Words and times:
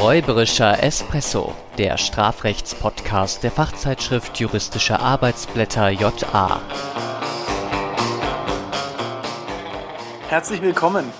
Räuberischer 0.00 0.80
Espresso, 0.80 1.56
der 1.76 1.98
Strafrechtspodcast 1.98 3.42
der 3.42 3.50
Fachzeitschrift 3.50 4.38
Juristische 4.38 5.00
Arbeitsblätter 5.00 5.88
JA. 5.88 6.60
Herzlich 10.28 10.62
willkommen. 10.62 11.12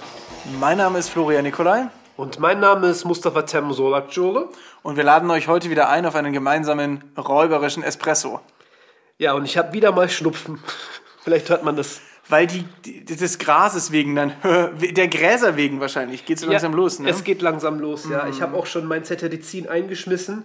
Mein 0.60 0.78
Name 0.78 1.00
ist 1.00 1.08
Florian 1.08 1.42
Nikolai. 1.42 1.88
Und 2.16 2.38
mein 2.38 2.60
Name 2.60 2.86
ist 2.86 3.04
Mustafa 3.04 3.42
Tem 3.42 3.72
Solakjole. 3.72 4.48
Und 4.84 4.96
wir 4.96 5.02
laden 5.02 5.28
euch 5.32 5.48
heute 5.48 5.70
wieder 5.70 5.88
ein 5.88 6.06
auf 6.06 6.14
einen 6.14 6.32
gemeinsamen 6.32 7.02
räuberischen 7.18 7.82
Espresso. 7.82 8.38
Ja, 9.18 9.32
und 9.32 9.44
ich 9.44 9.58
habe 9.58 9.72
wieder 9.72 9.90
mal 9.90 10.08
Schnupfen. 10.08 10.62
Vielleicht 11.24 11.50
hört 11.50 11.64
man 11.64 11.74
das. 11.74 12.00
Weil 12.28 12.46
die, 12.46 12.64
die 12.84 13.04
des 13.04 13.38
Grases 13.38 13.90
wegen 13.90 14.14
dann, 14.14 14.32
der 14.42 15.08
Gräser 15.08 15.56
wegen 15.56 15.80
wahrscheinlich, 15.80 16.24
geht 16.26 16.36
es 16.36 16.42
so 16.42 16.50
langsam 16.50 16.72
ja, 16.72 16.76
los, 16.76 16.98
ne? 16.98 17.08
Es 17.08 17.24
geht 17.24 17.42
langsam 17.42 17.80
los, 17.80 18.06
ja. 18.10 18.28
Ich 18.28 18.42
habe 18.42 18.56
auch 18.56 18.66
schon 18.66 18.86
mein 18.86 19.04
Cetirizin 19.04 19.68
eingeschmissen. 19.68 20.44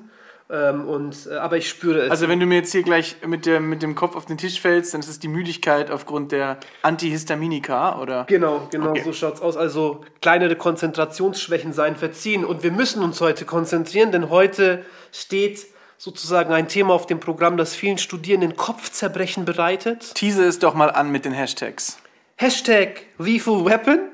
Ähm, 0.49 0.87
und, 0.87 1.27
äh, 1.31 1.35
aber 1.35 1.57
ich 1.57 1.69
spüre 1.69 2.01
es. 2.01 2.11
Also 2.11 2.27
wenn 2.27 2.39
du 2.39 2.45
mir 2.45 2.55
jetzt 2.55 2.71
hier 2.71 2.83
gleich 2.83 3.15
mit, 3.25 3.45
der, 3.45 3.59
mit 3.59 3.81
dem 3.81 3.95
Kopf 3.95 4.15
auf 4.15 4.25
den 4.25 4.37
Tisch 4.37 4.59
fällst, 4.59 4.93
dann 4.93 4.99
ist 4.99 5.07
es 5.07 5.17
die 5.19 5.29
Müdigkeit 5.29 5.89
aufgrund 5.89 6.31
der 6.31 6.57
Antihistaminika, 6.81 7.99
oder? 7.99 8.25
Genau, 8.27 8.67
genau, 8.69 8.89
Okay. 8.89 9.03
so 9.03 9.13
schaut's 9.13 9.41
aus. 9.41 9.55
Also 9.55 10.01
kleinere 10.21 10.55
Konzentrationsschwächen 10.55 11.71
seien 11.73 11.95
verziehen. 11.95 12.43
Und 12.43 12.61
wir 12.61 12.71
müssen 12.71 13.01
uns 13.03 13.21
heute 13.21 13.45
konzentrieren, 13.45 14.11
denn 14.11 14.29
heute 14.29 14.85
steht 15.11 15.65
sozusagen 16.03 16.51
ein 16.51 16.67
Thema 16.67 16.93
auf 16.93 17.07
dem 17.07 17.21
Programm, 17.21 17.55
das 17.55 17.75
vielen 17.75 17.97
Studierenden 17.97 18.57
Kopfzerbrechen 18.57 19.45
bereitet. 19.45 20.13
Tease 20.15 20.43
es 20.43 20.59
doch 20.59 20.73
mal 20.73 20.91
an 20.91 21.13
mit 21.13 21.23
den 21.23 21.31
Hashtags. 21.31 21.97
Hashtag 22.35 23.03
Lethal 23.19 23.63
Weapon. 23.63 24.09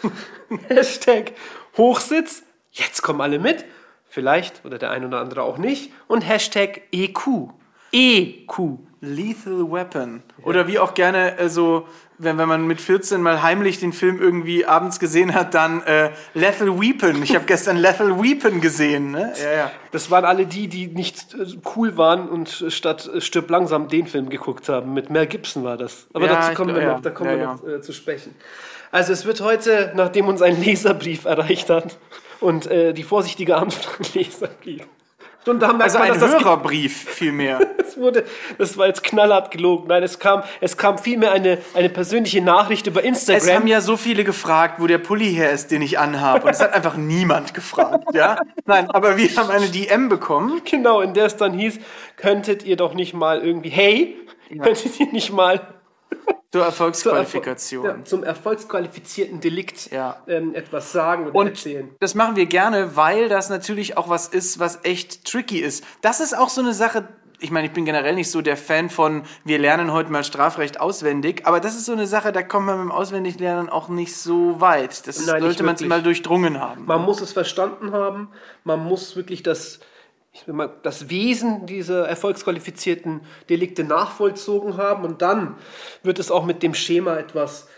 Hashtag 0.68 1.32
Hochsitz. 1.76 2.42
Jetzt 2.72 3.02
kommen 3.02 3.20
alle 3.20 3.38
mit. 3.38 3.66
Vielleicht 4.08 4.64
oder 4.64 4.78
der 4.78 4.90
ein 4.92 5.04
oder 5.04 5.20
andere 5.20 5.42
auch 5.42 5.58
nicht. 5.58 5.92
Und 6.08 6.22
Hashtag 6.22 6.80
EQ. 6.90 7.50
EQ. 7.92 8.78
Lethal 9.06 9.70
Weapon. 9.70 10.22
Oder 10.42 10.66
wie 10.66 10.78
auch 10.78 10.94
gerne 10.94 11.38
äh, 11.38 11.48
so, 11.48 11.86
wenn, 12.18 12.38
wenn 12.38 12.48
man 12.48 12.66
mit 12.66 12.80
14 12.80 13.20
mal 13.20 13.42
heimlich 13.42 13.80
den 13.80 13.92
Film 13.92 14.20
irgendwie 14.20 14.66
abends 14.66 14.98
gesehen 14.98 15.34
hat, 15.34 15.54
dann 15.54 15.82
äh, 15.82 16.10
Lethal 16.34 16.80
Weapon. 16.80 17.22
Ich 17.22 17.34
habe 17.34 17.44
gestern 17.46 17.76
Lethal 17.76 18.22
Weapon 18.22 18.60
gesehen. 18.60 19.12
Ne? 19.12 19.32
Ja, 19.42 19.52
ja. 19.52 19.70
Das 19.92 20.10
waren 20.10 20.24
alle 20.24 20.46
die, 20.46 20.68
die 20.68 20.88
nicht 20.88 21.34
äh, 21.34 21.46
cool 21.76 21.96
waren 21.96 22.28
und 22.28 22.62
äh, 22.62 22.70
statt 22.70 23.08
äh, 23.12 23.20
Stirb 23.20 23.50
langsam 23.50 23.88
den 23.88 24.06
Film 24.06 24.28
geguckt 24.28 24.68
haben. 24.68 24.92
Mit 24.94 25.10
Mel 25.10 25.26
Gibson 25.26 25.64
war 25.64 25.76
das. 25.76 26.06
Aber 26.12 26.26
Ja, 26.26 26.34
dazu 26.34 26.54
kommen 26.54 26.74
glaub, 26.74 26.80
wir 26.80 26.92
noch, 26.92 27.00
da 27.02 27.10
kommen 27.10 27.30
wir 27.30 27.46
noch 27.46 27.66
äh, 27.66 27.80
zu 27.80 27.92
sprechen. 27.92 28.34
Also 28.90 29.12
es 29.12 29.24
wird 29.24 29.40
heute, 29.40 29.92
nachdem 29.94 30.28
uns 30.28 30.42
ein 30.42 30.60
Leserbrief 30.60 31.24
erreicht 31.24 31.70
hat 31.70 31.98
und 32.40 32.70
die 32.70 33.02
vorsichtige 33.02 33.56
Anfrage 33.56 34.04
Leserbrief. 34.14 34.86
Und 35.46 35.60
da 35.60 35.68
merkt 35.68 35.82
Also 35.82 35.98
man, 35.98 36.08
ein 36.08 36.20
dass 36.20 36.32
das 36.32 36.44
Hörerbrief 36.44 37.10
vielmehr. 37.10 37.60
Es 37.86 37.96
wurde, 37.96 38.24
das 38.58 38.76
war 38.76 38.88
jetzt 38.88 39.04
knallhart 39.04 39.52
gelogen. 39.52 39.86
Nein, 39.86 40.02
es 40.02 40.18
kam, 40.18 40.42
es 40.60 40.76
kam 40.76 40.98
vielmehr 40.98 41.30
eine, 41.30 41.58
eine 41.72 41.88
persönliche 41.88 42.42
Nachricht 42.42 42.88
über 42.88 43.02
Instagram. 43.04 43.48
Es 43.48 43.54
haben 43.54 43.66
ja 43.68 43.80
so 43.80 43.96
viele 43.96 44.24
gefragt, 44.24 44.80
wo 44.80 44.88
der 44.88 44.98
Pulli 44.98 45.32
her 45.32 45.52
ist, 45.52 45.70
den 45.70 45.82
ich 45.82 45.98
anhabe. 45.98 46.44
Und 46.44 46.50
es 46.50 46.60
hat 46.60 46.74
einfach 46.74 46.96
niemand 46.96 47.54
gefragt, 47.54 48.08
ja? 48.12 48.38
Nein, 48.66 48.90
aber 48.90 49.16
wir 49.16 49.34
haben 49.36 49.50
eine 49.50 49.68
DM 49.68 50.08
bekommen. 50.08 50.60
genau, 50.68 51.00
in 51.00 51.14
der 51.14 51.26
es 51.26 51.36
dann 51.36 51.54
hieß, 51.54 51.78
könntet 52.16 52.64
ihr 52.64 52.76
doch 52.76 52.92
nicht 52.92 53.14
mal 53.14 53.40
irgendwie, 53.40 53.70
hey, 53.70 54.16
könntet 54.60 54.98
ihr 54.98 55.12
nicht 55.12 55.32
mal 55.32 55.75
Zur 56.10 56.32
zur 56.52 56.64
Erfolgsqualifikation. 56.64 57.84
Erfol- 57.84 57.98
ja, 57.98 58.04
zum 58.04 58.24
erfolgsqualifizierten 58.24 59.40
Delikt 59.40 59.90
Ja. 59.90 60.22
ähm, 60.26 60.54
etwas 60.54 60.92
sagen 60.92 61.26
und, 61.26 61.34
Und 61.34 61.46
erzählen. 61.48 61.90
das 62.00 62.14
machen 62.14 62.36
wir 62.36 62.46
gerne, 62.46 62.96
weil 62.96 63.28
das 63.28 63.50
natürlich 63.50 63.96
auch 63.96 64.08
was 64.08 64.28
ist, 64.28 64.58
was 64.58 64.80
echt 64.84 65.24
tricky 65.24 65.58
ist. 65.58 65.84
Das 66.02 66.20
ist 66.20 66.36
auch 66.36 66.48
so 66.48 66.60
eine 66.62 66.72
Sache, 66.72 67.08
ich 67.40 67.50
meine, 67.50 67.66
ich 67.66 67.74
bin 67.74 67.84
generell 67.84 68.14
nicht 68.14 68.30
so 68.30 68.40
der 68.40 68.56
Fan 68.56 68.88
von, 68.88 69.24
wir 69.44 69.58
lernen 69.58 69.92
heute 69.92 70.10
mal 70.10 70.24
Strafrecht 70.24 70.80
auswendig, 70.80 71.42
aber 71.46 71.60
das 71.60 71.74
ist 71.76 71.84
so 71.84 71.92
eine 71.92 72.06
Sache, 72.06 72.32
da 72.32 72.42
kommt 72.42 72.66
man 72.66 72.78
mit 72.78 72.84
dem 72.86 72.92
Auswendiglernen 72.92 73.68
auch 73.68 73.88
nicht 73.88 74.16
so 74.16 74.58
weit. 74.60 75.06
Das 75.06 75.26
Nein, 75.26 75.42
sollte 75.42 75.62
man 75.62 75.74
wirklich. 75.74 75.88
mal 75.90 76.02
durchdrungen 76.02 76.58
haben. 76.60 76.86
Man 76.86 77.02
muss 77.02 77.20
es 77.20 77.32
verstanden 77.32 77.92
haben, 77.92 78.30
man 78.64 78.82
muss 78.82 79.14
wirklich 79.16 79.42
das, 79.42 79.80
ich 80.36 80.46
will 80.46 80.54
mal, 80.54 80.70
das 80.82 81.08
Wesen 81.08 81.64
dieser 81.64 82.06
erfolgsqualifizierten 82.06 83.22
Delikte 83.48 83.84
nachvollzogen 83.84 84.76
haben 84.76 85.04
und 85.04 85.22
dann 85.22 85.56
wird 86.02 86.18
es 86.18 86.30
auch 86.30 86.44
mit 86.44 86.62
dem 86.62 86.74
Schema 86.74 87.16
etwas 87.16 87.68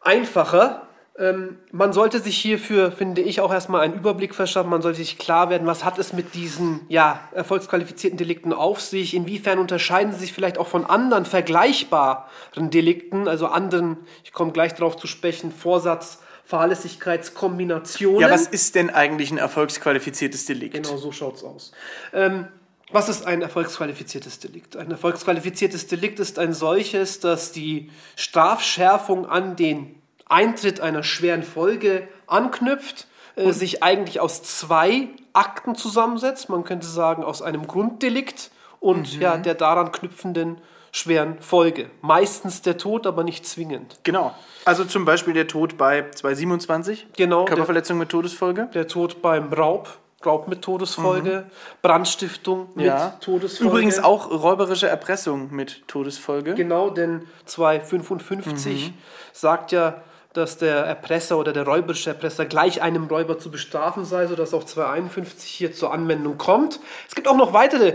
einfacher. 0.00 0.86
Ähm, 1.18 1.58
man 1.72 1.92
sollte 1.92 2.20
sich 2.20 2.36
hierfür, 2.36 2.92
finde 2.92 3.20
ich, 3.20 3.40
auch 3.40 3.52
erstmal 3.52 3.80
einen 3.80 3.94
Überblick 3.94 4.34
verschaffen. 4.34 4.70
Man 4.70 4.82
sollte 4.82 4.98
sich 4.98 5.18
klar 5.18 5.50
werden, 5.50 5.66
was 5.66 5.84
hat 5.84 5.98
es 5.98 6.12
mit 6.12 6.34
diesen 6.34 6.82
ja, 6.88 7.18
erfolgsqualifizierten 7.32 8.16
Delikten 8.16 8.52
auf 8.52 8.80
sich? 8.80 9.14
Inwiefern 9.14 9.58
unterscheiden 9.58 10.12
sie 10.12 10.20
sich 10.20 10.32
vielleicht 10.32 10.58
auch 10.58 10.68
von 10.68 10.84
anderen 10.84 11.24
vergleichbaren 11.24 12.70
Delikten, 12.70 13.26
also 13.26 13.46
anderen, 13.48 13.96
ich 14.22 14.32
komme 14.32 14.52
gleich 14.52 14.74
darauf 14.74 14.96
zu 14.96 15.08
sprechen, 15.08 15.50
Vorsatz, 15.50 16.20
Fahrlässigkeitskombinationen. 16.44 18.20
Ja, 18.20 18.30
was 18.30 18.46
ist 18.46 18.74
denn 18.74 18.90
eigentlich 18.90 19.30
ein 19.30 19.38
erfolgsqualifiziertes 19.38 20.44
Delikt? 20.46 20.74
Genau 20.74 20.96
so 20.96 21.10
schaut's 21.10 21.42
aus. 21.42 21.72
Ähm, 22.12 22.48
was 22.92 23.08
ist 23.08 23.26
ein 23.26 23.42
erfolgsqualifiziertes 23.42 24.38
Delikt? 24.38 24.76
Ein 24.76 24.90
erfolgsqualifiziertes 24.90 25.86
Delikt 25.86 26.20
ist 26.20 26.38
ein 26.38 26.52
solches, 26.52 27.18
das 27.20 27.50
die 27.50 27.90
Strafschärfung 28.14 29.26
an 29.26 29.56
den 29.56 30.00
Eintritt 30.28 30.80
einer 30.80 31.02
schweren 31.02 31.42
Folge 31.42 32.06
anknüpft, 32.26 33.06
äh, 33.36 33.52
sich 33.52 33.82
eigentlich 33.82 34.20
aus 34.20 34.42
zwei 34.42 35.08
Akten 35.32 35.74
zusammensetzt. 35.74 36.48
Man 36.50 36.64
könnte 36.64 36.86
sagen, 36.86 37.24
aus 37.24 37.42
einem 37.42 37.66
Grunddelikt 37.66 38.50
und 38.80 39.18
ja, 39.18 39.38
der 39.38 39.54
daran 39.54 39.90
knüpfenden 39.90 40.58
schweren 40.92 41.40
Folge. 41.40 41.90
Meistens 42.02 42.62
der 42.62 42.78
Tod, 42.78 43.06
aber 43.06 43.24
nicht 43.24 43.46
zwingend. 43.46 43.98
Genau. 44.04 44.34
Also 44.64 44.84
zum 44.84 45.04
Beispiel 45.04 45.34
der 45.34 45.46
Tod 45.46 45.76
bei 45.76 46.04
227. 46.10 47.06
Genau, 47.16 47.40
der- 47.44 47.48
Körperverletzung 47.54 47.98
mit 47.98 48.08
Todesfolge. 48.08 48.68
Der 48.74 48.88
Tod 48.88 49.20
beim 49.22 49.52
Raub, 49.52 49.88
Raub 50.24 50.48
mit 50.48 50.62
Todesfolge, 50.62 51.44
Brandstiftung 51.82 52.68
mit 52.74 52.86
Ja. 52.86 53.16
Todesfolge. 53.20 53.70
Übrigens 53.70 53.98
auch 54.02 54.30
räuberische 54.30 54.88
Erpressung 54.88 55.54
mit 55.54 55.86
Todesfolge. 55.86 56.54
Genau, 56.54 56.88
denn 56.90 57.22
255 57.44 58.92
sagt 59.32 59.72
ja, 59.72 60.02
dass 60.32 60.56
der 60.58 60.76
Erpresser 60.78 61.38
oder 61.38 61.52
der 61.52 61.64
räuberische 61.64 62.10
Erpresser 62.10 62.44
gleich 62.46 62.82
einem 62.82 63.04
Räuber 63.06 63.38
zu 63.38 63.50
bestrafen 63.50 64.04
sei, 64.04 64.26
sodass 64.26 64.52
auch 64.54 64.64
251 64.64 65.48
hier 65.50 65.72
zur 65.72 65.92
Anwendung 65.92 66.38
kommt. 66.38 66.80
Es 67.08 67.14
gibt 67.14 67.28
auch 67.28 67.36
noch 67.36 67.52
weitere, 67.52 67.94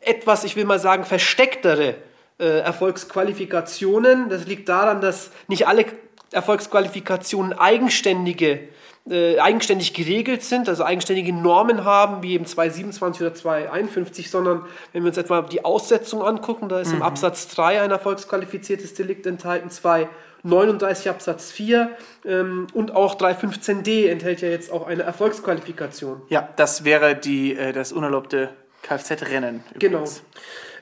etwas, 0.00 0.44
ich 0.44 0.56
will 0.56 0.64
mal 0.64 0.78
sagen, 0.80 1.04
verstecktere 1.04 1.94
äh, 2.38 2.58
Erfolgsqualifikationen. 2.60 4.28
Das 4.30 4.46
liegt 4.46 4.68
daran, 4.68 5.00
dass 5.00 5.30
nicht 5.48 5.68
alle 5.68 5.84
Erfolgsqualifikationen 6.32 7.52
eigenständige 7.52 8.68
äh, 9.08 9.38
eigenständig 9.38 9.94
geregelt 9.94 10.42
sind, 10.42 10.68
also 10.68 10.82
eigenständige 10.82 11.32
Normen 11.32 11.84
haben, 11.84 12.24
wie 12.24 12.32
eben 12.32 12.44
227 12.44 13.22
oder 13.22 13.34
251, 13.34 14.30
sondern 14.30 14.64
wenn 14.92 15.04
wir 15.04 15.08
uns 15.08 15.16
etwa 15.16 15.42
die 15.42 15.64
Aussetzung 15.64 16.22
angucken, 16.22 16.68
da 16.68 16.80
ist 16.80 16.92
im 16.92 17.02
Absatz 17.02 17.46
3 17.48 17.82
ein 17.82 17.92
erfolgsqualifiziertes 17.92 18.94
Delikt 18.94 19.26
enthalten, 19.26 19.70
239 19.70 21.08
Absatz 21.08 21.52
4 21.52 21.90
ähm, 22.24 22.66
und 22.72 22.96
auch 22.96 23.14
315d 23.16 24.08
enthält 24.08 24.40
ja 24.40 24.48
jetzt 24.48 24.72
auch 24.72 24.88
eine 24.88 25.04
Erfolgsqualifikation. 25.04 26.22
Ja, 26.28 26.48
das 26.56 26.84
wäre 26.84 27.14
die, 27.14 27.54
äh, 27.54 27.72
das 27.72 27.92
unerlaubte 27.92 28.50
Kfz-Rennen. 28.82 29.62
Genau. 29.78 30.02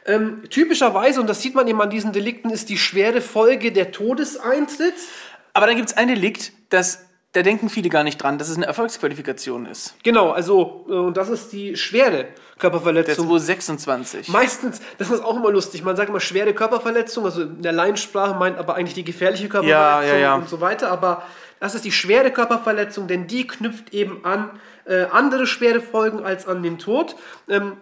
Ähm, 0.06 0.42
typischerweise, 0.50 1.20
und 1.20 1.28
das 1.28 1.40
sieht 1.40 1.54
man 1.54 1.66
eben 1.66 1.80
an 1.80 1.90
diesen 1.90 2.12
Delikten, 2.12 2.50
ist 2.50 2.68
die 2.68 2.76
schwere 2.76 3.20
Folge 3.20 3.72
der 3.72 3.90
Todeseintritt. 3.90 4.94
Aber 5.54 5.66
dann 5.66 5.76
gibt 5.76 5.88
es 5.88 5.96
ein 5.96 6.08
Delikt, 6.08 6.52
das, 6.68 7.06
da 7.32 7.42
denken 7.42 7.70
viele 7.70 7.88
gar 7.88 8.02
nicht 8.02 8.18
dran, 8.18 8.38
dass 8.38 8.48
es 8.48 8.56
eine 8.56 8.66
Erfolgsqualifikation 8.66 9.66
ist. 9.66 9.94
Genau, 10.02 10.32
also, 10.32 10.84
äh, 10.88 10.92
und 10.92 11.16
das 11.16 11.28
ist 11.28 11.52
die 11.52 11.76
schwere 11.76 12.26
Körperverletzung. 12.58 13.26
226. 13.26 14.28
Meistens, 14.28 14.80
das 14.98 15.10
ist 15.10 15.24
auch 15.24 15.36
immer 15.36 15.50
lustig, 15.50 15.82
man 15.84 15.96
sagt 15.96 16.10
immer 16.10 16.20
schwere 16.20 16.52
Körperverletzung, 16.54 17.24
also 17.24 17.42
in 17.42 17.62
der 17.62 17.72
Laiensprache 17.72 18.34
meint 18.34 18.58
aber 18.58 18.74
eigentlich 18.74 18.94
die 18.94 19.04
gefährliche 19.04 19.48
Körperverletzung 19.48 20.08
Ja, 20.08 20.14
ja, 20.14 20.20
ja. 20.20 20.34
und 20.34 20.48
so 20.48 20.60
weiter, 20.60 20.90
aber 20.90 21.22
das 21.60 21.74
ist 21.74 21.84
die 21.84 21.92
schwere 21.92 22.30
Körperverletzung, 22.30 23.06
denn 23.06 23.26
die 23.26 23.46
knüpft 23.46 23.94
eben 23.94 24.24
an 24.24 24.50
äh, 24.86 25.04
andere 25.04 25.46
schwere 25.46 25.80
Folgen 25.80 26.24
als 26.24 26.46
an 26.46 26.62
den 26.62 26.78
Tod. 26.78 27.16
Ähm, 27.48 27.78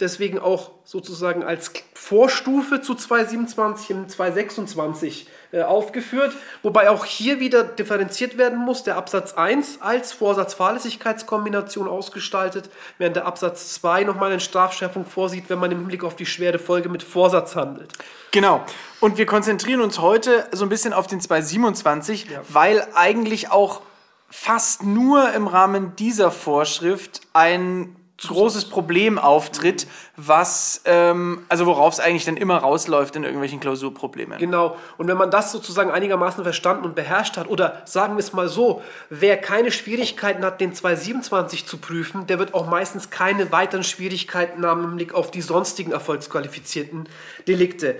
deswegen 0.00 0.38
auch 0.38 0.72
sozusagen 0.84 1.42
als 1.42 1.72
Vorstufe 1.94 2.80
zu 2.80 2.94
227 2.94 3.96
und 3.96 4.10
226 4.10 5.28
äh, 5.52 5.62
aufgeführt, 5.62 6.34
wobei 6.62 6.90
auch 6.90 7.04
hier 7.04 7.40
wieder 7.40 7.64
differenziert 7.64 8.36
werden 8.38 8.58
muss, 8.58 8.82
der 8.82 8.96
Absatz 8.96 9.32
1 9.32 9.80
als 9.80 10.12
Vorsatz-Fahrlässigkeitskombination 10.12 11.88
ausgestaltet, 11.88 12.70
während 12.98 13.16
der 13.16 13.26
Absatz 13.26 13.74
2 13.74 14.04
nochmal 14.04 14.30
eine 14.30 14.40
Strafschärfung 14.40 15.06
vorsieht, 15.06 15.48
wenn 15.48 15.58
man 15.58 15.70
im 15.70 15.78
Hinblick 15.78 16.04
auf 16.04 16.16
die 16.16 16.26
schwere 16.26 16.58
Folge 16.58 16.88
mit 16.88 17.02
Vorsatz 17.02 17.56
handelt. 17.56 17.92
Genau. 18.30 18.64
Und 19.00 19.18
wir 19.18 19.26
konzentrieren 19.26 19.80
uns 19.80 19.98
heute 19.98 20.46
so 20.52 20.64
ein 20.64 20.68
bisschen 20.68 20.92
auf 20.92 21.06
den 21.06 21.20
227, 21.20 22.26
weil 22.48 22.86
eigentlich 22.94 23.50
auch 23.50 23.82
fast 24.28 24.82
nur 24.82 25.32
im 25.32 25.46
Rahmen 25.46 25.96
dieser 25.96 26.30
Vorschrift 26.30 27.22
ein 27.32 27.96
großes 28.18 28.70
Problem 28.70 29.18
auftritt, 29.18 29.86
was, 30.16 30.80
ähm, 30.86 31.44
also 31.48 31.66
worauf 31.66 31.94
es 31.94 32.00
eigentlich 32.00 32.24
dann 32.24 32.36
immer 32.36 32.56
rausläuft 32.56 33.14
in 33.14 33.24
irgendwelchen 33.24 33.60
Klausurproblemen. 33.60 34.38
Genau. 34.38 34.76
Und 34.96 35.08
wenn 35.08 35.18
man 35.18 35.30
das 35.30 35.52
sozusagen 35.52 35.90
einigermaßen 35.90 36.42
verstanden 36.42 36.84
und 36.84 36.94
beherrscht 36.94 37.36
hat, 37.36 37.48
oder 37.48 37.82
sagen 37.84 38.14
wir 38.14 38.20
es 38.20 38.32
mal 38.32 38.48
so, 38.48 38.82
wer 39.10 39.36
keine 39.36 39.70
Schwierigkeiten 39.70 40.44
hat, 40.44 40.60
den 40.60 40.74
227 40.74 41.66
zu 41.66 41.76
prüfen, 41.76 42.26
der 42.26 42.38
wird 42.38 42.54
auch 42.54 42.66
meistens 42.66 43.10
keine 43.10 43.52
weiteren 43.52 43.84
Schwierigkeiten 43.84 44.64
haben 44.64 44.84
im 44.84 44.96
Blick 44.96 45.14
auf 45.14 45.30
die 45.30 45.42
sonstigen 45.42 45.92
erfolgsqualifizierten 45.92 47.08
Delikte. 47.46 47.96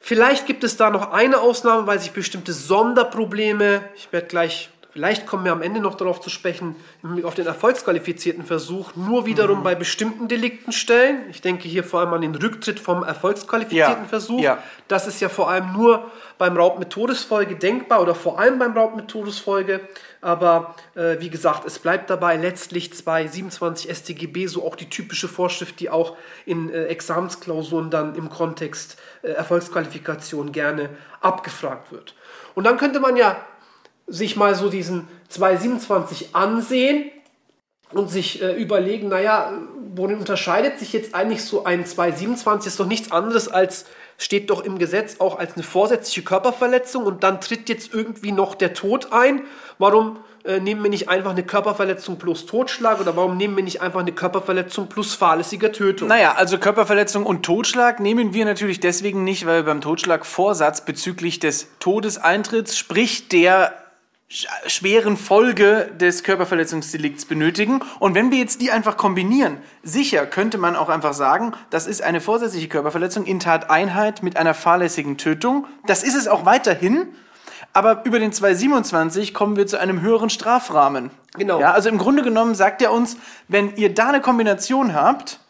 Vielleicht 0.00 0.46
gibt 0.46 0.64
es 0.64 0.76
da 0.76 0.90
noch 0.90 1.12
eine 1.12 1.40
Ausnahme, 1.40 1.86
weil 1.86 1.98
sich 1.98 2.12
bestimmte 2.12 2.52
Sonderprobleme, 2.52 3.82
ich 3.94 4.12
werde 4.12 4.26
gleich 4.26 4.70
Vielleicht 4.92 5.24
kommen 5.24 5.44
wir 5.44 5.52
am 5.52 5.62
Ende 5.62 5.80
noch 5.80 5.94
darauf 5.94 6.20
zu 6.20 6.30
sprechen, 6.30 6.74
auf 7.22 7.34
den 7.34 7.46
erfolgsqualifizierten 7.46 8.44
Versuch, 8.44 8.96
nur 8.96 9.24
wiederum 9.24 9.60
mhm. 9.60 9.62
bei 9.62 9.76
bestimmten 9.76 10.26
Delikten 10.26 10.72
stellen. 10.72 11.20
Ich 11.30 11.40
denke 11.40 11.68
hier 11.68 11.84
vor 11.84 12.00
allem 12.00 12.12
an 12.12 12.22
den 12.22 12.34
Rücktritt 12.34 12.80
vom 12.80 13.04
erfolgsqualifizierten 13.04 14.02
Ja, 14.02 14.08
Versuch. 14.08 14.40
ja. 14.40 14.58
Das 14.88 15.06
ist 15.06 15.20
ja 15.20 15.28
vor 15.28 15.48
allem 15.48 15.72
nur 15.72 16.10
beim 16.38 16.56
Raub 16.56 16.80
mit 16.80 16.90
Todesfolge 16.90 17.54
denkbar 17.54 18.02
oder 18.02 18.16
vor 18.16 18.40
allem 18.40 18.58
beim 18.58 18.76
Raub 18.76 18.96
mit 18.96 19.06
Todesfolge. 19.06 19.80
Aber 20.22 20.74
äh, 20.96 21.20
wie 21.20 21.30
gesagt, 21.30 21.64
es 21.66 21.78
bleibt 21.78 22.10
dabei 22.10 22.36
letztlich 22.36 22.92
227 22.92 23.96
StGB, 23.96 24.46
so 24.48 24.66
auch 24.66 24.74
die 24.74 24.90
typische 24.90 25.28
Vorschrift, 25.28 25.78
die 25.78 25.88
auch 25.88 26.16
in 26.46 26.68
äh, 26.68 26.86
Examensklausuren 26.86 27.90
dann 27.90 28.16
im 28.16 28.28
Kontext 28.28 28.98
äh, 29.22 29.28
Erfolgsqualifikation 29.28 30.50
gerne 30.50 30.90
abgefragt 31.20 31.92
wird. 31.92 32.16
Und 32.56 32.64
dann 32.64 32.76
könnte 32.76 32.98
man 32.98 33.16
ja 33.16 33.36
sich 34.10 34.36
mal 34.36 34.54
so 34.54 34.68
diesen 34.68 35.08
227 35.28 36.34
ansehen 36.34 37.10
und 37.92 38.10
sich 38.10 38.42
äh, 38.42 38.52
überlegen, 38.52 39.08
naja, 39.08 39.52
worin 39.94 40.18
unterscheidet 40.18 40.78
sich 40.78 40.92
jetzt 40.92 41.14
eigentlich 41.14 41.44
so 41.44 41.64
ein 41.64 41.86
227? 41.86 42.68
Ist 42.68 42.80
doch 42.80 42.86
nichts 42.86 43.10
anderes 43.10 43.48
als, 43.48 43.86
steht 44.18 44.50
doch 44.50 44.62
im 44.62 44.78
Gesetz 44.78 45.16
auch 45.18 45.38
als 45.38 45.54
eine 45.54 45.62
vorsätzliche 45.62 46.22
Körperverletzung 46.22 47.04
und 47.04 47.24
dann 47.24 47.40
tritt 47.40 47.68
jetzt 47.68 47.92
irgendwie 47.92 48.32
noch 48.32 48.54
der 48.54 48.74
Tod 48.74 49.12
ein. 49.12 49.42
Warum 49.78 50.18
äh, 50.44 50.60
nehmen 50.60 50.82
wir 50.82 50.90
nicht 50.90 51.08
einfach 51.08 51.32
eine 51.32 51.42
Körperverletzung 51.42 52.18
plus 52.18 52.46
Totschlag 52.46 53.00
oder 53.00 53.16
warum 53.16 53.36
nehmen 53.36 53.56
wir 53.56 53.64
nicht 53.64 53.82
einfach 53.82 54.00
eine 54.00 54.12
Körperverletzung 54.12 54.88
plus 54.88 55.14
fahrlässige 55.14 55.72
Tötung? 55.72 56.08
Naja, 56.08 56.34
also 56.36 56.58
Körperverletzung 56.58 57.26
und 57.26 57.42
Totschlag 57.44 57.98
nehmen 57.98 58.32
wir 58.32 58.44
natürlich 58.44 58.80
deswegen 58.80 59.24
nicht, 59.24 59.46
weil 59.46 59.64
beim 59.64 59.80
Totschlag 59.80 60.24
Vorsatz 60.24 60.84
bezüglich 60.84 61.40
des 61.40 61.68
Todeseintritts, 61.80 62.78
sprich 62.78 63.28
der 63.28 63.74
schweren 64.30 65.16
Folge 65.16 65.90
des 65.98 66.22
Körperverletzungsdelikts 66.22 67.24
benötigen. 67.24 67.80
Und 67.98 68.14
wenn 68.14 68.30
wir 68.30 68.38
jetzt 68.38 68.60
die 68.60 68.70
einfach 68.70 68.96
kombinieren, 68.96 69.58
sicher 69.82 70.24
könnte 70.24 70.56
man 70.56 70.76
auch 70.76 70.88
einfach 70.88 71.14
sagen, 71.14 71.52
das 71.70 71.88
ist 71.88 72.00
eine 72.02 72.20
vorsätzliche 72.20 72.68
Körperverletzung 72.68 73.26
in 73.26 73.40
Tateinheit 73.40 74.22
mit 74.22 74.36
einer 74.36 74.54
fahrlässigen 74.54 75.18
Tötung. 75.18 75.66
Das 75.86 76.04
ist 76.04 76.14
es 76.14 76.28
auch 76.28 76.44
weiterhin. 76.44 77.08
Aber 77.72 78.04
über 78.04 78.18
den 78.18 78.32
227 78.32 79.34
kommen 79.34 79.56
wir 79.56 79.66
zu 79.66 79.78
einem 79.78 80.00
höheren 80.00 80.30
Strafrahmen. 80.30 81.10
Genau. 81.34 81.60
Ja, 81.60 81.72
also 81.72 81.88
im 81.88 81.98
Grunde 81.98 82.22
genommen 82.22 82.54
sagt 82.54 82.82
er 82.82 82.92
uns, 82.92 83.16
wenn 83.48 83.76
ihr 83.76 83.94
da 83.94 84.08
eine 84.08 84.20
Kombination 84.20 84.94
habt, 84.94 85.40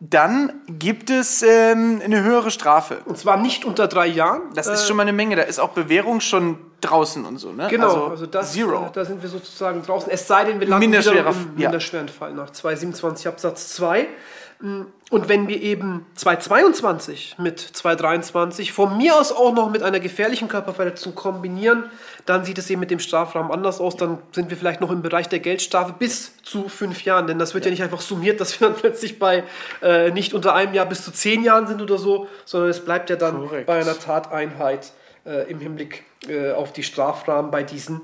dann 0.00 0.52
gibt 0.68 1.10
es 1.10 1.42
ähm, 1.42 2.00
eine 2.04 2.22
höhere 2.22 2.50
Strafe. 2.50 2.98
Und 3.04 3.16
zwar 3.16 3.36
nicht 3.36 3.64
unter 3.64 3.88
drei 3.88 4.06
Jahren. 4.06 4.42
Das 4.54 4.66
ist 4.66 4.86
schon 4.86 4.96
mal 4.96 5.02
eine 5.02 5.12
Menge. 5.12 5.36
Da 5.36 5.42
ist 5.42 5.58
auch 5.58 5.70
Bewährung 5.70 6.20
schon 6.20 6.58
draußen 6.84 7.24
und 7.24 7.38
so. 7.38 7.52
Ne? 7.52 7.66
Genau, 7.68 8.08
also, 8.08 8.26
das, 8.26 8.52
Zero. 8.52 8.86
äh, 8.86 8.90
da 8.92 9.04
sind 9.04 9.22
wir 9.22 9.28
sozusagen 9.28 9.82
draußen. 9.82 10.10
Es 10.10 10.26
sei 10.26 10.44
denn, 10.44 10.60
wir 10.60 10.66
landen 10.68 10.92
wieder 10.92 11.12
im 11.12 11.26
ja. 11.26 11.34
minderschweren 11.56 12.08
Fall 12.08 12.32
nach 12.34 12.50
227 12.50 13.28
Absatz 13.28 13.74
2. 13.74 14.06
Mm, 14.60 14.82
Und 15.10 15.28
wenn 15.28 15.48
wir 15.48 15.60
eben 15.60 16.06
222 16.14 17.36
mit 17.38 17.60
223 17.60 18.72
von 18.72 18.96
mir 18.96 19.16
aus 19.16 19.32
auch 19.32 19.52
noch 19.52 19.70
mit 19.70 19.82
einer 19.82 20.00
gefährlichen 20.00 20.48
Körperverletzung 20.48 21.14
kombinieren, 21.14 21.90
dann 22.26 22.44
sieht 22.44 22.58
es 22.58 22.70
eben 22.70 22.80
mit 22.80 22.90
dem 22.90 23.00
Strafrahmen 23.00 23.52
anders 23.52 23.80
aus. 23.80 23.96
Dann 23.96 24.18
sind 24.32 24.50
wir 24.50 24.56
vielleicht 24.56 24.80
noch 24.80 24.90
im 24.90 25.02
Bereich 25.02 25.28
der 25.28 25.40
Geldstrafe 25.40 25.94
bis 25.98 26.32
zu 26.42 26.68
fünf 26.68 27.04
Jahren. 27.04 27.26
Denn 27.26 27.38
das 27.38 27.54
wird 27.54 27.64
ja, 27.64 27.70
nicht 27.70 27.82
einfach 27.82 28.00
summiert, 28.00 28.40
dass 28.40 28.58
wir 28.58 28.68
dann 28.68 28.76
plötzlich 28.76 29.18
bei 29.18 29.44
äh, 29.82 30.10
nicht 30.10 30.34
unter 30.34 30.54
einem 30.54 30.74
Jahr 30.74 30.86
bis 30.86 31.04
zu 31.04 31.12
zehn 31.12 31.44
Jahren 31.44 31.66
sind 31.66 31.82
oder 31.82 31.98
so, 31.98 32.28
sondern 32.44 32.70
es 32.70 32.84
bleibt 32.84 33.10
ja 33.10 33.16
dann 33.16 33.36
Korrekt. 33.36 33.66
bei 33.66 33.80
einer 33.80 33.98
Tateinheit 33.98 34.92
äh, 35.24 35.50
im 35.50 35.60
Hinblick 35.60 36.04
äh, 36.28 36.52
auf 36.52 36.72
die 36.72 36.82
Strafrahmen 36.82 37.50
bei 37.50 37.62
diesen 37.62 38.02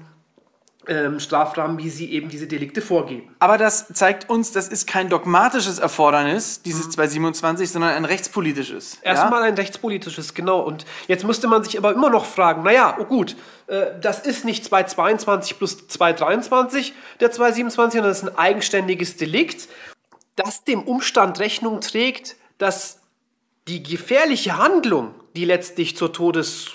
ähm, 0.89 1.21
Strafrahmen, 1.21 1.79
wie 1.79 1.91
sie 1.91 2.11
eben 2.11 2.31
diese 2.31 2.47
Delikte 2.47 2.81
vorgeben. 2.81 3.35
Aber 3.39 3.59
das 3.59 3.89
zeigt 3.93 4.31
uns, 4.31 4.53
das 4.53 4.67
ist 4.67 4.87
kein 4.87 5.11
dogmatisches 5.11 5.79
Erfordernis, 5.79 6.63
dieses 6.63 6.87
Mhm. 6.87 6.91
227, 6.93 7.71
sondern 7.71 7.91
ein 7.91 8.07
rechtspolitisches. 8.07 8.99
Erstmal 9.03 9.43
ein 9.43 9.55
rechtspolitisches, 9.55 10.33
genau. 10.33 10.61
Und 10.61 10.87
jetzt 11.07 11.25
müsste 11.25 11.49
man 11.49 11.63
sich 11.63 11.77
aber 11.77 11.93
immer 11.93 12.09
noch 12.09 12.25
fragen, 12.25 12.63
naja, 12.63 12.97
oh 12.99 13.05
gut, 13.05 13.37
äh, 13.67 13.87
das 14.01 14.21
ist 14.21 14.45
nicht 14.45 14.65
222 14.65 15.59
plus 15.59 15.87
223, 15.87 16.95
der 17.21 17.31
227, 17.31 17.99
sondern 17.99 18.11
das 18.11 18.23
ist 18.23 18.29
ein 18.29 18.39
eigenständiges 18.39 19.17
Delikt, 19.17 19.69
das 20.35 20.65
dem 20.65 20.83
Umstand 20.83 21.39
Rechnung 21.41 21.83
trägt, 21.83 22.37
dass 22.57 23.01
die 23.69 23.83
gefährliche 23.83 24.57
Handlung, 24.57 25.15
die 25.37 25.45
letztlich 25.45 25.97
zur 25.97 26.13
Todes, 26.13 26.71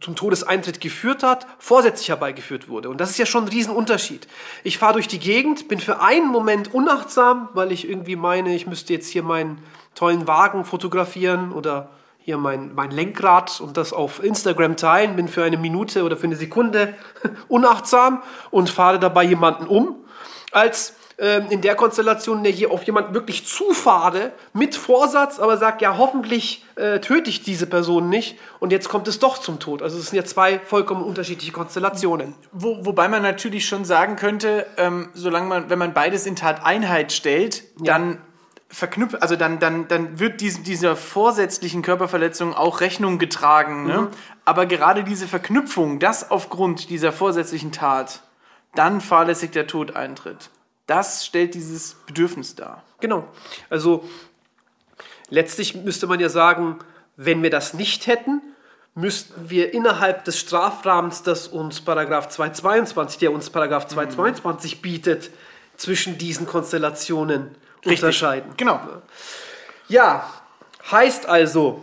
zum 0.00 0.16
Todeseintritt 0.16 0.80
geführt 0.80 1.22
hat, 1.22 1.46
vorsätzlich 1.58 2.08
herbeigeführt 2.08 2.68
wurde. 2.68 2.88
Und 2.90 3.00
das 3.00 3.10
ist 3.10 3.18
ja 3.18 3.26
schon 3.26 3.44
ein 3.44 3.48
Riesenunterschied. 3.48 4.26
Ich 4.64 4.78
fahre 4.78 4.94
durch 4.94 5.08
die 5.08 5.18
Gegend, 5.18 5.68
bin 5.68 5.80
für 5.80 6.00
einen 6.00 6.28
Moment 6.28 6.74
unachtsam, 6.74 7.48
weil 7.54 7.72
ich 7.72 7.88
irgendwie 7.88 8.16
meine, 8.16 8.54
ich 8.54 8.66
müsste 8.66 8.92
jetzt 8.92 9.08
hier 9.08 9.22
meinen 9.22 9.58
tollen 9.94 10.26
Wagen 10.26 10.64
fotografieren 10.64 11.52
oder 11.52 11.90
hier 12.18 12.38
mein, 12.38 12.74
mein 12.74 12.90
Lenkrad 12.90 13.60
und 13.60 13.76
das 13.76 13.92
auf 13.92 14.22
Instagram 14.22 14.76
teilen, 14.76 15.14
bin 15.14 15.28
für 15.28 15.44
eine 15.44 15.56
Minute 15.56 16.02
oder 16.02 16.16
für 16.16 16.26
eine 16.26 16.36
Sekunde 16.36 16.94
unachtsam 17.48 18.22
und 18.50 18.68
fahre 18.68 18.98
dabei 18.98 19.22
jemanden 19.22 19.66
um, 19.66 19.94
als 20.50 20.94
ähm, 21.18 21.46
in 21.50 21.62
der 21.62 21.74
Konstellation, 21.74 22.38
in 22.38 22.44
der 22.44 22.52
hier 22.52 22.70
auf 22.70 22.82
jemanden 22.84 23.14
wirklich 23.14 23.46
zufahre, 23.46 24.32
mit 24.52 24.74
Vorsatz, 24.74 25.38
aber 25.38 25.56
sagt, 25.56 25.80
ja, 25.80 25.96
hoffentlich 25.96 26.64
äh, 26.76 27.00
töte 27.00 27.30
ich 27.30 27.42
diese 27.42 27.66
Person 27.66 28.08
nicht 28.08 28.38
und 28.60 28.70
jetzt 28.70 28.88
kommt 28.88 29.08
es 29.08 29.18
doch 29.18 29.38
zum 29.38 29.58
Tod. 29.58 29.82
Also 29.82 29.98
es 29.98 30.10
sind 30.10 30.16
ja 30.16 30.24
zwei 30.24 30.58
vollkommen 30.58 31.02
unterschiedliche 31.02 31.52
Konstellationen. 31.52 32.34
Wo, 32.52 32.84
wobei 32.84 33.08
man 33.08 33.22
natürlich 33.22 33.66
schon 33.66 33.84
sagen 33.84 34.16
könnte, 34.16 34.66
ähm, 34.76 35.08
solange 35.14 35.46
man, 35.46 35.70
wenn 35.70 35.78
man 35.78 35.94
beides 35.94 36.26
in 36.26 36.36
Tateinheit 36.36 37.12
stellt, 37.12 37.64
dann 37.78 38.18
verknüpft, 38.68 39.22
also 39.22 39.36
dann, 39.36 39.58
dann, 39.58 39.88
dann 39.88 40.18
wird 40.18 40.40
dies, 40.40 40.62
dieser 40.62 40.96
vorsätzlichen 40.96 41.82
Körperverletzung 41.82 42.54
auch 42.54 42.80
Rechnung 42.80 43.18
getragen. 43.18 43.86
Ne? 43.86 44.08
Aber 44.44 44.66
gerade 44.66 45.04
diese 45.04 45.26
Verknüpfung, 45.26 45.98
dass 45.98 46.30
aufgrund 46.30 46.90
dieser 46.90 47.12
vorsätzlichen 47.12 47.72
Tat 47.72 48.22
dann 48.74 49.00
fahrlässig 49.00 49.52
der 49.52 49.66
Tod 49.66 49.96
eintritt, 49.96 50.50
das 50.86 51.26
stellt 51.26 51.54
dieses 51.54 51.94
Bedürfnis 52.06 52.54
dar. 52.54 52.82
Genau. 53.00 53.26
Also 53.70 54.08
letztlich 55.28 55.74
müsste 55.74 56.06
man 56.06 56.20
ja 56.20 56.28
sagen, 56.28 56.78
wenn 57.16 57.42
wir 57.42 57.50
das 57.50 57.74
nicht 57.74 58.06
hätten, 58.06 58.40
müssten 58.94 59.50
wir 59.50 59.74
innerhalb 59.74 60.24
des 60.24 60.38
Strafrahmens, 60.38 61.22
das 61.22 61.48
uns 61.48 61.80
Paragraph 61.80 62.28
222, 62.28 63.18
der 63.18 63.32
uns 63.32 63.50
Paragraph 63.50 63.86
222 63.88 64.80
bietet, 64.80 65.30
zwischen 65.76 66.16
diesen 66.16 66.46
Konstellationen 66.46 67.54
unterscheiden. 67.84 68.54
Genau. 68.56 68.80
Ja, 69.88 70.30
heißt 70.90 71.26
also, 71.26 71.82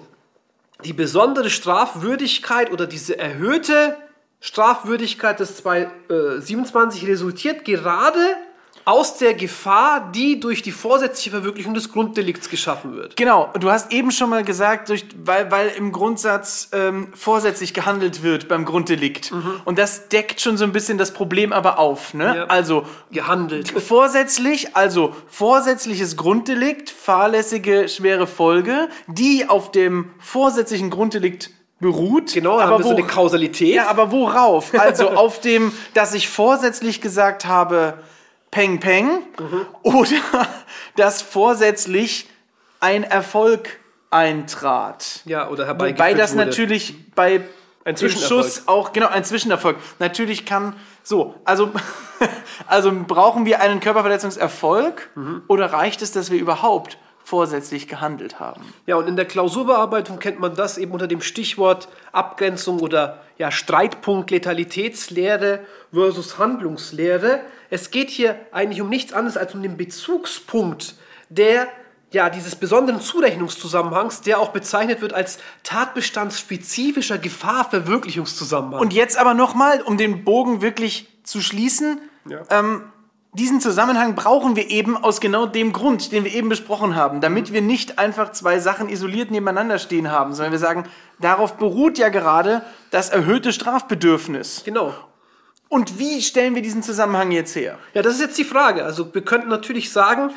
die 0.84 0.94
besondere 0.94 1.50
Strafwürdigkeit 1.50 2.72
oder 2.72 2.88
diese 2.88 3.18
erhöhte 3.18 3.96
Strafwürdigkeit 4.40 5.40
des 5.40 5.58
227 5.58 7.08
resultiert 7.08 7.64
gerade 7.64 8.36
aus 8.86 9.18
der 9.18 9.34
Gefahr, 9.34 10.12
die 10.14 10.40
durch 10.40 10.62
die 10.62 10.72
vorsätzliche 10.72 11.32
Verwirklichung 11.32 11.74
des 11.74 11.92
Grunddelikts 11.92 12.50
geschaffen 12.50 12.96
wird. 12.96 13.16
Genau, 13.16 13.50
du 13.60 13.72
hast 13.72 13.92
eben 13.94 14.12
schon 14.12 14.30
mal 14.30 14.44
gesagt, 14.44 14.90
durch, 14.90 15.06
weil, 15.24 15.50
weil 15.52 15.70
im 15.78 15.92
Grundsatz 15.92 16.70
ähm, 16.74 17.08
vorsätzlich 17.16 17.74
gehandelt 17.74 18.24
wird 18.24 18.48
beim 18.48 18.66
Grunddelikt. 18.66 19.32
Und 19.66 19.80
das 19.80 20.10
deckt 20.10 20.42
schon 20.42 20.58
so 20.58 20.66
ein 20.66 20.72
bisschen 20.74 20.98
das 20.98 21.14
Problem 21.14 21.54
aber 21.54 21.80
auf. 21.80 22.14
Ne? 22.14 22.36
Ja. 22.38 22.44
Also 22.46 22.86
Gehandelt. 23.12 23.70
vorsätzlich, 23.88 24.76
also 24.76 25.16
vorsätzliches 25.28 26.18
Grunddelikt, 26.18 26.90
fahrlässige 26.90 27.88
schwere 27.88 28.28
Folge, 28.28 28.90
die 29.08 29.48
auf 29.48 29.72
dem 29.72 30.10
vorsätzlichen 30.20 30.90
Grunddelikt 30.90 31.52
beruht. 31.80 32.34
Genau, 32.34 32.58
da 32.58 32.64
haben 32.64 32.80
wir 32.80 32.84
so 32.84 32.90
wo- 32.92 32.98
eine 32.98 33.06
Kausalität. 33.08 33.76
Ja, 33.76 33.88
aber 33.88 34.12
worauf? 34.12 34.72
Also 34.78 35.10
auf 35.16 35.40
dem, 35.42 35.72
dass 35.94 36.14
ich 36.14 36.28
vorsätzlich 36.30 37.02
gesagt 37.02 37.46
habe, 37.46 38.00
Peng 38.54 38.80
Peng, 38.80 39.24
Mhm. 39.40 39.66
oder 39.82 40.08
dass 40.96 41.22
vorsätzlich 41.24 42.30
ein 42.80 43.04
Erfolg 43.04 43.80
eintrat. 44.12 45.22
Ja, 45.26 45.48
oder 45.50 45.64
Wobei 45.64 45.88
herbeigeführt 45.88 46.20
das 46.20 46.36
wurde. 46.36 46.46
natürlich 46.46 46.96
bei 47.16 47.42
Ein. 47.84 47.98
Schuss 47.98 48.68
auch, 48.68 48.94
genau, 48.94 49.08
ein 49.08 49.24
Zwischenerfolg. 49.24 49.78
Natürlich 50.00 50.46
kann 50.46 50.76
So, 51.02 51.36
also, 51.46 51.72
also 52.68 52.92
brauchen 53.08 53.46
wir 53.46 53.60
einen 53.62 53.80
Körperverletzungserfolg 53.80 55.10
oder 55.48 55.74
reicht 55.74 56.02
es, 56.02 56.12
dass 56.12 56.30
wir 56.32 56.40
überhaupt 56.40 56.98
vorsätzlich 57.24 57.88
gehandelt 57.88 58.40
haben? 58.40 58.62
Ja, 58.86 58.96
und 58.96 59.08
in 59.08 59.16
der 59.16 59.26
Klausurbearbeitung 59.26 60.20
kennt 60.20 60.40
man 60.40 60.56
das 60.56 60.78
eben 60.78 60.92
unter 60.92 61.08
dem 61.08 61.22
Stichwort 61.22 61.88
Abgrenzung 62.12 62.80
oder 62.80 63.22
ja, 63.38 63.50
Streitpunkt 63.52 64.30
Letalitätslehre 64.32 65.60
versus 65.92 66.38
Handlungslehre. 66.38 67.42
Es 67.70 67.92
geht 67.92 68.10
hier 68.10 68.36
eigentlich 68.52 68.82
um 68.82 68.90
nichts 68.90 69.14
anderes 69.14 69.38
als 69.38 69.54
um 69.56 69.62
den 69.64 69.78
Bezugspunkt 69.78 70.96
der 71.30 71.68
ja, 72.12 72.30
dieses 72.30 72.56
besonderen 72.56 73.02
Zurechnungszusammenhangs, 73.02 74.22
der 74.22 74.40
auch 74.40 74.50
bezeichnet 74.50 75.02
wird 75.02 75.14
als 75.14 75.40
tatbestandsspezifischer 75.64 77.18
Gefahrverwirklichungszusammenhang. 77.18 78.80
Und 78.82 78.94
jetzt 78.94 79.18
aber 79.18 79.34
nochmal, 79.34 79.82
um 79.82 79.98
den 79.98 80.24
Bogen 80.24 80.62
wirklich 80.62 81.08
zu 81.24 81.42
schließen, 81.42 82.00
Ja. 82.30 82.42
ähm, 82.52 82.84
diesen 83.34 83.60
Zusammenhang 83.62 84.16
brauchen 84.16 84.56
wir 84.56 84.70
eben 84.70 84.96
aus 84.96 85.20
genau 85.20 85.46
dem 85.46 85.74
Grund, 85.74 86.12
den 86.12 86.24
wir 86.24 86.34
eben 86.34 86.50
besprochen 86.50 86.96
haben, 86.96 87.20
damit 87.20 87.52
wir 87.52 87.62
nicht 87.62 87.98
einfach 87.98 88.32
zwei 88.32 88.60
Sachen 88.60 88.90
isoliert 88.90 89.32
nebeneinander 89.32 89.80
stehen 89.80 90.12
haben, 90.12 90.34
sondern 90.34 90.52
wir 90.52 90.60
sagen, 90.60 90.86
darauf 91.20 91.58
beruht 91.58 91.98
ja 91.98 92.10
gerade 92.10 92.62
das 92.92 93.10
erhöhte 93.10 93.52
Strafbedürfnis. 93.52 94.62
genau. 94.64 94.94
Und 95.68 95.98
wie 95.98 96.22
stellen 96.22 96.54
wir 96.54 96.62
diesen 96.62 96.84
Zusammenhang 96.84 97.32
jetzt 97.32 97.56
her? 97.56 97.80
Ja, 97.96 98.04
das 98.04 98.14
ist 98.14 98.22
jetzt 98.22 98.38
die 98.38 98.44
Frage. 98.44 98.86
Also 98.86 99.12
wir 99.12 99.24
könnten 99.24 99.50
natürlich 99.50 99.92
sagen, 99.92 100.32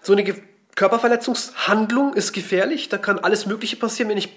so 0.00 0.14
eine 0.14 0.24
Ge 0.24 0.36
Körperverletzungshandlung 0.74 2.14
ist 2.14 2.32
gefährlich. 2.32 2.88
Da 2.88 2.98
kann 2.98 3.18
alles 3.20 3.46
Mögliche 3.46 3.76
passieren. 3.76 4.08
Wenn 4.08 4.16
ich 4.16 4.30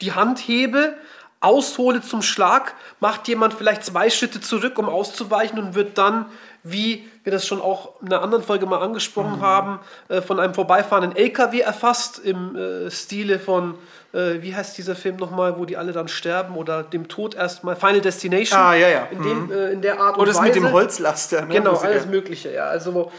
die 0.00 0.12
Hand 0.12 0.40
hebe, 0.40 0.96
aushole 1.44 2.00
zum 2.02 2.22
Schlag, 2.22 2.74
macht 3.00 3.28
jemand 3.28 3.54
vielleicht 3.54 3.84
zwei 3.84 4.10
Schritte 4.10 4.40
zurück, 4.40 4.78
um 4.78 4.88
auszuweichen 4.88 5.58
und 5.58 5.74
wird 5.74 5.98
dann, 5.98 6.26
wie 6.62 7.08
wir 7.22 7.32
das 7.32 7.46
schon 7.46 7.60
auch 7.60 8.00
in 8.02 8.08
einer 8.08 8.22
anderen 8.22 8.44
Folge 8.44 8.66
mal 8.66 8.80
angesprochen 8.80 9.40
haben, 9.40 9.80
äh, 10.08 10.20
von 10.20 10.40
einem 10.40 10.54
vorbeifahrenden 10.54 11.16
LKW 11.16 11.60
erfasst 11.60 12.18
im 12.18 12.56
äh, 12.56 12.90
Stile 12.90 13.38
von, 13.38 13.74
äh, 14.12 14.42
wie 14.42 14.54
heißt 14.54 14.76
dieser 14.76 14.94
Film 14.94 15.16
nochmal, 15.16 15.58
wo 15.58 15.64
die 15.64 15.76
alle 15.76 15.92
dann 15.92 16.08
sterben 16.08 16.56
oder 16.56 16.82
dem 16.82 17.08
Tod 17.08 17.34
erstmal, 17.34 17.76
Final 17.76 18.00
Destination. 18.00 18.58
Ah, 18.58 18.74
ja, 18.74 18.88
ja. 18.88 19.04
In, 19.10 19.22
dem, 19.22 19.52
äh, 19.52 19.70
in 19.72 19.82
der 19.82 20.00
Art 20.00 20.16
und 20.16 20.22
Oder 20.22 20.32
das 20.32 20.40
Weise. 20.40 20.60
mit 20.60 20.68
dem 20.68 20.72
Holzlaster. 20.72 21.42
Ne? 21.46 21.54
Genau, 21.54 21.76
alles 21.76 22.06
Mögliche, 22.06 22.52
ja. 22.52 22.64
Also, 22.64 23.10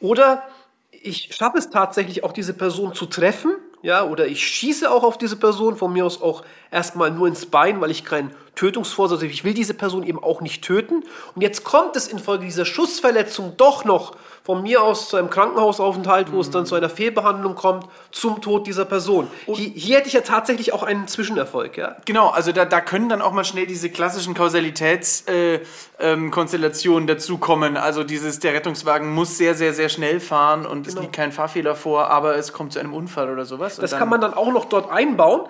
oder 0.00 0.42
ich 0.90 1.34
schaffe 1.34 1.58
es 1.58 1.70
tatsächlich 1.70 2.24
auch, 2.24 2.32
diese 2.32 2.54
Person 2.54 2.94
zu 2.94 3.06
treffen, 3.06 3.56
ja, 3.82 4.04
oder 4.04 4.26
ich 4.26 4.46
schieße 4.46 4.90
auch 4.90 5.04
auf 5.04 5.18
diese 5.18 5.36
Person, 5.36 5.76
von 5.76 5.92
mir 5.92 6.04
aus 6.04 6.20
auch 6.20 6.44
erstmal 6.70 7.10
nur 7.10 7.28
ins 7.28 7.46
Bein, 7.46 7.80
weil 7.80 7.90
ich 7.90 8.04
keinen 8.04 8.34
Tötungsvorsatz. 8.58 9.22
Ich 9.22 9.44
will 9.44 9.54
diese 9.54 9.72
Person 9.72 10.02
eben 10.02 10.20
auch 10.20 10.40
nicht 10.40 10.64
töten. 10.64 11.04
Und 11.36 11.42
jetzt 11.42 11.62
kommt 11.62 11.94
es 11.94 12.08
infolge 12.08 12.44
dieser 12.44 12.64
Schussverletzung 12.64 13.52
doch 13.56 13.84
noch 13.84 14.16
von 14.42 14.62
mir 14.62 14.82
aus 14.82 15.08
zu 15.08 15.16
einem 15.16 15.30
Krankenhausaufenthalt, 15.30 16.32
wo 16.32 16.40
es 16.40 16.50
dann 16.50 16.66
zu 16.66 16.74
einer 16.74 16.90
Fehlbehandlung 16.90 17.54
kommt, 17.54 17.86
zum 18.10 18.40
Tod 18.40 18.66
dieser 18.66 18.84
Person. 18.84 19.28
Hier, 19.46 19.54
hier 19.54 19.98
hätte 19.98 20.08
ich 20.08 20.14
ja 20.14 20.22
tatsächlich 20.22 20.72
auch 20.72 20.82
einen 20.82 21.06
Zwischenerfolg, 21.06 21.76
ja. 21.76 21.94
Genau, 22.04 22.30
also 22.30 22.50
da, 22.50 22.64
da 22.64 22.80
können 22.80 23.08
dann 23.08 23.22
auch 23.22 23.30
mal 23.30 23.44
schnell 23.44 23.66
diese 23.66 23.90
klassischen 23.90 24.34
Kausalitätskonstellationen 24.34 27.08
äh, 27.08 27.12
ähm, 27.12 27.16
dazukommen. 27.16 27.76
Also 27.76 28.02
dieses, 28.02 28.40
der 28.40 28.54
Rettungswagen 28.54 29.14
muss 29.14 29.38
sehr, 29.38 29.54
sehr, 29.54 29.72
sehr 29.72 29.88
schnell 29.88 30.18
fahren 30.18 30.66
und 30.66 30.88
es 30.88 30.96
liegt 30.96 31.12
kein 31.12 31.30
Fahrfehler 31.30 31.76
vor, 31.76 32.10
aber 32.10 32.34
es 32.34 32.52
kommt 32.52 32.72
zu 32.72 32.80
einem 32.80 32.92
Unfall 32.92 33.30
oder 33.30 33.44
sowas. 33.44 33.76
Das 33.76 33.92
kann 33.92 34.08
man 34.08 34.20
dann 34.20 34.34
auch 34.34 34.50
noch 34.50 34.64
dort 34.64 34.90
einbauen. 34.90 35.42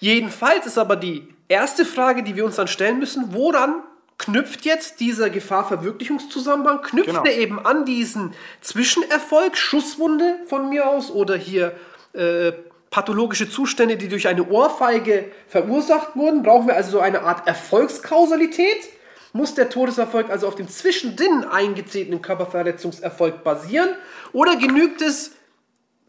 Jedenfalls 0.00 0.66
ist 0.66 0.78
aber 0.78 0.96
die 0.96 1.28
erste 1.50 1.84
Frage, 1.84 2.22
die 2.22 2.36
wir 2.36 2.44
uns 2.44 2.56
dann 2.56 2.68
stellen 2.68 2.98
müssen, 2.98 3.34
woran 3.34 3.82
knüpft 4.16 4.64
jetzt 4.64 5.00
dieser 5.00 5.28
Gefahrverwirklichungszusammenhang? 5.30 6.82
Knüpft 6.82 7.08
Genau. 7.08 7.24
er 7.24 7.36
eben 7.36 7.58
an 7.58 7.84
diesen 7.84 8.32
Zwischenerfolg, 8.60 9.56
Schusswunde 9.56 10.38
von 10.46 10.68
mir 10.68 10.88
aus 10.88 11.10
oder 11.10 11.36
hier 11.36 11.72
äh, 12.12 12.52
pathologische 12.90 13.48
Zustände, 13.48 13.96
die 13.96 14.08
durch 14.08 14.28
eine 14.28 14.48
Ohrfeige 14.48 15.30
verursacht 15.48 16.16
wurden? 16.16 16.42
Brauchen 16.42 16.68
wir 16.68 16.76
also 16.76 16.92
so 16.92 17.00
eine 17.00 17.22
Art 17.22 17.46
Erfolgskausalität? 17.46 18.88
Muss 19.32 19.54
der 19.54 19.70
Todeserfolg 19.70 20.28
also 20.28 20.48
auf 20.48 20.56
dem 20.56 20.68
zwischendrin 20.68 21.44
eingetretenen 21.44 22.20
Körperverletzungserfolg 22.20 23.44
basieren? 23.44 23.90
Oder 24.32 24.56
genügt 24.56 25.02
es, 25.02 25.32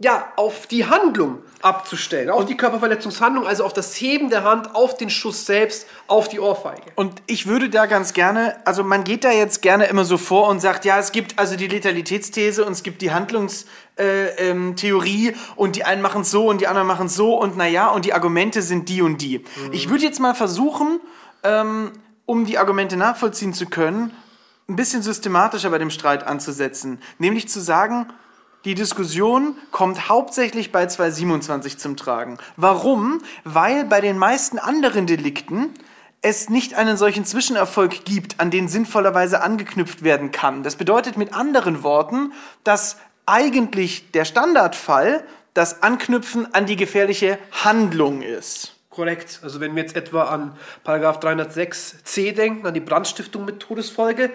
ja, 0.04 0.32
auf 0.36 0.68
die 0.68 0.86
Handlung 0.86 1.40
abzustellen, 1.62 2.30
auf 2.32 2.46
die 2.46 2.58
Körperverletzungshandlung, 2.58 3.46
also 3.46 3.64
auf 3.64 3.74
das 3.74 3.94
Heben 3.96 4.32
der 4.32 4.44
Hand, 4.44 4.74
auf 4.74 4.98
den 4.98 5.12
Schuss 5.12 5.46
selbst, 5.46 5.86
auf 6.08 6.28
die 6.28 6.40
Ohrfeige. 6.40 6.92
Und 6.96 7.22
ich 7.28 7.46
würde 7.46 7.70
da 7.70 7.86
ganz 7.86 8.14
gerne, 8.14 8.56
also 8.66 8.84
man 8.84 9.04
geht 9.04 9.24
da 9.24 9.32
jetzt 9.32 9.62
gerne 9.62 9.86
immer 9.86 10.04
so 10.04 10.18
vor 10.18 10.48
und 10.48 10.60
sagt, 10.60 10.86
ja, 10.86 10.98
es 10.98 11.12
gibt 11.12 11.38
also 11.38 11.56
die 11.56 11.68
Letalitätsthese 11.68 12.66
und 12.66 12.72
es 12.72 12.82
gibt 12.82 13.04
die 13.04 13.12
Handlungstheorie 13.12 15.28
äh, 15.28 15.32
ähm, 15.32 15.36
und 15.56 15.76
die 15.76 15.84
einen 15.84 16.02
machen 16.02 16.24
es 16.24 16.32
so 16.32 16.48
und 16.48 16.62
die 16.62 16.68
anderen 16.68 16.88
machen 16.88 17.06
es 17.06 17.14
so 17.16 17.40
und 17.40 17.56
naja, 17.56 17.90
und 17.90 18.06
die 18.06 18.14
Argumente 18.14 18.64
sind 18.64 18.90
die 18.90 19.04
und 19.04 19.22
die. 19.22 19.44
Ich 19.72 19.90
würde 19.90 20.04
jetzt 20.04 20.20
mal 20.20 20.34
versuchen, 20.34 21.00
ähm, 21.44 21.92
um 22.26 22.46
die 22.46 22.58
Argumente 22.58 22.98
nachvollziehen 22.98 23.54
zu 23.54 23.68
können, 23.68 24.16
ein 24.68 24.76
bisschen 24.76 25.04
systematischer 25.04 25.70
bei 25.70 25.78
dem 25.78 25.92
Streit 25.92 26.26
anzusetzen. 26.26 27.00
Nämlich 27.20 27.48
zu 27.50 27.60
sagen, 27.60 28.08
die 28.66 28.76
Diskussion 28.76 29.56
kommt 29.72 30.10
hauptsächlich 30.10 30.72
bei 30.72 30.86
227 30.86 31.78
zum 31.78 31.98
Tragen. 31.98 32.38
Warum? 32.58 33.22
Weil 33.44 33.86
bei 33.86 34.02
den 34.02 34.18
meisten 34.18 34.60
anderen 34.60 35.08
Delikten 35.08 35.74
es 36.22 36.50
nicht 36.50 36.76
einen 36.76 36.98
solchen 36.98 37.26
Zwischenerfolg 37.26 38.06
gibt, 38.06 38.40
an 38.40 38.52
den 38.52 38.68
sinnvollerweise 38.68 39.42
angeknüpft 39.42 40.04
werden 40.04 40.32
kann. 40.32 40.62
Das 40.62 40.76
bedeutet 40.76 41.18
mit 41.18 41.34
anderen 41.34 41.82
Worten, 41.82 42.34
dass 42.64 42.98
eigentlich 43.26 44.12
der 44.12 44.26
Standardfall 44.26 45.24
das 45.54 45.82
Anknüpfen 45.82 46.54
an 46.54 46.68
die 46.68 46.76
gefährliche 46.76 47.40
Handlung 47.64 48.22
ist. 48.22 48.76
Korrekt. 48.92 49.40
Also 49.42 49.60
wenn 49.60 49.76
wir 49.76 49.84
jetzt 49.84 49.96
etwa 49.96 50.26
an 50.26 50.56
Paragraph 50.84 51.20
306c 51.20 52.34
denken, 52.34 52.68
an 52.68 52.74
die 52.74 52.82
Brandstiftung 52.82 53.46
mit 53.46 53.60
Todesfolge, 53.60 54.32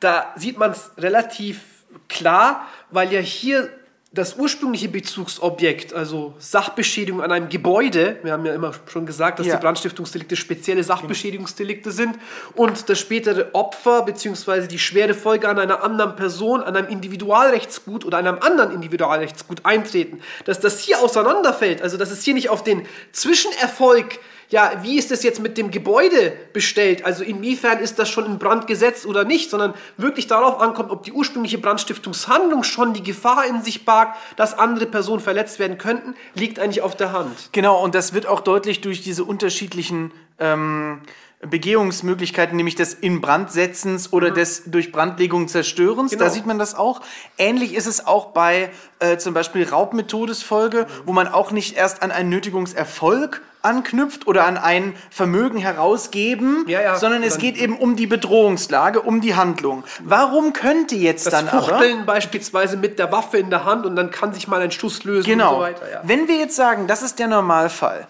da 0.00 0.32
sieht 0.34 0.58
man 0.58 0.72
es 0.72 0.90
relativ 0.96 1.60
klar, 2.08 2.66
weil 2.90 3.12
ja 3.12 3.20
hier 3.20 3.70
das 4.10 4.36
ursprüngliche 4.36 4.88
Bezugsobjekt, 4.88 5.92
also 5.92 6.34
Sachbeschädigung 6.38 7.22
an 7.22 7.30
einem 7.30 7.50
Gebäude, 7.50 8.18
wir 8.22 8.32
haben 8.32 8.46
ja 8.46 8.54
immer 8.54 8.72
schon 8.90 9.04
gesagt, 9.04 9.38
dass 9.38 9.46
Ja. 9.46 9.56
die 9.56 9.60
Brandstiftungsdelikte 9.60 10.34
spezielle 10.34 10.82
Sachbeschädigungsdelikte 10.82 11.90
sind 11.92 12.18
und 12.54 12.88
das 12.88 12.98
spätere 12.98 13.50
Opfer 13.52 14.02
bzw. 14.06 14.66
die 14.66 14.78
schwere 14.78 15.12
Folge 15.12 15.46
an 15.46 15.58
einer 15.58 15.84
anderen 15.84 16.16
Person, 16.16 16.62
an 16.62 16.74
einem 16.74 16.88
Individualrechtsgut 16.88 18.06
oder 18.06 18.16
einem 18.16 18.38
anderen 18.40 18.72
Individualrechtsgut 18.72 19.66
eintreten, 19.66 20.22
dass 20.46 20.58
das 20.58 20.80
hier 20.80 21.02
auseinanderfällt, 21.02 21.82
also 21.82 21.98
dass 21.98 22.10
es 22.10 22.22
hier 22.24 22.34
nicht 22.34 22.48
auf 22.48 22.64
den 22.64 22.86
Zwischenerfolg 23.12 24.18
ja, 24.50 24.72
wie 24.82 24.96
ist 24.98 25.12
es 25.12 25.22
jetzt 25.22 25.40
mit 25.40 25.58
dem 25.58 25.70
Gebäude 25.70 26.32
bestellt? 26.52 27.04
Also 27.04 27.22
inwiefern 27.22 27.78
ist 27.80 27.98
das 27.98 28.08
schon 28.08 28.24
in 28.24 28.38
Brand 28.38 28.66
gesetzt 28.66 29.04
oder 29.04 29.24
nicht, 29.24 29.50
sondern 29.50 29.74
wirklich 29.96 30.26
darauf 30.26 30.60
ankommt, 30.60 30.90
ob 30.90 31.02
die 31.02 31.12
ursprüngliche 31.12 31.58
Brandstiftungshandlung 31.58 32.62
schon 32.62 32.94
die 32.94 33.02
Gefahr 33.02 33.46
in 33.46 33.62
sich 33.62 33.84
barg, 33.84 34.14
dass 34.36 34.58
andere 34.58 34.86
Personen 34.86 35.20
verletzt 35.20 35.58
werden 35.58 35.76
könnten, 35.76 36.14
liegt 36.34 36.58
eigentlich 36.58 36.82
auf 36.82 36.96
der 36.96 37.12
Hand. 37.12 37.50
Genau, 37.52 37.82
und 37.82 37.94
das 37.94 38.14
wird 38.14 38.26
auch 38.26 38.40
deutlich 38.40 38.80
durch 38.80 39.02
diese 39.02 39.24
unterschiedlichen 39.24 40.12
ähm, 40.38 41.02
Begehungsmöglichkeiten, 41.40 42.56
nämlich 42.56 42.74
des 42.74 42.94
Inbrandsetzens 42.94 44.12
oder 44.12 44.30
des 44.30 44.64
durch 44.66 44.90
Brandlegung 44.90 45.46
Zerstörens. 45.46 46.10
Genau. 46.10 46.24
Da 46.24 46.30
sieht 46.30 46.46
man 46.46 46.58
das 46.58 46.74
auch. 46.74 47.00
Ähnlich 47.36 47.74
ist 47.74 47.86
es 47.86 48.04
auch 48.04 48.26
bei 48.32 48.70
äh, 48.98 49.18
zum 49.18 49.34
Beispiel 49.34 49.68
Raub 49.68 49.92
mit 49.92 50.08
Todesfolge, 50.08 50.86
wo 51.04 51.12
man 51.12 51.28
auch 51.28 51.52
nicht 51.52 51.76
erst 51.76 52.02
an 52.02 52.10
einen 52.10 52.30
Nötigungserfolg 52.30 53.42
anknüpft 53.62 54.26
oder 54.26 54.46
an 54.46 54.56
ein 54.56 54.94
Vermögen 55.10 55.58
herausgeben, 55.58 56.64
Ja, 56.68 56.80
ja. 56.80 56.96
sondern 56.96 57.22
es 57.22 57.38
geht 57.38 57.56
eben 57.56 57.76
um 57.76 57.96
die 57.96 58.06
Bedrohungslage, 58.06 59.00
um 59.02 59.20
die 59.20 59.34
Handlung. 59.34 59.84
Warum 60.04 60.52
könnte 60.52 60.94
jetzt 60.96 61.26
Das 61.26 61.32
dann 61.34 61.48
aber... 61.48 61.62
Fuchteln 61.62 62.06
beispielsweise 62.06 62.76
mit 62.76 62.98
der 62.98 63.10
Waffe 63.12 63.38
in 63.38 63.50
der 63.50 63.64
Hand 63.64 63.84
und 63.86 63.96
dann 63.96 64.10
kann 64.10 64.32
sich 64.32 64.46
mal 64.48 64.60
ein 64.62 64.70
Schuss 64.70 65.04
lösen 65.04 65.26
Genau. 65.28 65.50
und 65.50 65.54
so 65.56 65.60
weiter. 65.62 65.90
Ja. 65.92 66.00
Wenn 66.04 66.28
wir 66.28 66.36
jetzt 66.36 66.56
sagen, 66.56 66.86
das 66.86 67.02
ist 67.02 67.18
der 67.18 67.26
Normalfall, 67.28 68.06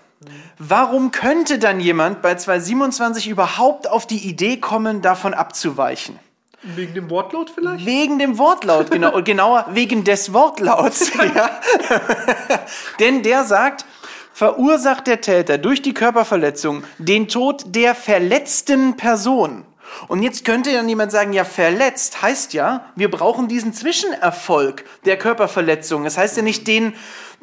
warum 0.59 1.12
könnte 1.12 1.59
dann 1.59 1.81
jemand 1.81 2.23
bei 2.23 2.35
227 2.35 3.28
überhaupt 3.28 3.88
auf 3.88 4.07
die 4.07 4.28
Idee 4.28 4.59
kommen, 4.59 5.00
davon 5.02 5.33
abzuweichen? 5.35 6.19
Wegen 6.62 6.93
dem 6.93 7.09
Wortlaut 7.09 7.50
vielleicht? 7.55 7.87
Wegen 7.87 8.19
dem 8.19 8.37
Wortlaut, 8.37 8.90
genau, 8.90 9.14
und 9.14 9.25
genauer 9.25 9.67
wegen 9.71 10.02
des 10.02 10.33
Wortlauts. 10.33 11.12
Denn 13.00 13.23
der 13.23 13.45
sagt, 13.45 13.85
verursacht 14.38 15.09
der 15.09 15.21
Täter 15.21 15.59
durch 15.59 15.83
die 15.83 15.92
Körperverletzung 15.92 16.85
den 16.99 17.26
Tod 17.26 17.75
der 17.75 17.97
verletzten 17.97 18.97
Person. 18.97 19.64
Und 20.07 20.23
jetzt 20.23 20.45
könnte 20.45 20.73
dann 20.73 20.88
jemand 20.88 21.11
sagen, 21.11 21.33
ja, 21.33 21.45
verletzt 21.45 22.23
heißt 22.23 22.52
ja, 22.52 22.85
wir 22.95 23.11
brauchen 23.11 23.49
diesen 23.49 23.73
Zwischenerfolg 23.75 24.85
der 25.07 25.18
Körperverletzung. 25.18 26.04
Das 26.04 26.16
heißt 26.16 26.37
ja 26.37 26.45
nicht 26.45 26.68
den, 26.68 26.92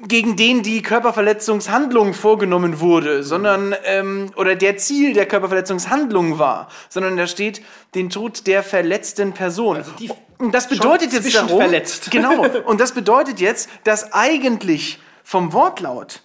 gegen 0.08 0.38
den 0.38 0.64
die 0.64 0.82
Körperverletzungshandlung 0.82 2.14
vorgenommen 2.14 2.80
wurde, 2.80 3.24
sondern 3.24 3.76
ähm, 3.84 4.32
oder 4.38 4.56
der 4.56 4.78
Ziel 4.78 5.12
der 5.12 5.26
Körperverletzungshandlung 5.26 6.40
war, 6.40 6.70
sondern 6.88 7.18
da 7.18 7.28
steht 7.28 7.62
den 7.94 8.10
Tod 8.10 8.48
der 8.48 8.64
verletzten 8.64 9.34
Person. 9.34 9.76
Also 9.76 9.92
und 10.38 10.56
das 10.56 10.70
bedeutet 10.70 11.12
jetzt 11.12 11.36
darum, 11.36 11.60
verletzt. 11.60 12.10
genau. 12.10 12.46
Und 12.66 12.80
das 12.80 12.94
bedeutet 12.94 13.42
jetzt, 13.42 13.70
dass 13.84 14.14
eigentlich 14.14 15.00
vom 15.24 15.52
Wortlaut 15.52 16.22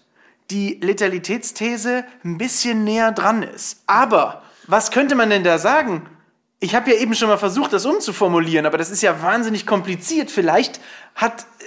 die 0.50 0.78
Letalitätsthese 0.82 2.04
ein 2.24 2.38
bisschen 2.38 2.84
näher 2.84 3.12
dran 3.12 3.42
ist. 3.42 3.82
Aber 3.86 4.42
was 4.66 4.90
könnte 4.90 5.14
man 5.14 5.30
denn 5.30 5.44
da 5.44 5.58
sagen? 5.58 6.06
Ich 6.58 6.74
habe 6.74 6.90
ja 6.90 6.96
eben 6.98 7.14
schon 7.14 7.28
mal 7.28 7.38
versucht, 7.38 7.72
das 7.72 7.86
umzuformulieren, 7.86 8.66
aber 8.66 8.78
das 8.78 8.90
ist 8.90 9.02
ja 9.02 9.22
wahnsinnig 9.22 9.66
kompliziert. 9.66 10.30
Vielleicht 10.30 10.80
hat 11.14 11.42
äh, 11.42 11.64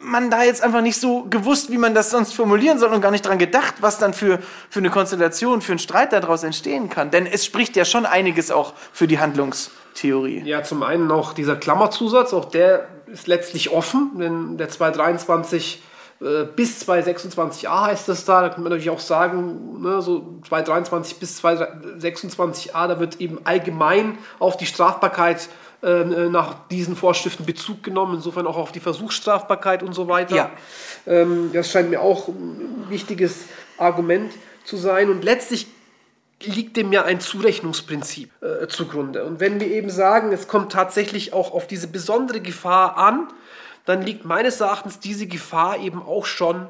man 0.00 0.30
da 0.30 0.44
jetzt 0.44 0.62
einfach 0.62 0.82
nicht 0.82 1.00
so 1.00 1.24
gewusst, 1.28 1.70
wie 1.70 1.78
man 1.78 1.94
das 1.94 2.10
sonst 2.10 2.32
formulieren 2.32 2.78
soll 2.78 2.92
und 2.94 3.00
gar 3.00 3.10
nicht 3.10 3.26
dran 3.26 3.38
gedacht, 3.38 3.76
was 3.80 3.98
dann 3.98 4.14
für, 4.14 4.38
für 4.70 4.78
eine 4.78 4.90
Konstellation, 4.90 5.62
für 5.62 5.72
einen 5.72 5.80
Streit 5.80 6.12
daraus 6.12 6.44
entstehen 6.44 6.88
kann. 6.88 7.10
Denn 7.10 7.26
es 7.26 7.44
spricht 7.44 7.74
ja 7.74 7.84
schon 7.84 8.06
einiges 8.06 8.52
auch 8.52 8.74
für 8.92 9.08
die 9.08 9.18
Handlungstheorie. 9.18 10.42
Ja, 10.44 10.62
zum 10.62 10.84
einen 10.84 11.10
auch 11.10 11.32
dieser 11.32 11.56
Klammerzusatz, 11.56 12.32
auch 12.32 12.44
der 12.44 12.86
ist 13.06 13.26
letztlich 13.26 13.70
offen, 13.70 14.12
denn 14.18 14.58
der 14.58 14.68
223 14.68 15.82
äh, 15.82 15.95
bis 16.18 16.88
226a 16.88 17.82
heißt 17.86 18.08
das 18.08 18.24
da, 18.24 18.40
da 18.40 18.48
kann 18.48 18.62
man 18.62 18.70
natürlich 18.70 18.90
auch 18.90 19.00
sagen, 19.00 19.82
ne, 19.82 20.00
so 20.00 20.40
223 20.48 21.18
bis 21.18 21.44
226a, 21.44 22.88
da 22.88 22.98
wird 22.98 23.20
eben 23.20 23.40
allgemein 23.44 24.16
auf 24.38 24.56
die 24.56 24.64
Strafbarkeit 24.64 25.48
äh, 25.82 26.04
nach 26.04 26.68
diesen 26.68 26.96
Vorschriften 26.96 27.44
Bezug 27.44 27.82
genommen, 27.82 28.14
insofern 28.14 28.46
auch 28.46 28.56
auf 28.56 28.72
die 28.72 28.80
Versuchsstrafbarkeit 28.80 29.82
und 29.82 29.92
so 29.92 30.08
weiter. 30.08 30.36
Ja. 30.36 30.50
Ähm, 31.06 31.50
das 31.52 31.70
scheint 31.70 31.90
mir 31.90 32.00
auch 32.00 32.28
ein 32.28 32.86
wichtiges 32.88 33.44
Argument 33.76 34.32
zu 34.64 34.78
sein 34.78 35.10
und 35.10 35.22
letztlich 35.22 35.66
liegt 36.42 36.76
dem 36.76 36.92
ja 36.92 37.04
ein 37.04 37.20
Zurechnungsprinzip 37.20 38.30
äh, 38.42 38.66
zugrunde. 38.68 39.24
Und 39.24 39.40
wenn 39.40 39.60
wir 39.60 39.68
eben 39.68 39.90
sagen, 39.90 40.32
es 40.32 40.48
kommt 40.48 40.72
tatsächlich 40.72 41.32
auch 41.32 41.52
auf 41.52 41.66
diese 41.66 41.88
besondere 41.88 42.40
Gefahr 42.40 42.96
an, 42.96 43.28
dann 43.86 44.02
liegt 44.02 44.24
meines 44.24 44.60
Erachtens 44.60 45.00
diese 45.00 45.26
Gefahr 45.26 45.78
eben 45.78 46.02
auch 46.02 46.26
schon 46.26 46.66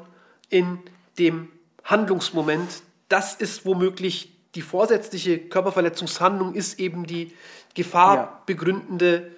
in 0.49 0.79
dem 1.19 1.49
Handlungsmoment. 1.83 2.83
Das 3.09 3.33
ist 3.33 3.65
womöglich 3.65 4.31
die 4.55 4.61
vorsätzliche 4.61 5.37
Körperverletzungshandlung, 5.39 6.53
ist 6.53 6.79
eben 6.79 7.05
die 7.05 7.33
gefahrbegründende 7.73 9.31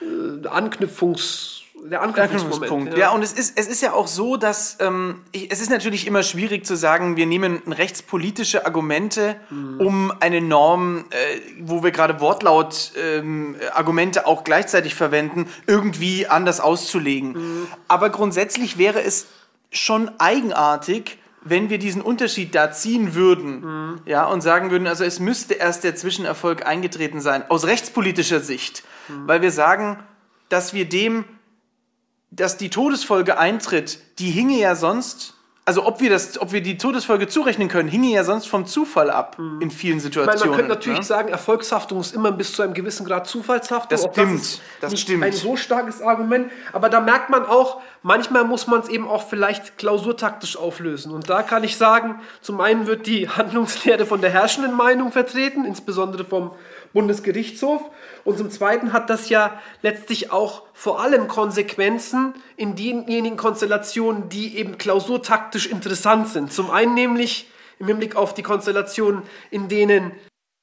äh, 0.00 0.46
Anknüpfungs 0.46 1.59
der 1.84 2.02
Anknüpfungspunkt. 2.02 2.54
Anknüpfungspunkt. 2.54 2.98
Ja. 2.98 3.10
und 3.10 3.22
es 3.22 3.32
ist, 3.32 3.58
es 3.58 3.66
ist 3.66 3.80
ja 3.82 3.92
auch 3.92 4.06
so, 4.06 4.36
dass 4.36 4.76
ähm, 4.80 5.20
es 5.32 5.60
ist 5.60 5.70
natürlich 5.70 6.06
immer 6.06 6.22
schwierig 6.22 6.66
zu 6.66 6.76
sagen, 6.76 7.16
wir 7.16 7.26
nehmen 7.26 7.62
rechtspolitische 7.66 8.66
Argumente, 8.66 9.36
mhm. 9.50 9.80
um 9.80 10.12
eine 10.20 10.40
Norm, 10.40 11.04
äh, 11.10 11.40
wo 11.60 11.82
wir 11.82 11.90
gerade 11.90 12.20
Wortlaut 12.20 12.92
ähm, 12.96 13.56
Argumente 13.72 14.26
auch 14.26 14.44
gleichzeitig 14.44 14.94
verwenden, 14.94 15.48
irgendwie 15.66 16.26
anders 16.26 16.60
auszulegen. 16.60 17.32
Mhm. 17.32 17.66
Aber 17.88 18.10
grundsätzlich 18.10 18.78
wäre 18.78 19.02
es 19.02 19.26
schon 19.70 20.10
eigenartig, 20.18 21.18
wenn 21.42 21.70
wir 21.70 21.78
diesen 21.78 22.02
Unterschied 22.02 22.54
da 22.54 22.70
ziehen 22.70 23.14
würden, 23.14 23.60
mhm. 23.60 24.00
ja, 24.04 24.26
und 24.26 24.42
sagen 24.42 24.70
würden, 24.70 24.86
also 24.86 25.04
es 25.04 25.20
müsste 25.20 25.54
erst 25.54 25.84
der 25.84 25.96
Zwischenerfolg 25.96 26.66
eingetreten 26.66 27.20
sein, 27.20 27.44
aus 27.48 27.66
rechtspolitischer 27.66 28.40
Sicht, 28.40 28.84
mhm. 29.08 29.26
weil 29.26 29.40
wir 29.40 29.50
sagen, 29.50 29.98
dass 30.50 30.74
wir 30.74 30.86
dem 30.86 31.24
dass 32.30 32.56
die 32.56 32.70
Todesfolge 32.70 33.38
eintritt, 33.38 33.98
die 34.18 34.30
hinge 34.30 34.58
ja 34.58 34.74
sonst, 34.74 35.34
also 35.64 35.86
ob 35.86 36.00
wir, 36.00 36.10
das, 36.10 36.40
ob 36.40 36.52
wir 36.52 36.62
die 36.62 36.78
Todesfolge 36.78 37.28
zurechnen 37.28 37.68
können, 37.68 37.88
hinge 37.88 38.08
ja 38.08 38.24
sonst 38.24 38.48
vom 38.48 38.66
Zufall 38.66 39.10
ab 39.10 39.38
mhm. 39.38 39.60
in 39.60 39.70
vielen 39.70 40.00
Situationen. 40.00 40.38
Meine, 40.38 40.50
man 40.50 40.56
könnte 40.56 40.74
natürlich 40.74 40.98
ne? 41.00 41.04
sagen, 41.04 41.28
Erfolgshaftung 41.28 42.00
ist 42.00 42.14
immer 42.14 42.32
bis 42.32 42.54
zu 42.54 42.62
einem 42.62 42.74
gewissen 42.74 43.06
Grad 43.06 43.26
Zufallshaftung. 43.26 43.90
Das 43.90 44.02
stimmt, 44.02 44.40
das, 44.40 44.60
das 44.80 44.90
nicht 44.92 45.02
stimmt. 45.02 45.22
Ein 45.22 45.32
so 45.32 45.56
starkes 45.56 46.02
Argument, 46.02 46.50
aber 46.72 46.88
da 46.88 47.00
merkt 47.00 47.30
man 47.30 47.44
auch, 47.44 47.80
manchmal 48.02 48.44
muss 48.44 48.66
man 48.66 48.80
es 48.80 48.88
eben 48.88 49.06
auch 49.06 49.28
vielleicht 49.28 49.78
klausurtaktisch 49.78 50.56
auflösen. 50.56 51.12
Und 51.12 51.28
da 51.28 51.42
kann 51.42 51.62
ich 51.62 51.76
sagen, 51.76 52.20
zum 52.40 52.60
einen 52.60 52.86
wird 52.86 53.06
die 53.06 53.28
Handlungslehre 53.36 54.06
von 54.06 54.20
der 54.20 54.30
herrschenden 54.30 54.74
Meinung 54.74 55.12
vertreten, 55.12 55.64
insbesondere 55.64 56.24
vom 56.24 56.52
Bundesgerichtshof. 56.92 57.82
Und 58.24 58.38
zum 58.38 58.50
Zweiten 58.50 58.92
hat 58.92 59.10
das 59.10 59.28
ja 59.28 59.60
letztlich 59.82 60.32
auch 60.32 60.62
vor 60.72 61.00
allem 61.00 61.28
Konsequenzen 61.28 62.34
in 62.56 62.76
denjenigen 62.76 63.36
Konstellationen, 63.36 64.28
die 64.28 64.56
eben 64.58 64.78
klausurtaktisch 64.78 65.66
interessant 65.66 66.28
sind. 66.28 66.52
Zum 66.52 66.70
einen 66.70 66.94
nämlich 66.94 67.50
im 67.78 67.86
Hinblick 67.86 68.16
auf 68.16 68.34
die 68.34 68.42
Konstellationen, 68.42 69.22
in 69.50 69.68
denen 69.68 70.12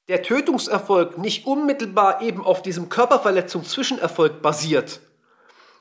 der 0.08 0.22
Tötungserfolg 0.22 1.18
nicht 1.18 1.46
unmittelbar 1.46 2.22
eben 2.22 2.44
auf 2.44 2.62
diesem 2.62 2.88
Körperverletzung-Zwischenerfolg 2.88 4.40
basiert. 4.40 5.00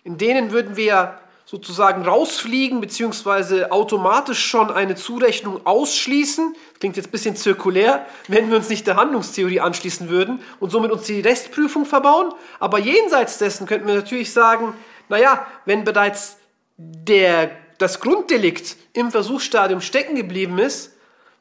In 0.03 0.17
denen 0.17 0.51
würden 0.51 0.75
wir 0.75 1.19
sozusagen 1.49 2.05
rausfliegen, 2.05 2.81
beziehungsweise 2.81 3.71
automatisch 3.71 4.45
schon 4.45 4.69
eine 4.69 4.95
Zurechnung 4.95 5.65
ausschließen. 5.65 6.53
Klingt 6.77 6.97
jetzt 6.97 7.07
ein 7.07 7.11
bisschen 7.11 7.37
zirkulär, 7.37 8.05
wenn 8.27 8.49
wir 8.49 8.57
uns 8.57 8.67
nicht 8.67 8.85
der 8.85 8.97
Handlungstheorie 8.97 9.61
anschließen 9.61 10.09
würden 10.09 10.41
und 10.59 10.71
somit 10.71 10.91
uns 10.91 11.03
die 11.03 11.21
Restprüfung 11.21 11.85
verbauen. 11.85 12.33
Aber 12.59 12.79
jenseits 12.79 13.37
dessen 13.37 13.65
könnten 13.65 13.87
wir 13.87 13.95
natürlich 13.95 14.33
sagen, 14.33 14.73
naja, 15.07 15.47
wenn 15.63 15.85
bereits 15.85 16.35
der, 16.75 17.51
das 17.77 18.01
Grunddelikt 18.01 18.75
im 18.91 19.09
Versuchsstadium 19.09 19.79
stecken 19.79 20.15
geblieben 20.15 20.59
ist, 20.59 20.96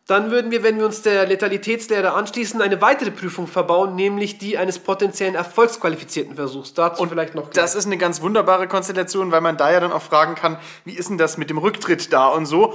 dann 0.07 0.31
würden 0.31 0.53
wir, 0.53 0.62
wenn 0.62 0.79
wir 0.79 0.87
uns 0.87 1.03
der 1.03 1.27
Letalitätslehre 1.27 2.12
anschließen, 2.12 2.62
eine 2.62 2.81
weitere 2.81 3.11
Prüfung 3.11 3.49
verbauen, 3.49 3.97
nämlich 3.97 4.38
die 4.38 4.57
eines 4.57 4.79
potenziellen 4.79 5.35
erfolgsqualifizierten 5.35 6.37
Versuchs. 6.37 6.75
Dazu 6.75 7.03
Und 7.03 7.09
vielleicht 7.09 7.35
noch. 7.35 7.51
Gleich. 7.51 7.64
Das 7.64 7.75
ist 7.75 7.87
eine 7.87 7.99
ganz 7.99 8.23
wunderbare 8.23 8.69
Konstellation, 8.69 9.33
weil 9.33 9.40
man 9.40 9.57
da 9.57 9.73
ja 9.73 9.81
dann 9.81 9.92
auch 9.92 10.03
fragen 10.03 10.37
kann, 10.37 10.59
wie 10.85 10.92
ist 10.92 11.09
denn 11.11 11.19
das 11.19 11.38
mit 11.38 11.51
dem 11.51 11.59
Rücktritt 11.59 12.12
da 12.12 12.29
und 12.29 12.47
so. 12.47 12.75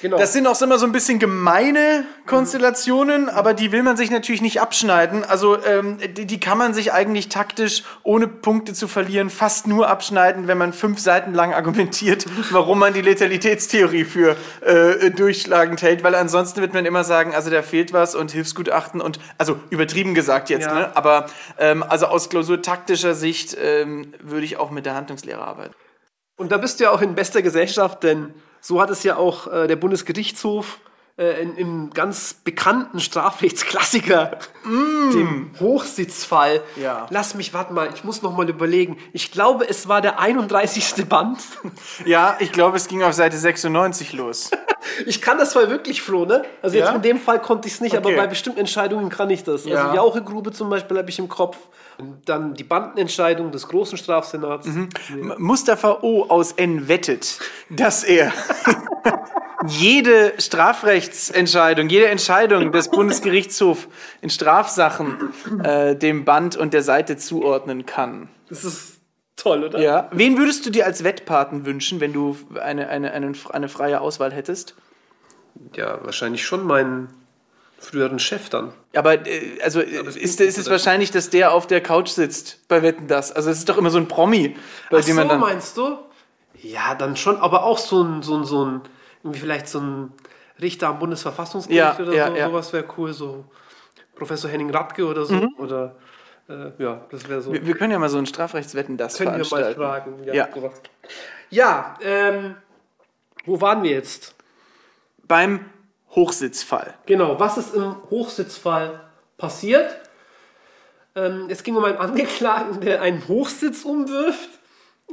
Genau. 0.00 0.16
Das 0.16 0.32
sind 0.32 0.46
auch 0.46 0.60
immer 0.62 0.78
so 0.78 0.86
ein 0.86 0.92
bisschen 0.92 1.18
gemeine 1.18 2.04
Konstellationen, 2.26 3.22
mhm. 3.24 3.28
aber 3.28 3.52
die 3.52 3.70
will 3.70 3.82
man 3.82 3.96
sich 3.96 4.10
natürlich 4.10 4.40
nicht 4.40 4.60
abschneiden. 4.60 5.24
Also 5.24 5.62
ähm, 5.62 5.98
die, 6.16 6.26
die, 6.26 6.40
kann 6.40 6.56
man 6.56 6.72
sich 6.72 6.92
eigentlich 6.92 7.28
taktisch, 7.28 7.84
ohne 8.02 8.26
Punkte 8.26 8.72
zu 8.72 8.88
verlieren, 8.88 9.28
fast 9.28 9.66
nur 9.66 9.88
abschneiden, 9.88 10.48
wenn 10.48 10.56
man 10.56 10.72
fünf 10.72 11.00
Seiten 11.00 11.34
lang 11.34 11.52
argumentiert, 11.52 12.24
warum 12.50 12.78
man 12.78 12.94
die 12.94 13.02
Letalitätstheorie 13.02 14.04
für 14.04 14.36
äh, 14.62 15.10
durchschlagend 15.10 15.82
hält. 15.82 16.02
Weil 16.02 16.14
ansonsten 16.14 16.62
wird 16.62 16.72
man 16.72 16.86
immer 16.86 17.04
sagen, 17.04 17.34
also 17.34 17.50
da 17.50 17.62
fehlt 17.62 17.92
was 17.92 18.14
und 18.14 18.30
Hilfsgutachten 18.30 19.00
und, 19.02 19.20
also 19.36 19.60
übertrieben 19.68 20.14
gesagt 20.14 20.48
jetzt, 20.48 20.66
ja. 20.66 20.74
ne? 20.74 20.96
aber 20.96 21.26
ähm, 21.58 21.82
also 21.82 22.06
aus 22.06 22.30
klausurtaktischer 22.30 23.14
Sicht 23.14 23.56
ähm, 23.60 24.14
würde 24.22 24.46
ich 24.46 24.56
auch 24.56 24.70
mit 24.70 24.86
der 24.86 24.94
Handlungslehre 24.94 25.42
arbeiten. 25.42 25.74
Und 26.36 26.52
da 26.52 26.56
bist 26.56 26.80
du 26.80 26.84
ja 26.84 26.90
auch 26.90 27.02
in 27.02 27.14
bester 27.14 27.42
Gesellschaft, 27.42 28.02
denn 28.02 28.32
so 28.60 28.80
hat 28.80 28.90
es 28.90 29.02
ja 29.02 29.16
auch 29.16 29.46
äh, 29.52 29.66
der 29.66 29.76
Bundesgerichtshof 29.76 30.78
äh, 31.20 31.42
in, 31.42 31.56
im 31.56 31.90
ganz 31.90 32.32
bekannten 32.32 32.98
Strafrechtsklassiker, 32.98 34.38
mm. 34.64 35.10
dem 35.12 35.50
Hochsitzfall. 35.60 36.62
Ja. 36.76 37.06
Lass 37.10 37.34
mich, 37.34 37.52
warte 37.52 37.74
mal, 37.74 37.90
ich 37.94 38.04
muss 38.04 38.22
noch 38.22 38.34
mal 38.34 38.48
überlegen. 38.48 38.96
Ich 39.12 39.30
glaube, 39.30 39.68
es 39.68 39.86
war 39.86 40.00
der 40.00 40.18
31. 40.18 41.06
Band. 41.08 41.38
Ja, 42.06 42.36
ich 42.40 42.52
glaube, 42.52 42.78
es 42.78 42.88
ging 42.88 43.02
auf 43.02 43.12
Seite 43.12 43.36
96 43.36 44.14
los. 44.14 44.50
ich 45.06 45.20
kann 45.20 45.36
das 45.36 45.52
Fall 45.52 45.68
wirklich, 45.68 46.00
Flo, 46.00 46.24
ne? 46.24 46.44
Also 46.62 46.78
ja? 46.78 46.86
jetzt 46.86 46.94
in 46.94 47.02
dem 47.02 47.18
Fall 47.18 47.40
konnte 47.40 47.68
ich 47.68 47.74
es 47.74 47.80
nicht, 47.80 47.96
okay. 47.96 48.14
aber 48.14 48.16
bei 48.16 48.26
bestimmten 48.26 48.60
Entscheidungen 48.60 49.10
kann 49.10 49.28
ich 49.28 49.44
das. 49.44 49.62
Also 49.62 49.68
ja. 49.68 49.84
Also 49.84 49.96
Jauchegrube 49.96 50.52
zum 50.52 50.70
Beispiel 50.70 50.96
habe 50.96 51.10
ich 51.10 51.18
im 51.18 51.28
Kopf. 51.28 51.58
Dann 52.24 52.54
die 52.54 52.64
Bandenentscheidung 52.64 53.52
des 53.52 53.68
großen 53.68 53.98
Strafsenats. 53.98 54.66
Mhm. 54.66 54.88
Ja. 55.08 55.34
Mustafa 55.38 55.98
O. 56.02 56.24
aus 56.28 56.52
N 56.52 56.88
wettet, 56.88 57.38
dass 57.68 58.04
er 58.04 58.32
jede 59.66 60.34
Strafrechtsentscheidung, 60.38 61.88
jede 61.88 62.08
Entscheidung 62.08 62.72
des 62.72 62.90
Bundesgerichtshofs 62.90 63.88
in 64.20 64.30
Strafsachen 64.30 65.32
äh, 65.62 65.96
dem 65.96 66.24
Band 66.24 66.56
und 66.56 66.72
der 66.72 66.82
Seite 66.82 67.16
zuordnen 67.16 67.86
kann. 67.86 68.28
Das 68.48 68.64
ist 68.64 69.00
toll, 69.36 69.64
oder? 69.64 69.80
Ja. 69.80 70.08
Wen 70.12 70.38
würdest 70.38 70.66
du 70.66 70.70
dir 70.70 70.86
als 70.86 71.04
Wettpaten 71.04 71.66
wünschen, 71.66 72.00
wenn 72.00 72.12
du 72.12 72.36
eine, 72.60 72.88
eine, 72.88 73.12
eine, 73.12 73.32
eine 73.50 73.68
freie 73.68 74.00
Auswahl 74.00 74.32
hättest? 74.32 74.74
Ja, 75.74 75.98
wahrscheinlich 76.04 76.44
schon 76.44 76.64
meinen 76.64 77.08
früheren 77.80 78.18
Chef 78.18 78.48
dann. 78.50 78.72
Aber 78.94 79.26
äh, 79.26 79.60
also 79.62 79.80
Aber 79.80 80.08
ist, 80.08 80.40
ist 80.40 80.58
es 80.58 80.70
wahrscheinlich, 80.70 81.10
dass 81.10 81.30
der 81.30 81.52
auf 81.52 81.66
der 81.66 81.80
Couch 81.80 82.08
sitzt 82.08 82.68
bei 82.68 82.82
Wetten 82.82 83.08
das? 83.08 83.32
Also 83.32 83.50
es 83.50 83.58
ist 83.58 83.68
doch 83.68 83.78
immer 83.78 83.90
so 83.90 83.98
ein 83.98 84.06
Promi, 84.06 84.56
bei 84.90 84.98
Ach 84.98 85.04
dem 85.04 85.16
man 85.16 85.24
so, 85.24 85.30
dann 85.30 85.40
meinst 85.40 85.76
du? 85.76 85.98
Ja, 86.62 86.94
dann 86.94 87.16
schon, 87.16 87.38
aber 87.38 87.64
auch 87.64 87.78
so 87.78 88.02
ein 88.02 88.22
so 88.22 88.36
ein 88.36 88.44
so 88.44 88.64
ein 88.64 88.82
irgendwie 89.24 89.40
vielleicht 89.40 89.68
so 89.68 89.80
ein 89.80 90.12
Richter 90.60 90.88
am 90.88 90.98
Bundesverfassungsgericht 90.98 91.98
ja, 91.98 92.04
oder 92.04 92.14
ja, 92.14 92.28
so, 92.28 92.36
ja. 92.36 92.46
sowas 92.48 92.72
wäre 92.72 92.84
cool, 92.98 93.12
so 93.14 93.44
Professor 94.14 94.50
Henning 94.50 94.70
Radke 94.70 95.06
oder 95.06 95.24
so 95.24 95.34
mhm. 95.34 95.54
oder 95.56 95.96
äh, 96.48 96.72
ja, 96.78 97.06
das 97.10 97.28
wäre 97.28 97.40
so. 97.40 97.52
Wir, 97.52 97.66
wir, 97.66 97.74
können 97.74 97.92
ja 97.92 97.98
mal 97.98 98.10
so 98.10 98.18
ein 98.18 98.26
Strafrechtswetten 98.26 98.98
das 98.98 99.16
können 99.16 99.30
veranstalten. 99.30 99.80
wir 99.80 99.86
mal 99.86 100.02
fragen. 100.02 100.24
Ja, 100.24 100.34
ja. 100.34 100.48
ja 101.48 101.98
ähm, 102.02 102.56
Wo 103.46 103.60
waren 103.60 103.82
wir 103.82 103.92
jetzt? 103.92 104.34
Beim 105.26 105.64
Hochsitzfall. 106.14 106.94
Genau, 107.06 107.38
was 107.38 107.56
ist 107.56 107.74
im 107.74 107.96
Hochsitzfall 108.10 109.00
passiert? 109.38 109.90
Ähm, 111.14 111.46
es 111.48 111.62
ging 111.62 111.76
um 111.76 111.84
einen 111.84 111.98
Angeklagten, 111.98 112.80
der 112.80 113.02
einen 113.02 113.26
Hochsitz 113.28 113.84
umwirft, 113.84 114.48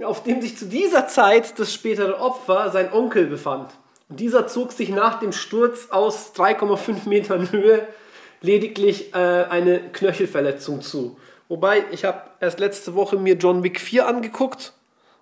auf 0.03 0.23
dem 0.23 0.41
sich 0.41 0.57
zu 0.57 0.65
dieser 0.65 1.07
Zeit 1.07 1.57
das 1.59 1.73
spätere 1.73 2.19
Opfer, 2.19 2.71
sein 2.71 2.91
Onkel, 2.91 3.27
befand. 3.27 3.71
Und 4.09 4.19
dieser 4.19 4.47
zog 4.47 4.71
sich 4.71 4.89
nach 4.89 5.19
dem 5.19 5.31
Sturz 5.31 5.89
aus 5.89 6.33
3,5 6.35 7.07
Metern 7.09 7.51
Höhe 7.51 7.87
lediglich 8.41 9.13
äh, 9.13 9.17
eine 9.17 9.79
Knöchelverletzung 9.91 10.81
zu. 10.81 11.17
Wobei, 11.47 11.83
ich 11.91 12.05
habe 12.05 12.21
erst 12.39 12.59
letzte 12.59 12.93
Woche 12.93 13.17
mir 13.17 13.35
John 13.35 13.63
Wick 13.63 13.79
4 13.79 14.07
angeguckt. 14.07 14.73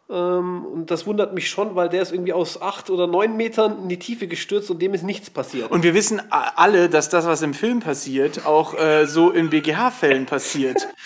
Ähm, 0.09 0.65
und 0.65 0.91
das 0.91 1.07
wundert 1.07 1.33
mich 1.33 1.49
schon, 1.49 1.75
weil 1.75 1.89
der 1.89 2.01
ist 2.01 2.11
irgendwie 2.11 2.33
aus 2.33 2.61
8 2.61 2.89
oder 2.89 3.07
9 3.07 3.35
Metern 3.35 3.79
in 3.83 3.89
die 3.89 3.99
Tiefe 3.99 4.27
gestürzt 4.27 4.69
und 4.69 4.81
dem 4.81 4.93
ist 4.93 5.03
nichts 5.03 5.29
passiert. 5.29 5.71
Und 5.71 5.83
wir 5.83 5.93
wissen 5.93 6.21
alle, 6.29 6.89
dass 6.89 7.09
das, 7.09 7.25
was 7.25 7.41
im 7.41 7.53
Film 7.53 7.79
passiert, 7.79 8.45
auch 8.45 8.77
äh, 8.77 9.05
so 9.05 9.31
in 9.31 9.49
BGH-Fällen 9.49 10.25
passiert. 10.25 10.87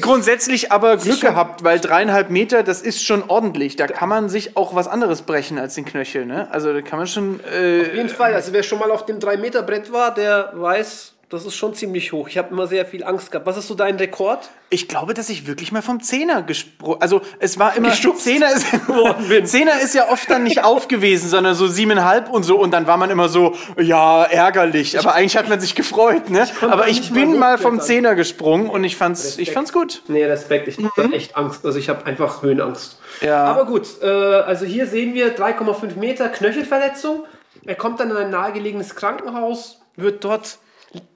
Grundsätzlich 0.00 0.72
aber 0.72 0.96
Glück 0.96 1.20
gehabt, 1.20 1.62
weil 1.62 1.78
dreieinhalb 1.78 2.30
Meter, 2.30 2.62
das 2.62 2.82
ist 2.82 3.04
schon 3.04 3.22
ordentlich. 3.28 3.76
Da 3.76 3.86
kann 3.86 4.08
man 4.08 4.28
sich 4.28 4.56
auch 4.56 4.74
was 4.74 4.88
anderes 4.88 5.22
brechen 5.22 5.58
als 5.58 5.74
den 5.74 5.84
Knöchel, 5.84 6.26
ne? 6.26 6.50
Also 6.50 6.72
da 6.72 6.82
kann 6.82 6.98
man 6.98 7.06
schon. 7.06 7.40
Äh, 7.40 7.82
Auf 7.82 7.94
jeden 7.94 8.08
Fall, 8.08 8.34
also 8.34 8.52
wer 8.52 8.62
schon 8.62 8.78
mal 8.78 8.90
auf 8.90 9.06
dem 9.06 9.18
3-Meter-Brett 9.18 9.92
war, 9.92 10.12
der 10.12 10.52
weiß, 10.54 11.13
das 11.34 11.44
ist 11.44 11.54
schon 11.54 11.74
ziemlich 11.74 12.12
hoch. 12.12 12.28
Ich 12.28 12.38
habe 12.38 12.50
immer 12.50 12.66
sehr 12.66 12.86
viel 12.86 13.04
Angst 13.04 13.30
gehabt. 13.30 13.46
Was 13.46 13.56
ist 13.56 13.68
so 13.68 13.74
dein 13.74 13.96
Rekord? 13.96 14.50
Ich 14.70 14.88
glaube, 14.88 15.14
dass 15.14 15.28
ich 15.28 15.46
wirklich 15.46 15.70
mal 15.70 15.82
vom 15.82 16.00
Zehner 16.00 16.42
gesprungen. 16.42 17.00
Also 17.00 17.20
es 17.38 17.58
war 17.58 17.76
immer 17.76 17.90
Geschubst 17.90 18.24
Zehner 18.24 18.50
ist 18.52 18.66
Zehner 19.44 19.80
ist 19.80 19.94
ja 19.94 20.08
oft 20.10 20.28
dann 20.30 20.42
nicht 20.44 20.64
auf 20.64 20.88
gewesen, 20.88 21.28
sondern 21.28 21.54
so 21.54 21.66
siebeneinhalb 21.66 22.30
und 22.30 22.42
so 22.42 22.58
und 22.58 22.70
dann 22.70 22.86
war 22.86 22.96
man 22.96 23.10
immer 23.10 23.28
so 23.28 23.54
ja 23.78 24.24
ärgerlich. 24.24 24.98
Aber 24.98 25.14
eigentlich 25.14 25.36
hat 25.36 25.48
man 25.48 25.60
sich 25.60 25.74
gefreut, 25.74 26.30
ne? 26.30 26.46
konnte 26.58 26.72
Aber 26.74 26.88
ich 26.88 27.00
nicht 27.00 27.10
mal 27.10 27.20
bin 27.20 27.38
mal 27.38 27.58
vom. 27.58 27.80
Zehner 27.80 28.14
gesprungen 28.14 28.70
und 28.70 28.84
ich 28.84 28.96
fand's, 28.96 29.36
ich 29.38 29.50
fand's 29.50 29.72
gut. 29.72 30.02
Nee, 30.08 30.24
Respekt. 30.24 30.68
Ich 30.68 30.78
habe 30.78 31.12
echt 31.12 31.36
Angst. 31.36 31.64
Also 31.66 31.78
ich 31.78 31.88
habe 31.88 32.06
einfach 32.06 32.42
Höhenangst. 32.42 32.98
Ja. 33.20 33.44
Aber 33.44 33.66
gut, 33.66 33.86
äh, 34.02 34.06
also 34.06 34.64
hier 34.64 34.86
sehen 34.86 35.14
wir 35.14 35.36
3,5 35.36 35.98
Meter 35.98 36.28
Knöchelverletzung. 36.28 37.24
Er 37.66 37.74
kommt 37.74 38.00
dann 38.00 38.10
in 38.10 38.16
ein 38.16 38.30
nahegelegenes 38.30 38.94
Krankenhaus, 38.94 39.80
wird 39.96 40.24
dort 40.24 40.58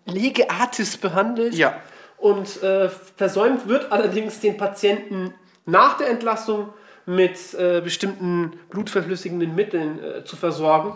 lege 0.06 0.50
artis 0.50 0.96
behandelt. 0.96 1.54
Ja. 1.54 1.80
Und 2.16 2.62
äh, 2.62 2.88
versäumt 3.16 3.68
wird 3.68 3.92
allerdings 3.92 4.40
den 4.40 4.56
Patienten 4.56 5.34
nach 5.66 5.96
der 5.96 6.08
Entlassung 6.08 6.70
mit 7.06 7.54
äh, 7.54 7.80
bestimmten 7.80 8.58
blutverflüssigenden 8.70 9.54
Mitteln 9.54 10.02
äh, 10.02 10.24
zu 10.24 10.36
versorgen 10.36 10.94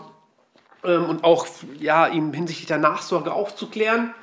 ähm, 0.83 1.09
und 1.09 1.23
auch 1.23 1.47
ja, 1.79 2.07
ihm 2.07 2.33
hinsichtlich 2.33 2.67
der 2.67 2.77
Nachsorge 2.77 3.31
aufzuklären. 3.31 4.13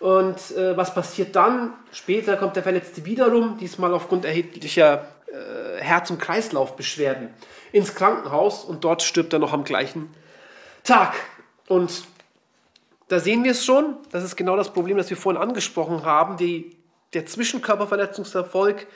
Und 0.00 0.36
äh, 0.56 0.76
was 0.76 0.94
passiert 0.94 1.34
dann? 1.34 1.72
Später 1.92 2.36
kommt 2.36 2.56
der 2.56 2.62
Verletzte 2.62 3.04
wiederum, 3.04 3.58
diesmal 3.58 3.92
aufgrund 3.92 4.24
erheblicher 4.24 5.08
äh, 5.26 5.80
Herz- 5.80 6.10
und 6.10 6.18
Kreislaufbeschwerden, 6.18 7.30
ins 7.72 7.94
Krankenhaus 7.94 8.64
und 8.64 8.84
dort 8.84 9.02
stirbt 9.02 9.32
er 9.32 9.38
noch 9.38 9.52
am 9.52 9.64
gleichen 9.64 10.14
Tag. 10.84 11.14
Und 11.68 12.04
da 13.14 13.20
sehen 13.20 13.44
wir 13.44 13.52
es 13.52 13.64
schon. 13.64 13.96
Das 14.10 14.24
ist 14.24 14.34
genau 14.34 14.56
das 14.56 14.72
Problem, 14.72 14.96
das 14.96 15.08
wir 15.08 15.16
vorhin 15.16 15.40
angesprochen 15.40 16.04
haben. 16.04 16.36
Die, 16.36 16.76
der 17.12 17.26
Zwischenkörperverletzungserfolg, 17.26 18.88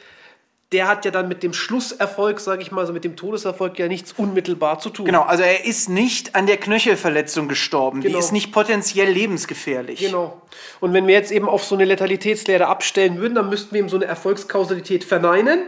der 0.72 0.88
hat 0.88 1.04
ja 1.04 1.12
dann 1.12 1.28
mit 1.28 1.44
dem 1.44 1.52
Schlusserfolg, 1.52 2.40
sage 2.40 2.61
ich 2.62 2.72
mal, 2.72 2.85
so 2.85 2.92
mit 2.92 3.04
dem 3.04 3.14
Todeserfolg 3.14 3.78
ja 3.78 3.87
nichts 3.87 4.12
unmittelbar 4.16 4.81
zu 4.81 4.90
tun. 4.90 5.07
Genau, 5.07 5.22
also 5.22 5.44
er 5.44 5.64
ist 5.64 5.88
nicht 5.88 6.35
an 6.35 6.46
der 6.46 6.57
Knöchelverletzung 6.57 7.46
gestorben. 7.46 8.00
Genau. 8.00 8.12
Die 8.12 8.18
ist 8.18 8.33
nicht 8.33 8.50
potenziell 8.50 9.09
lebensgefährlich. 9.09 10.00
Genau. 10.00 10.42
Und 10.81 10.92
wenn 10.94 11.07
wir 11.07 11.14
jetzt 11.14 11.31
eben 11.31 11.48
auf 11.48 11.62
so 11.62 11.76
eine 11.76 11.85
Letalitätslehre 11.85 12.66
abstellen 12.66 13.18
würden, 13.18 13.37
dann 13.37 13.48
müssten 13.48 13.72
wir 13.72 13.78
eben 13.78 13.88
so 13.88 13.96
eine 13.96 14.07
Erfolgskausalität 14.07 15.04
verneinen. 15.04 15.61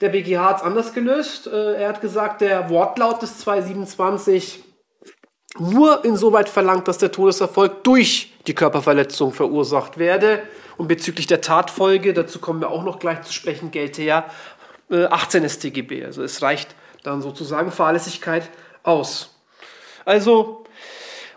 Der 0.00 0.08
BGH 0.08 0.48
hat 0.48 0.56
es 0.56 0.62
anders 0.62 0.94
gelöst. 0.94 1.46
Äh, 1.46 1.74
Er 1.82 1.88
hat 1.90 2.00
gesagt, 2.00 2.40
der 2.40 2.70
Wortlaut 2.70 3.20
des 3.20 3.38
227 3.40 4.64
nur 5.58 6.04
insoweit 6.04 6.48
verlangt, 6.48 6.88
dass 6.88 6.98
der 6.98 7.12
Todeserfolg 7.12 7.84
durch 7.84 8.32
die 8.46 8.54
Körperverletzung 8.54 9.32
verursacht 9.32 9.98
werde. 9.98 10.42
Und 10.76 10.88
bezüglich 10.88 11.26
der 11.26 11.40
Tatfolge, 11.40 12.12
dazu 12.12 12.40
kommen 12.40 12.60
wir 12.60 12.70
auch 12.70 12.84
noch 12.84 12.98
gleich 12.98 13.22
zu 13.22 13.32
sprechen, 13.32 13.70
gelte 13.70 14.02
ja 14.02 14.26
äh, 14.90 15.04
18 15.04 15.48
StGB. 15.48 16.04
Also 16.04 16.22
es 16.22 16.42
reicht 16.42 16.74
dann 17.04 17.22
sozusagen 17.22 17.70
Fahrlässigkeit 17.70 18.50
aus. 18.82 19.34
Also, 20.04 20.64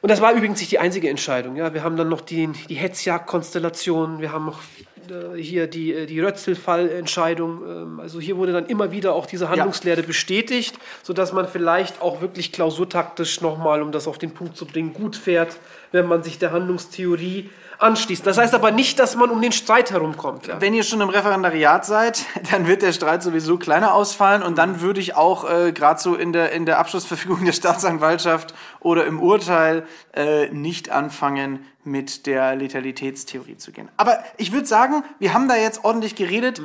und 0.01 0.09
das 0.09 0.21
war 0.21 0.33
übrigens 0.33 0.59
nicht 0.59 0.71
die 0.71 0.79
einzige 0.79 1.09
Entscheidung. 1.09 1.55
Ja, 1.55 1.73
wir 1.73 1.83
haben 1.83 1.97
dann 1.97 2.09
noch 2.09 2.21
die, 2.21 2.47
die 2.69 2.75
Hetzjagd-Konstellation, 2.75 4.21
wir 4.21 4.31
haben 4.31 4.45
noch 4.45 4.59
äh, 4.59 4.85
hier 5.35 5.67
die, 5.67 5.93
äh, 5.93 6.05
die 6.05 6.19
Rötzel-Fall-Entscheidung. 6.19 7.61
Ähm, 7.67 7.99
also 7.99 8.19
hier 8.19 8.37
wurde 8.37 8.53
dann 8.53 8.65
immer 8.65 8.91
wieder 8.91 9.13
auch 9.13 9.25
diese 9.25 9.49
Handlungslehre 9.49 10.03
bestätigt, 10.03 10.75
sodass 11.03 11.33
man 11.33 11.47
vielleicht 11.47 12.01
auch 12.01 12.21
wirklich 12.21 12.51
klausurtaktisch 12.51 13.41
nochmal, 13.41 13.81
um 13.81 13.91
das 13.91 14.07
auf 14.07 14.17
den 14.17 14.31
Punkt 14.31 14.57
zu 14.57 14.65
bringen, 14.65 14.93
gut 14.93 15.15
fährt, 15.15 15.57
wenn 15.91 16.07
man 16.07 16.23
sich 16.23 16.39
der 16.39 16.51
Handlungstheorie 16.51 17.49
anschließt. 17.79 18.25
Das 18.25 18.37
heißt 18.37 18.53
aber 18.53 18.71
nicht, 18.71 18.99
dass 18.99 19.15
man 19.15 19.29
um 19.29 19.41
den 19.41 19.51
Streit 19.51 19.91
herumkommt. 19.91 20.47
Ja. 20.47 20.61
Wenn 20.61 20.73
ihr 20.73 20.83
schon 20.83 21.01
im 21.01 21.09
Referendariat 21.09 21.85
seid, 21.85 22.25
dann 22.51 22.67
wird 22.67 22.81
der 22.81 22.91
Streit 22.91 23.23
sowieso 23.23 23.57
kleiner 23.57 23.93
ausfallen 23.93 24.43
und 24.43 24.57
dann 24.57 24.81
würde 24.81 24.99
ich 24.99 25.15
auch 25.15 25.49
äh, 25.49 25.71
gerade 25.71 25.99
so 25.99 26.15
in 26.15 26.33
der, 26.33 26.51
in 26.51 26.65
der 26.65 26.79
Abschlussverfügung 26.79 27.45
der 27.45 27.53
Staatsanwaltschaft 27.53 28.53
oder 28.79 29.05
im 29.05 29.21
Urteil 29.21 29.85
äh, 30.13 30.49
nicht 30.49 30.89
anfangen, 30.89 31.65
mit 31.83 32.25
der 32.25 32.55
Letalitätstheorie 32.55 33.57
zu 33.57 33.71
gehen. 33.71 33.89
Aber 33.95 34.19
ich 34.35 34.51
würde 34.51 34.67
sagen, 34.67 35.03
wir 35.19 35.33
haben 35.33 35.47
da 35.47 35.55
jetzt 35.55 35.85
ordentlich 35.85 36.15
geredet. 36.15 36.61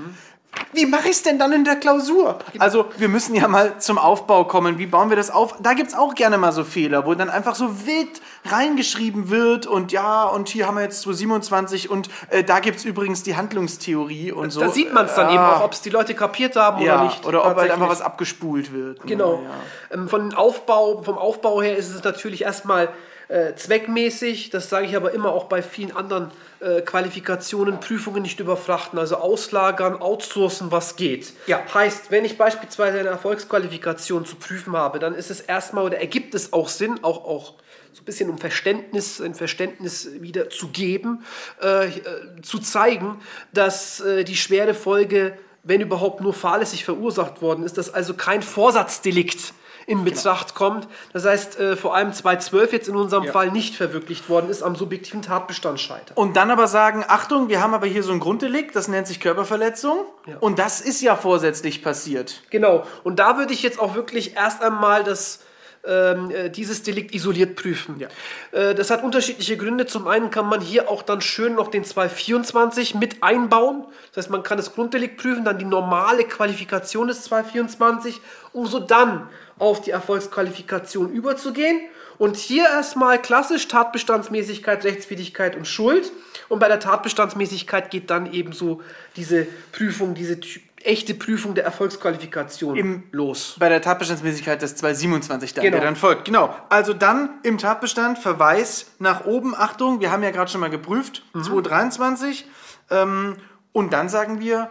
Wie 0.74 0.86
mache 0.86 1.04
ich 1.04 1.12
es 1.16 1.22
denn 1.22 1.38
dann 1.38 1.52
in 1.52 1.64
der 1.64 1.76
Klausur? 1.76 2.38
Also, 2.58 2.86
wir 2.96 3.08
müssen 3.08 3.34
ja 3.34 3.46
mal 3.48 3.78
zum 3.78 3.98
Aufbau 3.98 4.44
kommen. 4.44 4.78
Wie 4.78 4.86
bauen 4.86 5.10
wir 5.10 5.16
das 5.16 5.30
auf? 5.30 5.56
Da 5.60 5.74
gibt's 5.74 5.94
auch 5.94 6.14
gerne 6.14 6.38
mal 6.38 6.52
so 6.52 6.64
Fehler, 6.64 7.04
wo 7.06 7.14
dann 7.14 7.28
einfach 7.30 7.54
so 7.54 7.86
wild 7.86 8.20
reingeschrieben 8.46 9.28
wird 9.30 9.66
und 9.66 9.92
ja, 9.92 10.24
und 10.24 10.48
hier 10.48 10.66
haben 10.66 10.76
wir 10.76 10.82
jetzt 10.82 11.02
227 11.02 11.90
und 11.90 12.08
äh, 12.30 12.42
da 12.44 12.60
gibt's 12.60 12.84
übrigens 12.84 13.22
die 13.22 13.36
Handlungstheorie 13.36 14.32
und 14.32 14.50
so. 14.50 14.60
Da 14.60 14.68
sieht 14.70 14.92
man 14.92 15.06
es 15.06 15.14
dann 15.14 15.26
Ah, 15.28 15.34
eben 15.34 15.42
auch, 15.42 15.64
ob 15.64 15.72
es 15.72 15.82
die 15.82 15.90
Leute 15.90 16.14
kapiert 16.14 16.56
haben 16.56 16.82
ja, 16.82 16.94
oder 16.96 17.04
nicht. 17.04 17.26
Oder 17.26 17.44
ob 17.44 17.56
halt 17.56 17.70
einfach 17.70 17.88
was 17.88 18.00
abgespult 18.02 18.72
wird. 18.72 18.98
ne? 19.00 19.04
Genau. 19.06 19.42
Ja. 19.90 19.94
Ähm, 19.96 20.08
von 20.08 20.34
Aufbau, 20.34 21.02
vom 21.02 21.18
Aufbau 21.18 21.60
her 21.62 21.76
ist 21.76 21.90
es 21.94 22.02
natürlich 22.02 22.42
erstmal 22.42 22.88
äh, 23.28 23.54
zweckmäßig. 23.54 24.50
Das 24.50 24.68
sage 24.68 24.86
ich 24.86 24.96
aber 24.96 25.12
immer 25.12 25.32
auch 25.32 25.44
bei 25.44 25.62
vielen 25.62 25.94
anderen 25.94 26.30
äh, 26.62 26.82
Qualifikationen, 26.82 27.80
Prüfungen 27.80 28.22
nicht 28.22 28.38
überfrachten, 28.38 28.98
also 28.98 29.16
auslagern, 29.16 30.00
outsourcen, 30.00 30.70
was 30.70 30.96
geht. 30.96 31.32
Ja. 31.46 31.62
Heißt, 31.74 32.10
wenn 32.10 32.24
ich 32.24 32.38
beispielsweise 32.38 33.00
eine 33.00 33.08
Erfolgsqualifikation 33.08 34.24
zu 34.24 34.36
prüfen 34.36 34.76
habe, 34.76 34.98
dann 34.98 35.14
ist 35.14 35.30
es 35.30 35.40
erstmal 35.40 35.84
oder 35.84 35.98
ergibt 35.98 36.34
es 36.34 36.52
auch 36.52 36.68
Sinn, 36.68 37.00
auch, 37.02 37.24
auch 37.24 37.54
so 37.92 38.02
ein 38.02 38.04
bisschen 38.04 38.30
um 38.30 38.38
Verständnis, 38.38 39.20
ein 39.20 39.34
Verständnis 39.34 40.08
wieder 40.20 40.50
zu 40.50 40.68
geben, 40.68 41.24
äh, 41.62 41.88
äh, 41.88 42.00
zu 42.42 42.58
zeigen, 42.58 43.20
dass 43.52 44.00
äh, 44.00 44.24
die 44.24 44.36
schwere 44.36 44.74
Folge, 44.74 45.36
wenn 45.64 45.80
überhaupt 45.80 46.20
nur 46.20 46.32
fahrlässig 46.32 46.84
verursacht 46.84 47.42
worden 47.42 47.64
ist, 47.64 47.76
dass 47.76 47.92
also 47.92 48.14
kein 48.14 48.42
Vorsatzdelikt 48.42 49.52
in 49.86 50.04
Betracht 50.04 50.54
kommt. 50.54 50.88
Das 51.12 51.24
heißt, 51.24 51.58
äh, 51.58 51.76
vor 51.76 51.94
allem 51.94 52.12
212 52.12 52.72
jetzt 52.72 52.88
in 52.88 52.96
unserem 52.96 53.26
Fall 53.26 53.50
nicht 53.50 53.74
verwirklicht 53.74 54.28
worden 54.28 54.50
ist, 54.50 54.62
am 54.62 54.76
subjektiven 54.76 55.22
Tatbestand 55.22 55.80
scheitert. 55.80 56.16
Und 56.16 56.36
dann 56.36 56.50
aber 56.50 56.68
sagen, 56.68 57.04
Achtung, 57.06 57.48
wir 57.48 57.60
haben 57.60 57.74
aber 57.74 57.86
hier 57.86 58.02
so 58.02 58.12
ein 58.12 58.20
Grunddelikt, 58.20 58.76
das 58.76 58.88
nennt 58.88 59.06
sich 59.06 59.20
Körperverletzung. 59.20 60.04
Und 60.40 60.58
das 60.58 60.80
ist 60.80 61.00
ja 61.00 61.16
vorsätzlich 61.16 61.82
passiert. 61.82 62.42
Genau. 62.50 62.84
Und 63.02 63.18
da 63.18 63.38
würde 63.38 63.52
ich 63.52 63.62
jetzt 63.62 63.80
auch 63.80 63.94
wirklich 63.94 64.36
erst 64.36 64.62
einmal 64.62 65.04
das, 65.04 65.40
ähm, 65.84 66.30
äh, 66.30 66.48
dieses 66.48 66.82
Delikt 66.84 67.12
isoliert 67.14 67.56
prüfen. 67.56 67.98
Ja. 67.98 68.08
Äh, 68.52 68.74
das 68.74 68.90
hat 68.90 69.02
unterschiedliche 69.02 69.56
Gründe. 69.56 69.86
Zum 69.86 70.06
einen 70.06 70.30
kann 70.30 70.46
man 70.46 70.60
hier 70.60 70.88
auch 70.88 71.02
dann 71.02 71.20
schön 71.20 71.56
noch 71.56 71.68
den 71.68 71.84
224 71.84 72.94
mit 72.94 73.22
einbauen. 73.22 73.84
Das 74.12 74.24
heißt, 74.24 74.30
man 74.30 74.44
kann 74.44 74.58
das 74.58 74.74
Grunddelikt 74.74 75.16
prüfen, 75.16 75.44
dann 75.44 75.58
die 75.58 75.64
normale 75.64 76.24
Qualifikation 76.24 77.08
des 77.08 77.24
224, 77.24 78.20
um 78.52 78.66
so 78.66 78.78
dann 78.78 79.28
auf 79.62 79.80
die 79.80 79.92
Erfolgsqualifikation 79.92 81.12
überzugehen. 81.12 81.80
Und 82.18 82.36
hier 82.36 82.64
erstmal 82.64 83.20
klassisch 83.22 83.68
Tatbestandsmäßigkeit, 83.68 84.84
Rechtswidrigkeit 84.84 85.56
und 85.56 85.66
Schuld. 85.66 86.10
Und 86.48 86.58
bei 86.58 86.68
der 86.68 86.80
Tatbestandsmäßigkeit 86.80 87.90
geht 87.90 88.10
dann 88.10 88.30
eben 88.32 88.52
so 88.52 88.80
diese 89.16 89.46
Prüfung, 89.72 90.14
diese 90.14 90.38
echte 90.84 91.14
Prüfung 91.14 91.54
der 91.54 91.64
Erfolgsqualifikation 91.64 92.76
Im- 92.76 93.02
los. 93.12 93.54
Bei 93.58 93.68
der 93.68 93.80
Tatbestandsmäßigkeit 93.80 94.60
des 94.60 94.74
227 94.76 95.54
dann, 95.54 95.62
Genau. 95.64 95.76
der 95.76 95.84
dann 95.86 95.96
folgt. 95.96 96.24
Genau. 96.24 96.54
Also 96.68 96.92
dann 96.92 97.30
im 97.44 97.56
Tatbestand 97.58 98.18
Verweis 98.18 98.86
nach 98.98 99.24
oben. 99.24 99.54
Achtung, 99.56 100.00
wir 100.00 100.10
haben 100.10 100.24
ja 100.24 100.30
gerade 100.32 100.50
schon 100.50 100.60
mal 100.60 100.70
geprüft. 100.70 101.22
223. 101.40 102.46
Ähm, 102.90 103.36
und 103.72 103.92
dann 103.92 104.08
sagen 104.08 104.40
wir, 104.40 104.70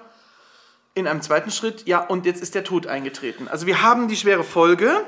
in 0.93 1.07
einem 1.07 1.21
zweiten 1.21 1.51
Schritt, 1.51 1.87
ja, 1.87 1.99
und 1.99 2.25
jetzt 2.25 2.41
ist 2.41 2.55
der 2.55 2.63
Tod 2.63 2.87
eingetreten. 2.87 3.47
Also 3.47 3.65
wir 3.65 3.81
haben 3.81 4.07
die 4.07 4.17
schwere 4.17 4.43
Folge 4.43 5.05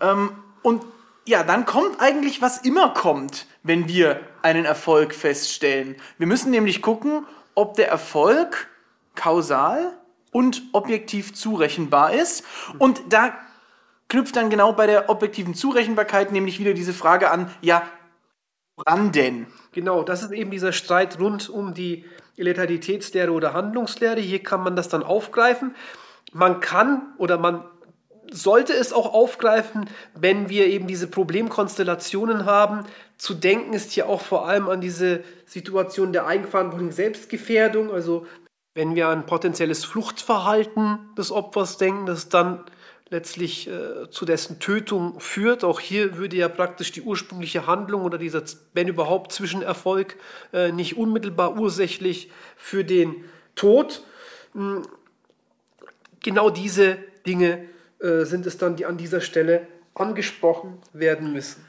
ähm, 0.00 0.32
und 0.62 0.82
ja, 1.26 1.42
dann 1.44 1.64
kommt 1.66 2.00
eigentlich, 2.00 2.42
was 2.42 2.58
immer 2.58 2.90
kommt, 2.90 3.46
wenn 3.62 3.88
wir 3.88 4.20
einen 4.42 4.64
Erfolg 4.64 5.14
feststellen. 5.14 5.96
Wir 6.18 6.26
müssen 6.26 6.50
nämlich 6.50 6.82
gucken, 6.82 7.26
ob 7.54 7.74
der 7.74 7.88
Erfolg 7.88 8.68
kausal 9.14 9.92
und 10.32 10.62
objektiv 10.72 11.34
zurechenbar 11.34 12.12
ist. 12.12 12.44
Und 12.78 13.00
da 13.10 13.34
knüpft 14.08 14.36
dann 14.36 14.50
genau 14.50 14.72
bei 14.72 14.86
der 14.86 15.08
objektiven 15.08 15.54
Zurechenbarkeit 15.54 16.32
nämlich 16.32 16.58
wieder 16.58 16.74
diese 16.74 16.92
Frage 16.92 17.30
an, 17.30 17.50
ja, 17.60 17.82
woran 18.84 19.12
denn? 19.12 19.46
Genau, 19.72 20.02
das 20.02 20.22
ist 20.22 20.32
eben 20.32 20.50
dieser 20.50 20.72
Streit 20.72 21.18
rund 21.18 21.48
um 21.48 21.74
die 21.74 22.04
Letalitätslehre 22.36 23.32
oder 23.32 23.52
Handlungslehre. 23.52 24.20
Hier 24.20 24.42
kann 24.42 24.62
man 24.62 24.76
das 24.76 24.88
dann 24.88 25.02
aufgreifen. 25.02 25.74
Man 26.32 26.60
kann 26.60 27.14
oder 27.18 27.38
man 27.38 27.64
sollte 28.30 28.72
es 28.72 28.92
auch 28.92 29.12
aufgreifen, 29.12 29.88
wenn 30.14 30.48
wir 30.48 30.66
eben 30.66 30.86
diese 30.86 31.06
Problemkonstellationen 31.06 32.46
haben. 32.46 32.84
Zu 33.18 33.34
denken 33.34 33.74
ist 33.74 33.92
hier 33.92 34.08
auch 34.08 34.22
vor 34.22 34.48
allem 34.48 34.68
an 34.68 34.80
diese 34.80 35.22
Situation 35.44 36.12
der 36.12 36.26
eigenverantwortlichen 36.26 36.92
Selbstgefährdung. 36.92 37.90
Also 37.90 38.26
wenn 38.74 38.94
wir 38.94 39.08
an 39.08 39.26
potenzielles 39.26 39.84
Fluchtverhalten 39.84 40.98
des 41.16 41.30
Opfers 41.30 41.76
denken, 41.76 42.06
das 42.06 42.30
dann 42.30 42.64
letztlich 43.12 43.68
äh, 43.68 44.10
zu 44.10 44.24
dessen 44.24 44.58
Tötung 44.58 45.20
führt. 45.20 45.62
Auch 45.62 45.78
hier 45.78 46.16
würde 46.16 46.36
ja 46.36 46.48
praktisch 46.48 46.90
die 46.90 47.02
ursprüngliche 47.02 47.66
Handlung 47.68 48.02
oder 48.02 48.18
dieser, 48.18 48.42
wenn 48.74 48.88
überhaupt, 48.88 49.32
Zwischenerfolg 49.32 50.16
äh, 50.52 50.72
nicht 50.72 50.96
unmittelbar 50.96 51.56
ursächlich 51.56 52.30
für 52.56 52.84
den 52.84 53.24
Tod. 53.54 54.02
Hm, 54.54 54.82
Genau 56.22 56.50
diese 56.50 56.98
Dinge 57.26 57.64
äh, 58.00 58.24
sind 58.24 58.46
es 58.46 58.56
dann, 58.56 58.76
die 58.76 58.86
an 58.86 58.96
dieser 58.96 59.20
Stelle 59.20 59.66
angesprochen 59.94 60.78
werden 60.92 61.32
müssen. 61.32 61.64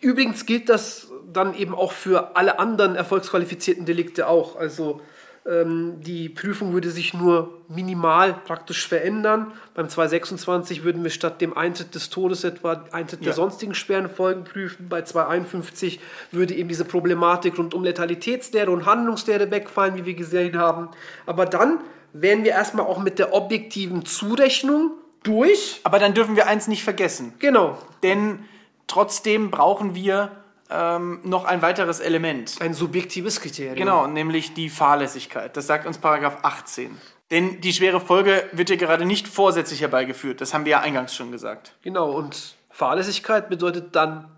Übrigens 0.00 0.44
gilt 0.44 0.68
das 0.68 1.08
dann 1.32 1.54
eben 1.54 1.74
auch 1.74 1.92
für 1.92 2.36
alle 2.36 2.58
anderen 2.58 2.96
erfolgsqualifizierten 2.96 3.86
Delikte 3.86 4.26
auch. 4.28 4.56
Also 4.56 5.00
die 5.48 6.28
Prüfung 6.28 6.72
würde 6.72 6.90
sich 6.90 7.14
nur 7.14 7.60
minimal 7.68 8.34
praktisch 8.34 8.88
verändern. 8.88 9.52
Beim 9.74 9.88
226 9.88 10.82
würden 10.82 11.04
wir 11.04 11.10
statt 11.10 11.40
dem 11.40 11.56
Eintritt 11.56 11.94
des 11.94 12.10
Todes 12.10 12.42
etwa 12.42 12.84
Eintritt 12.90 13.20
der 13.20 13.28
Ja. 13.28 13.34
sonstigen 13.34 13.72
schweren 13.72 14.10
Folgen 14.10 14.42
prüfen. 14.42 14.88
Bei 14.88 15.02
251 15.02 16.00
würde 16.32 16.52
eben 16.54 16.68
diese 16.68 16.84
Problematik 16.84 17.58
rund 17.58 17.74
um 17.74 17.84
Letalitätslehre 17.84 18.72
und 18.72 18.86
Handlungslehre 18.86 19.48
wegfallen, 19.52 19.94
wie 19.96 20.04
wir 20.04 20.14
gesehen 20.14 20.58
haben. 20.58 20.88
Aber 21.26 21.46
dann 21.46 21.78
wären 22.12 22.42
wir 22.42 22.50
erstmal 22.50 22.86
auch 22.86 22.98
mit 22.98 23.20
der 23.20 23.32
objektiven 23.32 24.04
Zurechnung 24.04 24.90
durch. 25.22 25.80
Aber 25.84 26.00
dann 26.00 26.12
dürfen 26.12 26.34
wir 26.34 26.48
eins 26.48 26.66
nicht 26.66 26.82
vergessen. 26.82 27.34
Genau, 27.38 27.78
Denn 28.02 28.40
trotzdem 28.88 29.52
brauchen 29.52 29.94
wir 29.94 30.32
ähm, 30.70 31.20
noch 31.24 31.44
ein 31.44 31.62
weiteres 31.62 32.00
Element. 32.00 32.56
ein 32.60 32.74
subjektives 32.74 33.40
Kriterium. 33.40 33.76
Genau, 33.76 34.06
nämlich 34.06 34.54
die 34.54 34.68
Fahrlässigkeit. 34.68 35.56
Das 35.56 35.66
sagt 35.66 35.86
uns 35.86 35.98
Paragraph 35.98 36.38
18. 36.42 36.96
Denn 37.30 37.60
die 37.60 37.72
schwere 37.72 38.00
Folge 38.00 38.44
wird 38.52 38.68
hier 38.68 38.76
gerade 38.76 39.04
nicht 39.04 39.26
vorsätzlich 39.26 39.80
herbeigeführt. 39.80 40.40
Das 40.40 40.54
haben 40.54 40.64
wir 40.64 40.72
ja 40.72 40.80
eingangs 40.80 41.14
schon 41.14 41.32
gesagt. 41.32 41.72
Genau, 41.82 42.10
und 42.10 42.54
Fahrlässigkeit 42.70 43.48
bedeutet 43.48 43.96
dann, 43.96 44.30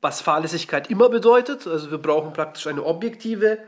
was 0.00 0.20
Fahrlässigkeit 0.20 0.90
immer 0.90 1.08
bedeutet. 1.08 1.66
Also 1.66 1.90
wir 1.90 1.98
brauchen 1.98 2.32
praktisch 2.32 2.66
eine 2.66 2.84
objektive 2.84 3.58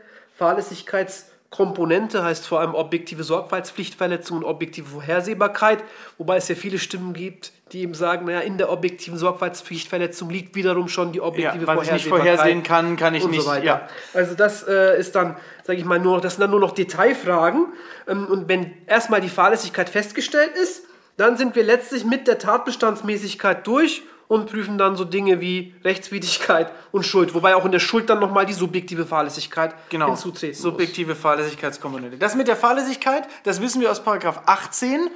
Fahrlässigkeitskomponente, 1.53 2.23
heißt 2.23 2.47
vor 2.47 2.59
allem 2.59 2.73
objektive 2.73 3.23
Sorgfaltspflichtverletzung 3.23 4.37
und 4.37 4.43
objektive 4.43 4.89
Vorhersehbarkeit, 4.89 5.83
wobei 6.17 6.37
es 6.37 6.47
ja 6.47 6.55
viele 6.55 6.79
Stimmen 6.79 7.13
gibt, 7.13 7.51
die 7.71 7.81
eben 7.81 7.93
sagen, 7.93 8.25
naja, 8.25 8.39
in 8.39 8.57
der 8.57 8.71
objektiven 8.71 9.17
Sorgfaltspflichtverletzung 9.17 10.29
liegt 10.29 10.55
wiederum 10.55 10.87
schon 10.87 11.11
die 11.11 11.21
objektive 11.21 11.65
Ja, 11.65 11.75
was 11.75 11.87
ich 11.87 11.93
nicht 11.93 12.07
Vorhersehbarkeit 12.07 12.39
vorhersehen 12.39 12.63
kann, 12.63 12.97
kann 12.97 13.15
ich 13.15 13.27
nicht. 13.27 13.41
So 13.41 13.53
ja. 13.53 13.87
Also 14.13 14.35
das 14.35 14.63
äh, 14.67 14.99
ist 14.99 15.15
dann, 15.15 15.37
sage 15.63 15.79
ich 15.79 15.85
mal, 15.85 15.99
nur, 15.99 16.21
das 16.21 16.33
sind 16.33 16.41
dann 16.41 16.51
nur 16.51 16.59
noch 16.59 16.71
Detailfragen. 16.71 17.67
Ähm, 18.07 18.25
und 18.25 18.47
wenn 18.47 18.73
erstmal 18.87 19.21
die 19.21 19.29
Fahrlässigkeit 19.29 19.89
festgestellt 19.89 20.51
ist, 20.61 20.83
dann 21.17 21.37
sind 21.37 21.55
wir 21.55 21.63
letztlich 21.63 22.05
mit 22.05 22.27
der 22.27 22.39
Tatbestandsmäßigkeit 22.39 23.65
durch 23.67 24.03
und 24.27 24.49
prüfen 24.49 24.77
dann 24.77 24.95
so 24.95 25.05
Dinge 25.05 25.41
wie 25.41 25.75
Rechtswidrigkeit 25.83 26.71
und 26.91 27.05
Schuld. 27.05 27.33
Wobei 27.33 27.55
auch 27.55 27.65
in 27.65 27.71
der 27.71 27.79
Schuld 27.79 28.09
dann 28.09 28.19
nochmal 28.19 28.45
die 28.45 28.53
subjektive 28.53 29.05
Fahrlässigkeit 29.05 29.75
Genau, 29.89 30.07
hinzutreten 30.07 30.49
muss. 30.55 30.61
subjektive 30.61 31.15
Fahrlässigkeitskomponente. 31.15 32.17
Das 32.17 32.35
mit 32.35 32.47
der 32.47 32.55
Fahrlässigkeit, 32.55 33.27
das 33.43 33.61
wissen 33.61 33.81
wir 33.81 33.91
aus 33.91 34.03
Paragraph 34.03 34.41
18, 34.45 35.09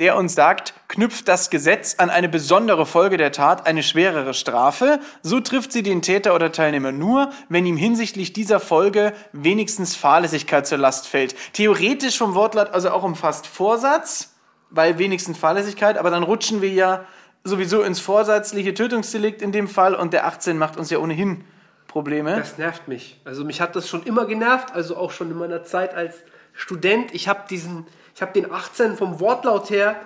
der 0.00 0.16
uns 0.16 0.34
sagt, 0.34 0.74
knüpft 0.88 1.28
das 1.28 1.50
Gesetz 1.50 1.94
an 1.98 2.10
eine 2.10 2.28
besondere 2.28 2.84
Folge 2.84 3.16
der 3.16 3.30
Tat 3.30 3.64
eine 3.66 3.84
schwerere 3.84 4.34
Strafe, 4.34 4.98
so 5.22 5.38
trifft 5.38 5.70
sie 5.70 5.84
den 5.84 6.02
Täter 6.02 6.34
oder 6.34 6.50
Teilnehmer 6.50 6.90
nur, 6.90 7.30
wenn 7.48 7.64
ihm 7.64 7.76
hinsichtlich 7.76 8.32
dieser 8.32 8.58
Folge 8.58 9.12
wenigstens 9.32 9.94
Fahrlässigkeit 9.94 10.66
zur 10.66 10.78
Last 10.78 11.06
fällt. 11.06 11.36
Theoretisch 11.52 12.18
vom 12.18 12.34
Wortlaut 12.34 12.70
also 12.70 12.90
auch 12.90 13.04
umfasst 13.04 13.46
Vorsatz, 13.46 14.34
weil 14.68 14.98
wenigstens 14.98 15.38
Fahrlässigkeit, 15.38 15.96
aber 15.96 16.10
dann 16.10 16.24
rutschen 16.24 16.60
wir 16.60 16.70
ja 16.70 17.04
sowieso 17.44 17.82
ins 17.82 18.00
vorsätzliche 18.00 18.74
Tötungsdelikt 18.74 19.42
in 19.42 19.52
dem 19.52 19.68
Fall 19.68 19.94
und 19.94 20.12
der 20.12 20.26
18 20.26 20.58
macht 20.58 20.76
uns 20.78 20.90
ja 20.90 20.98
ohnehin 20.98 21.44
Probleme. 21.86 22.36
Das 22.36 22.58
nervt 22.58 22.88
mich. 22.88 23.20
Also 23.24 23.44
mich 23.44 23.60
hat 23.60 23.76
das 23.76 23.88
schon 23.88 24.02
immer 24.02 24.26
genervt, 24.26 24.74
also 24.74 24.96
auch 24.96 25.12
schon 25.12 25.30
in 25.30 25.38
meiner 25.38 25.62
Zeit 25.62 25.94
als 25.94 26.16
Student. 26.54 27.14
Ich 27.14 27.28
habe 27.28 27.42
diesen, 27.48 27.86
ich 28.14 28.22
habe 28.22 28.32
den 28.32 28.50
18 28.50 28.96
vom 28.96 29.20
Wortlaut 29.20 29.70
her 29.70 29.96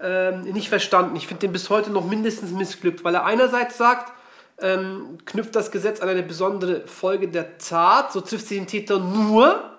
ähm, 0.00 0.42
nicht 0.42 0.68
verstanden. 0.68 1.16
Ich 1.16 1.26
finde 1.26 1.40
den 1.40 1.52
bis 1.52 1.70
heute 1.70 1.90
noch 1.90 2.04
mindestens 2.04 2.50
missglückt, 2.50 3.04
weil 3.04 3.14
er 3.14 3.24
einerseits 3.24 3.78
sagt, 3.78 4.12
ähm, 4.60 5.18
knüpft 5.24 5.54
das 5.54 5.70
Gesetz 5.70 6.00
an 6.00 6.08
eine 6.08 6.22
besondere 6.22 6.86
Folge 6.86 7.28
der 7.28 7.58
Tat, 7.58 8.12
so 8.12 8.20
trifft 8.20 8.48
sie 8.48 8.56
den 8.56 8.66
Täter 8.66 8.98
nur. 8.98 9.77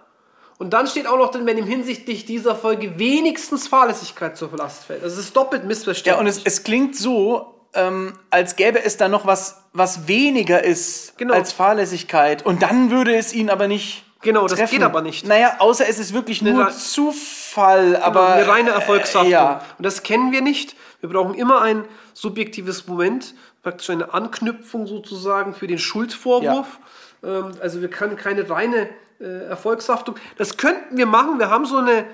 Und 0.59 0.71
dann 0.71 0.85
steht 0.87 1.07
auch 1.07 1.17
noch 1.17 1.31
drin, 1.31 1.45
wenn 1.45 1.57
ihm 1.57 1.65
hinsichtlich 1.65 2.25
dieser 2.25 2.55
Folge 2.55 2.99
wenigstens 2.99 3.67
Fahrlässigkeit 3.67 4.37
zur 4.37 4.49
Last 4.57 4.83
fällt. 4.83 5.01
Also 5.03 5.17
es 5.19 5.25
ist 5.27 5.35
doppelt 5.35 5.63
missverständlich. 5.63 6.13
Ja, 6.13 6.19
und 6.19 6.27
es, 6.27 6.41
es 6.43 6.63
klingt 6.63 6.95
so, 6.97 7.55
ähm, 7.73 8.13
als 8.29 8.55
gäbe 8.57 8.83
es 8.83 8.97
da 8.97 9.07
noch 9.07 9.25
was, 9.25 9.63
was 9.73 10.07
weniger 10.07 10.61
ist 10.63 11.17
Genau. 11.17 11.33
als 11.33 11.53
Fahrlässigkeit. 11.53 12.45
Und 12.45 12.61
dann 12.61 12.91
würde 12.91 13.15
es 13.15 13.33
ihn 13.33 13.49
aber 13.49 13.67
nicht. 13.67 14.03
Genau, 14.21 14.47
das 14.49 14.59
treffen. 14.59 14.71
geht 14.75 14.83
aber 14.83 15.01
nicht. 15.01 15.25
Naja, 15.25 15.55
außer 15.59 15.87
es 15.87 15.97
ist 15.97 16.13
wirklich 16.13 16.41
nur 16.41 16.65
rei- 16.65 16.71
Zufall, 16.71 17.95
aber. 17.95 18.33
eine 18.33 18.47
reine 18.49 18.69
Erfolgshaftung. 18.71 19.29
Äh, 19.29 19.31
ja. 19.31 19.61
Und 19.77 19.85
das 19.85 20.03
kennen 20.03 20.33
wir 20.33 20.41
nicht. 20.41 20.75
Wir 20.99 21.09
brauchen 21.09 21.35
immer 21.35 21.61
ein 21.61 21.85
subjektives 22.13 22.85
Moment, 22.85 23.33
praktisch 23.63 23.89
eine 23.89 24.13
Anknüpfung 24.13 24.87
sozusagen 24.87 25.53
für 25.53 25.67
den 25.67 25.79
Schuldvorwurf. 25.79 26.79
Ähm, 27.23 27.51
also 27.61 27.79
wir 27.79 27.89
können 27.89 28.17
keine 28.17 28.49
reine 28.49 28.89
äh, 29.19 29.45
Erfolgshaftung. 29.49 30.15
Das 30.37 30.57
könnten 30.57 30.97
wir 30.97 31.05
machen. 31.05 31.39
Wir 31.39 31.49
haben 31.49 31.65
so 31.65 31.77
eine, 31.77 32.05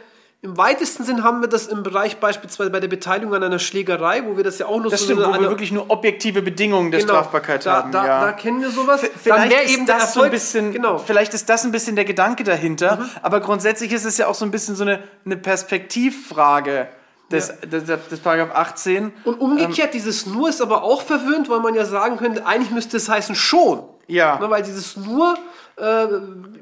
im 0.41 0.57
weitesten 0.57 1.03
Sinn 1.03 1.23
haben 1.23 1.41
wir 1.41 1.47
das 1.47 1.65
im 1.67 1.81
Bereich 1.81 2.17
beispielsweise 2.17 2.69
bei 2.69 2.79
der 2.79 2.87
Beteiligung 2.87 3.33
an 3.33 3.43
einer 3.43 3.57
Schlägerei, 3.57 4.23
wo 4.25 4.37
wir 4.37 4.43
das 4.43 4.59
ja 4.59 4.67
auch 4.67 4.79
nur 4.79 4.91
Das 4.91 4.99
so 4.99 5.05
stimmt, 5.05 5.21
wo 5.25 5.31
eine, 5.31 5.41
wir 5.41 5.49
wirklich 5.49 5.71
nur 5.71 5.89
objektive 5.89 6.41
Bedingungen 6.43 6.91
der 6.91 6.99
Genau. 6.99 7.13
Strafbarkeit 7.13 7.65
da, 7.65 7.73
haben. 7.77 7.91
Da, 7.91 8.05
ja. 8.05 8.21
da 8.25 8.31
kennen 8.33 8.61
wir 8.61 8.69
sowas. 8.69 9.01
Dann 9.01 9.09
Vielleicht 9.21 9.49
wäre 9.51 9.63
ist 9.63 9.73
eben 9.73 9.85
das 9.87 10.13
so 10.13 10.19
ein 10.19 10.25
Erfolg. 10.25 10.31
bisschen, 10.31 10.71
genau. 10.71 10.97
vielleicht 10.99 11.33
ist 11.33 11.49
das 11.49 11.63
ein 11.65 11.71
bisschen 11.71 11.95
der 11.95 12.05
Gedanke 12.05 12.43
dahinter, 12.43 12.97
Mhm. 12.97 13.09
aber 13.23 13.39
grundsätzlich 13.39 13.91
ist 13.91 14.05
es 14.05 14.17
ja 14.17 14.27
auch 14.27 14.35
so 14.35 14.45
ein 14.45 14.51
bisschen 14.51 14.75
so 14.75 14.83
eine, 14.83 15.01
eine 15.25 15.37
Perspektivfrage 15.37 16.87
des, 17.31 17.51
des, 17.61 17.85
des 17.85 18.19
Paragraph 18.19 18.55
18. 18.55 19.11
Und 19.23 19.39
umgekehrt, 19.41 19.93
dieses 19.95 20.25
nur 20.27 20.49
ist 20.49 20.61
aber 20.61 20.83
auch 20.83 21.01
verwirrend, 21.01 21.49
weil 21.49 21.59
man 21.59 21.73
ja 21.73 21.85
sagen 21.85 22.17
könnte, 22.17 22.45
eigentlich 22.45 22.69
müsste 22.71 22.97
es 22.97 23.09
heißen 23.09 23.33
schon. 23.35 23.83
Ja. 24.07 24.37
Ne, 24.39 24.47
weil 24.51 24.61
dieses 24.61 24.95
nur, 24.95 25.35
äh, 25.77 26.07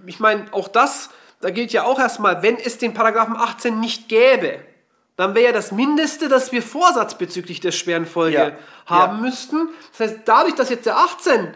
ich 0.06 0.19
meine, 0.19 0.45
auch 0.52 0.67
das, 0.67 1.10
da 1.41 1.49
gilt 1.49 1.73
ja 1.73 1.84
auch 1.84 1.99
erstmal, 1.99 2.41
wenn 2.43 2.58
es 2.58 2.78
den 2.78 2.93
Paragraphen 2.93 3.36
18 3.36 3.80
nicht 3.80 4.10
gäbe, 4.10 4.60
dann 5.15 5.36
wäre 5.36 5.47
ja 5.47 5.52
das 5.52 5.71
Mindeste, 5.71 6.28
dass 6.28 6.52
wir 6.52 6.63
Vorsatz 6.63 7.17
bezüglich 7.17 7.60
der 7.60 7.71
schweren 7.71 8.06
Folge 8.06 8.38
Ja. 8.38 8.52
haben 8.86 9.17
Ja. 9.17 9.21
müssten. 9.21 9.69
Das 9.91 10.10
heißt, 10.10 10.21
dadurch, 10.26 10.56
dass 10.56 10.69
jetzt 10.69 10.86
der 10.86 10.97
18 10.97 11.54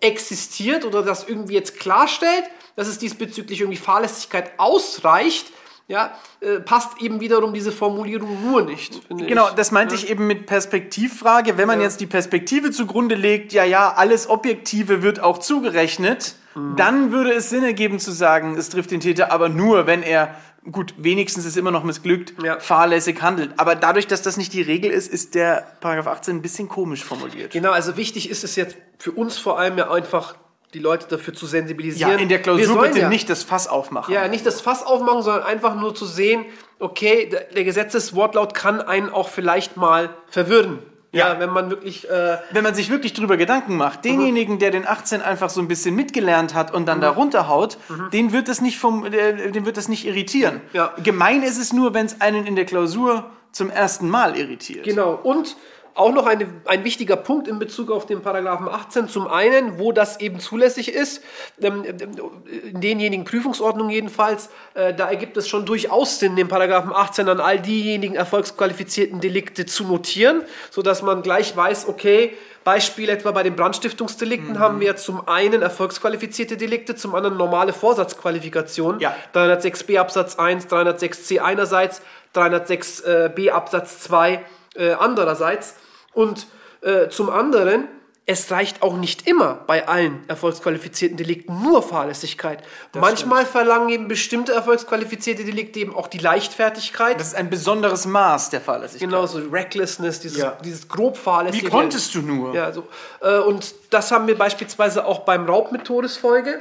existiert 0.00 0.84
oder 0.84 1.02
das 1.02 1.28
irgendwie 1.28 1.54
jetzt 1.54 1.78
klarstellt, 1.78 2.44
dass 2.76 2.88
es 2.88 2.98
diesbezüglich 2.98 3.60
irgendwie 3.60 3.78
Fahrlässigkeit 3.78 4.52
ausreicht, 4.58 5.52
ja, 5.88 6.16
äh, 6.40 6.60
passt 6.60 7.02
eben 7.02 7.20
wiederum 7.20 7.52
diese 7.52 7.72
Formulierung 7.72 8.50
nur 8.50 8.62
nicht. 8.62 9.00
Genau, 9.08 9.48
ich. 9.48 9.54
das 9.54 9.72
meinte 9.72 9.94
ich 9.94 10.08
eben 10.08 10.26
mit 10.26 10.46
Perspektivfrage. 10.46 11.58
Wenn 11.58 11.66
man 11.66 11.80
jetzt 11.80 12.00
die 12.00 12.06
Perspektive 12.06 12.70
zugrunde 12.70 13.14
legt, 13.14 13.52
ja, 13.52 13.64
ja, 13.64 13.92
alles 13.92 14.28
Objektive 14.28 15.02
wird 15.02 15.20
auch 15.20 15.38
zugerechnet, 15.38 16.36
Mhm. 16.54 16.76
dann 16.76 17.12
würde 17.12 17.32
es 17.32 17.50
Sinn 17.50 17.64
ergeben 17.64 17.98
zu 17.98 18.12
sagen, 18.12 18.56
es 18.56 18.68
trifft 18.68 18.90
den 18.90 19.00
Täter 19.00 19.32
aber 19.32 19.48
nur, 19.48 19.86
wenn 19.86 20.02
er, 20.02 20.34
gut, 20.70 20.94
wenigstens 20.98 21.44
ist 21.44 21.56
immer 21.56 21.70
noch 21.70 21.84
missglückt, 21.84 22.34
Ja. 22.42 22.58
fahrlässig 22.60 23.20
handelt. 23.22 23.52
Aber 23.58 23.74
dadurch, 23.74 24.06
dass 24.06 24.22
das 24.22 24.36
nicht 24.36 24.52
die 24.52 24.62
Regel 24.62 24.90
ist, 24.90 25.12
ist 25.12 25.34
der 25.34 25.66
Paragraph 25.80 26.06
18 26.06 26.36
ein 26.36 26.42
bisschen 26.42 26.68
komisch 26.68 27.04
formuliert. 27.04 27.52
Genau, 27.52 27.70
also 27.72 27.96
wichtig 27.96 28.30
ist 28.30 28.44
es 28.44 28.56
jetzt 28.56 28.76
für 28.98 29.12
uns 29.12 29.38
vor 29.38 29.58
allem 29.58 29.76
ja 29.78 29.90
einfach, 29.90 30.36
die 30.74 30.78
Leute 30.78 31.06
dafür 31.08 31.34
zu 31.34 31.46
sensibilisieren. 31.46 32.12
Ja, 32.12 32.18
in 32.18 32.28
der 32.28 32.40
Klausur 32.40 32.80
bitte 32.80 33.00
ja, 33.00 33.08
nicht 33.08 33.28
das 33.28 33.42
Fass 33.42 33.66
aufmachen. 33.68 34.14
Ja, 34.14 34.26
nicht 34.28 34.46
das 34.46 34.60
Fass 34.62 34.82
aufmachen, 34.86 35.22
sondern 35.22 35.42
einfach 35.42 35.74
nur 35.74 35.94
zu 35.94 36.06
sehen, 36.06 36.46
okay, 36.78 37.28
der, 37.28 37.42
der 37.54 37.64
Gesetzeswortlaut 37.64 38.54
kann 38.54 38.80
einen 38.80 39.10
auch 39.10 39.28
vielleicht 39.28 39.76
mal 39.76 40.10
verwirren. 40.28 40.78
Ja, 41.12 41.34
Ja. 41.34 41.40
wenn 41.40 41.50
man 41.50 41.68
wirklich, 41.70 42.08
äh, 42.10 42.38
Wenn 42.52 42.64
man 42.64 42.74
sich 42.74 42.88
wirklich 42.90 43.12
drüber 43.12 43.36
Gedanken 43.36 43.76
macht, 43.76 44.04
denjenigen, 44.04 44.58
der 44.58 44.70
den 44.70 44.86
18 44.86 45.20
einfach 45.22 45.50
so 45.50 45.60
ein 45.60 45.68
bisschen 45.68 45.94
mitgelernt 45.94 46.54
hat 46.54 46.72
und 46.74 46.86
dann 46.86 47.00
da 47.00 47.10
runterhaut, 47.10 47.76
den 48.12 48.32
wird 48.32 48.48
das 48.48 48.60
nicht 48.62 48.78
vom, 48.78 49.04
äh, 49.06 49.50
den 49.52 49.66
wird 49.66 49.76
das 49.76 49.88
nicht 49.88 50.06
irritieren. 50.06 50.62
Ja. 50.72 50.94
Gemein 51.02 51.42
ist 51.42 51.58
es 51.58 51.72
nur, 51.72 51.92
wenn 51.94 52.06
es 52.06 52.20
einen 52.22 52.46
in 52.46 52.56
der 52.56 52.64
Klausur 52.64 53.30
zum 53.52 53.68
ersten 53.70 54.08
Mal 54.08 54.36
irritiert. 54.38 54.84
Genau. 54.84 55.12
Und 55.22 55.56
auch 55.94 56.12
noch 56.12 56.26
eine, 56.26 56.46
ein 56.64 56.84
wichtiger 56.84 57.16
Punkt 57.16 57.48
in 57.48 57.58
Bezug 57.58 57.90
auf 57.90 58.06
den 58.06 58.22
Paragraphen 58.22 58.68
18. 58.68 59.08
Zum 59.08 59.28
einen, 59.28 59.78
wo 59.78 59.92
das 59.92 60.20
eben 60.20 60.40
zulässig 60.40 60.92
ist, 60.92 61.22
ähm, 61.60 61.84
in 61.84 62.80
denjenigen 62.80 63.24
Prüfungsordnungen 63.24 63.92
jedenfalls, 63.92 64.48
äh, 64.74 64.94
da 64.94 65.08
ergibt 65.08 65.36
es 65.36 65.48
schon 65.48 65.66
durchaus 65.66 66.18
Sinn, 66.18 66.36
den 66.36 66.48
Paragraphen 66.48 66.92
18 66.92 67.28
an 67.28 67.40
all 67.40 67.60
diejenigen 67.60 68.14
erfolgsqualifizierten 68.14 69.20
Delikte 69.20 69.66
zu 69.66 69.84
notieren, 69.84 70.42
sodass 70.70 71.02
man 71.02 71.22
gleich 71.22 71.56
weiß, 71.56 71.88
okay, 71.88 72.34
Beispiel 72.64 73.08
etwa 73.08 73.32
bei 73.32 73.42
den 73.42 73.56
Brandstiftungsdelikten 73.56 74.60
haben 74.60 74.78
wir 74.78 74.96
zum 74.96 75.26
einen 75.26 75.62
erfolgsqualifizierte 75.62 76.56
Delikte, 76.56 76.94
zum 76.94 77.14
anderen 77.14 77.36
normale 77.36 77.72
Vorsatzqualifikationen. 77.72 79.00
Ja. 79.00 79.16
306b 79.34 79.98
Absatz 79.98 80.36
1, 80.36 80.68
306c 80.68 81.40
einerseits, 81.40 82.02
306b 82.34 83.50
Absatz 83.50 84.00
2 84.00 84.42
äh, 84.74 84.92
andererseits. 84.92 85.74
Und 86.14 86.46
äh, 86.82 87.08
zum 87.08 87.30
anderen, 87.30 87.88
es 88.24 88.50
reicht 88.52 88.82
auch 88.82 88.96
nicht 88.96 89.26
immer 89.26 89.54
bei 89.66 89.88
allen 89.88 90.22
erfolgsqualifizierten 90.28 91.16
Delikten 91.16 91.60
nur 91.60 91.82
Fahrlässigkeit. 91.82 92.62
Manchmal 92.94 93.44
verlangen 93.44 93.88
eben 93.88 94.06
bestimmte 94.06 94.52
erfolgsqualifizierte 94.52 95.44
Delikte 95.44 95.80
eben 95.80 95.94
auch 95.94 96.06
die 96.06 96.18
Leichtfertigkeit. 96.18 97.18
Das 97.18 97.28
ist 97.28 97.34
ein 97.34 97.50
besonderes 97.50 98.06
Maß 98.06 98.50
der 98.50 98.60
Fahrlässigkeit. 98.60 99.08
Genauso 99.08 99.38
Recklessness, 99.50 100.20
dieses, 100.20 100.38
Ja. 100.38 100.56
dieses 100.64 100.86
grob 100.88 101.16
fahrlässige. 101.16 101.66
Wie 101.66 101.70
konntest 101.70 102.14
du 102.14 102.22
nur? 102.22 102.54
Ja, 102.54 102.70
so. 102.72 102.86
Äh, 103.20 103.38
und 103.38 103.74
das 103.90 104.12
haben 104.12 104.28
wir 104.28 104.38
beispielsweise 104.38 105.04
auch 105.04 105.20
beim 105.20 105.46
Raub 105.46 105.72
mit 105.72 105.84
Todesfolge. 105.84 106.60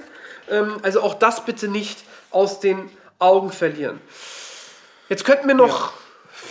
Ähm, 0.50 0.78
also 0.82 1.02
auch 1.02 1.14
das 1.14 1.46
bitte 1.46 1.68
nicht 1.68 2.00
aus 2.32 2.60
den 2.60 2.90
Augen 3.20 3.52
verlieren. 3.52 4.02
Jetzt 5.10 5.26
könnten 5.26 5.48
wir 5.48 5.56
noch 5.56 5.94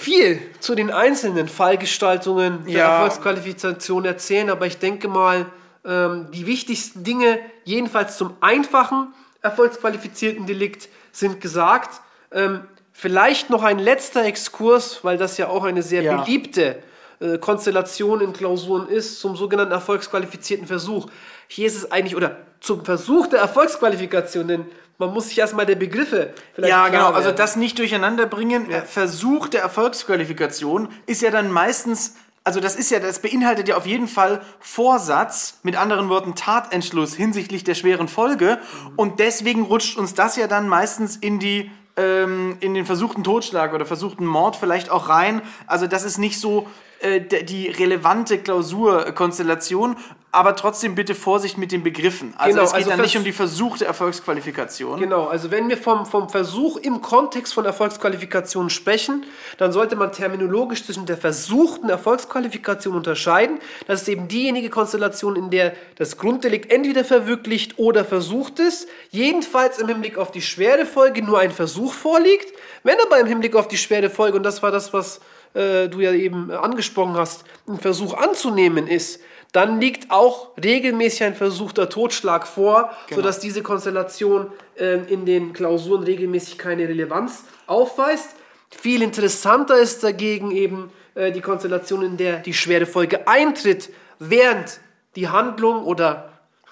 viel 0.00 0.40
zu 0.60 0.74
den 0.74 0.90
einzelnen 0.90 1.48
Fallgestaltungen 1.48 2.64
der 2.66 2.72
Ja. 2.74 2.92
Erfolgsqualifikation 2.94 4.04
erzählen, 4.04 4.50
aber 4.50 4.66
ich 4.66 4.78
denke 4.78 5.08
mal, 5.08 5.46
ähm, 5.84 6.28
die 6.32 6.46
wichtigsten 6.46 7.04
Dinge, 7.04 7.38
jedenfalls 7.64 8.16
zum 8.16 8.34
einfachen 8.40 9.14
erfolgsqualifizierten 9.42 10.46
Delikt, 10.46 10.88
sind 11.12 11.40
gesagt. 11.40 12.00
Ähm, 12.32 12.60
vielleicht 12.92 13.50
noch 13.50 13.62
ein 13.62 13.78
letzter 13.78 14.24
Exkurs, 14.24 15.00
weil 15.02 15.16
das 15.16 15.38
ja 15.38 15.48
auch 15.48 15.64
eine 15.64 15.82
sehr 15.82 16.02
Ja. 16.02 16.16
beliebte 16.22 16.82
äh, 17.20 17.36
Konstellation 17.38 18.20
in 18.22 18.32
Klausuren 18.32 18.88
ist, 18.88 19.20
zum 19.20 19.36
sogenannten 19.36 19.72
erfolgsqualifizierten 19.72 20.66
Versuch. 20.66 21.06
Hier 21.48 21.66
ist 21.66 21.76
es 21.76 21.90
eigentlich, 21.92 22.16
oder 22.16 22.36
zum 22.60 22.84
Versuch 22.84 23.26
der 23.26 23.40
Erfolgsqualifikation, 23.40 24.48
denn 24.48 24.64
man 25.00 25.14
muss 25.14 25.28
sich 25.28 25.38
erstmal 25.38 25.66
der 25.66 25.76
Begriffe 25.76 26.34
vielleicht 26.54 26.70
Ja, 26.70 26.88
genau. 26.88 27.06
Also 27.08 27.28
werden. 27.28 27.36
das 27.36 27.56
nicht 27.56 27.78
durcheinander 27.78 28.26
bringen. 28.26 28.70
äh, 28.70 28.82
Versuch 28.82 29.48
der 29.48 29.62
Erfolgsqualifikation 29.62 30.88
ist 31.06 31.22
ja 31.22 31.30
dann 31.30 31.50
meistens, 31.50 32.16
also 32.44 32.60
das 32.60 32.76
ist 32.76 32.90
ja, 32.90 33.00
das 33.00 33.20
beinhaltet 33.20 33.66
ja 33.66 33.76
auf 33.76 33.86
jeden 33.86 34.08
Fall 34.08 34.42
Vorsatz, 34.60 35.58
mit 35.62 35.76
anderen 35.76 36.10
Worten 36.10 36.34
Tatentschluss 36.34 37.14
hinsichtlich 37.14 37.64
der 37.64 37.74
schweren 37.74 38.08
Folge. 38.08 38.58
Und 38.96 39.20
deswegen 39.20 39.62
rutscht 39.62 39.96
uns 39.96 40.12
das 40.14 40.36
ja 40.36 40.46
dann 40.46 40.68
meistens 40.68 41.16
in 41.16 41.38
die 41.38 41.70
ähm, 41.96 42.58
in 42.60 42.74
den 42.74 42.84
versuchten 42.86 43.24
Totschlag 43.24 43.72
oder 43.72 43.86
versuchten 43.86 44.26
Mord 44.26 44.54
vielleicht 44.56 44.90
auch 44.90 45.08
rein. 45.08 45.42
Also 45.66 45.86
das 45.86 46.04
ist 46.04 46.18
nicht 46.18 46.38
so 46.38 46.68
äh, 47.00 47.20
die 47.20 47.68
relevante 47.68 48.38
Klausurkonstellation, 48.38 49.96
aber 50.32 50.54
trotzdem 50.54 50.94
bitte 50.94 51.14
Vorsicht 51.14 51.58
mit 51.58 51.72
den 51.72 51.82
Begriffen. 51.82 52.34
Also 52.38 52.54
Genau, 52.54 52.64
es 52.64 52.70
geht 52.70 52.76
also 52.78 52.90
dann 52.90 53.00
nicht 53.00 53.16
um 53.16 53.24
die 53.24 53.32
versuchte 53.32 53.84
Erfolgsqualifikation. 53.84 55.00
Genau, 55.00 55.26
also 55.26 55.50
wenn 55.50 55.68
wir 55.68 55.76
vom, 55.76 56.06
vom 56.06 56.28
Versuch 56.28 56.76
im 56.76 57.02
Kontext 57.02 57.52
von 57.52 57.64
Erfolgsqualifikationen 57.64 58.70
sprechen, 58.70 59.24
dann 59.58 59.72
sollte 59.72 59.96
man 59.96 60.12
terminologisch 60.12 60.84
zwischen 60.84 61.04
der 61.06 61.16
versuchten 61.16 61.88
Erfolgsqualifikation 61.88 62.94
unterscheiden. 62.94 63.58
Das 63.88 64.02
ist 64.02 64.08
eben 64.08 64.28
diejenige 64.28 64.70
Konstellation, 64.70 65.34
in 65.34 65.50
der 65.50 65.72
das 65.96 66.16
Grunddelikt 66.16 66.70
entweder 66.70 67.04
verwirklicht 67.04 67.78
oder 67.78 68.04
versucht 68.04 68.60
ist. 68.60 68.88
Jedenfalls 69.10 69.78
im 69.78 69.88
Hinblick 69.88 70.16
auf 70.16 70.30
die 70.30 70.42
schwere 70.42 70.86
Folge 70.86 71.22
nur 71.22 71.40
ein 71.40 71.50
Versuch 71.50 71.92
vorliegt. 71.92 72.52
Wenn 72.84 72.96
aber 73.04 73.18
im 73.18 73.26
Hinblick 73.26 73.56
auf 73.56 73.66
die 73.66 73.78
schwere 73.78 74.10
Folge, 74.10 74.36
und 74.36 74.44
das 74.44 74.62
war 74.62 74.70
das, 74.70 74.92
was 74.92 75.20
äh, 75.54 75.88
du 75.88 76.00
ja 76.00 76.12
eben 76.12 76.50
äh, 76.50 76.54
angesprochen 76.54 77.14
hast, 77.16 77.44
ein 77.66 77.80
Versuch 77.80 78.14
anzunehmen 78.14 78.86
ist, 78.86 79.20
dann 79.52 79.80
liegt 79.80 80.10
auch 80.10 80.50
regelmäßig 80.62 81.24
ein 81.24 81.34
versuchter 81.34 81.88
Totschlag 81.88 82.46
vor, 82.46 82.90
sodass 83.12 83.40
diese 83.40 83.62
Konstellation 83.62 84.52
äh, 84.76 84.98
in 85.12 85.26
den 85.26 85.52
Klausuren 85.52 86.04
regelmäßig 86.04 86.58
keine 86.58 86.88
Relevanz 86.88 87.44
aufweist. 87.66 88.36
Viel 88.70 89.02
interessanter 89.02 89.76
ist 89.76 90.04
dagegen 90.04 90.52
eben 90.52 90.90
äh, 91.14 91.32
die 91.32 91.40
Konstellation, 91.40 92.02
in 92.02 92.16
der 92.16 92.38
die 92.38 92.54
schwere 92.54 92.86
Folge 92.86 93.26
eintritt, 93.26 93.90
während 94.18 94.80
die 95.16 95.28
Handlung 95.28 95.84
oder 95.84 96.30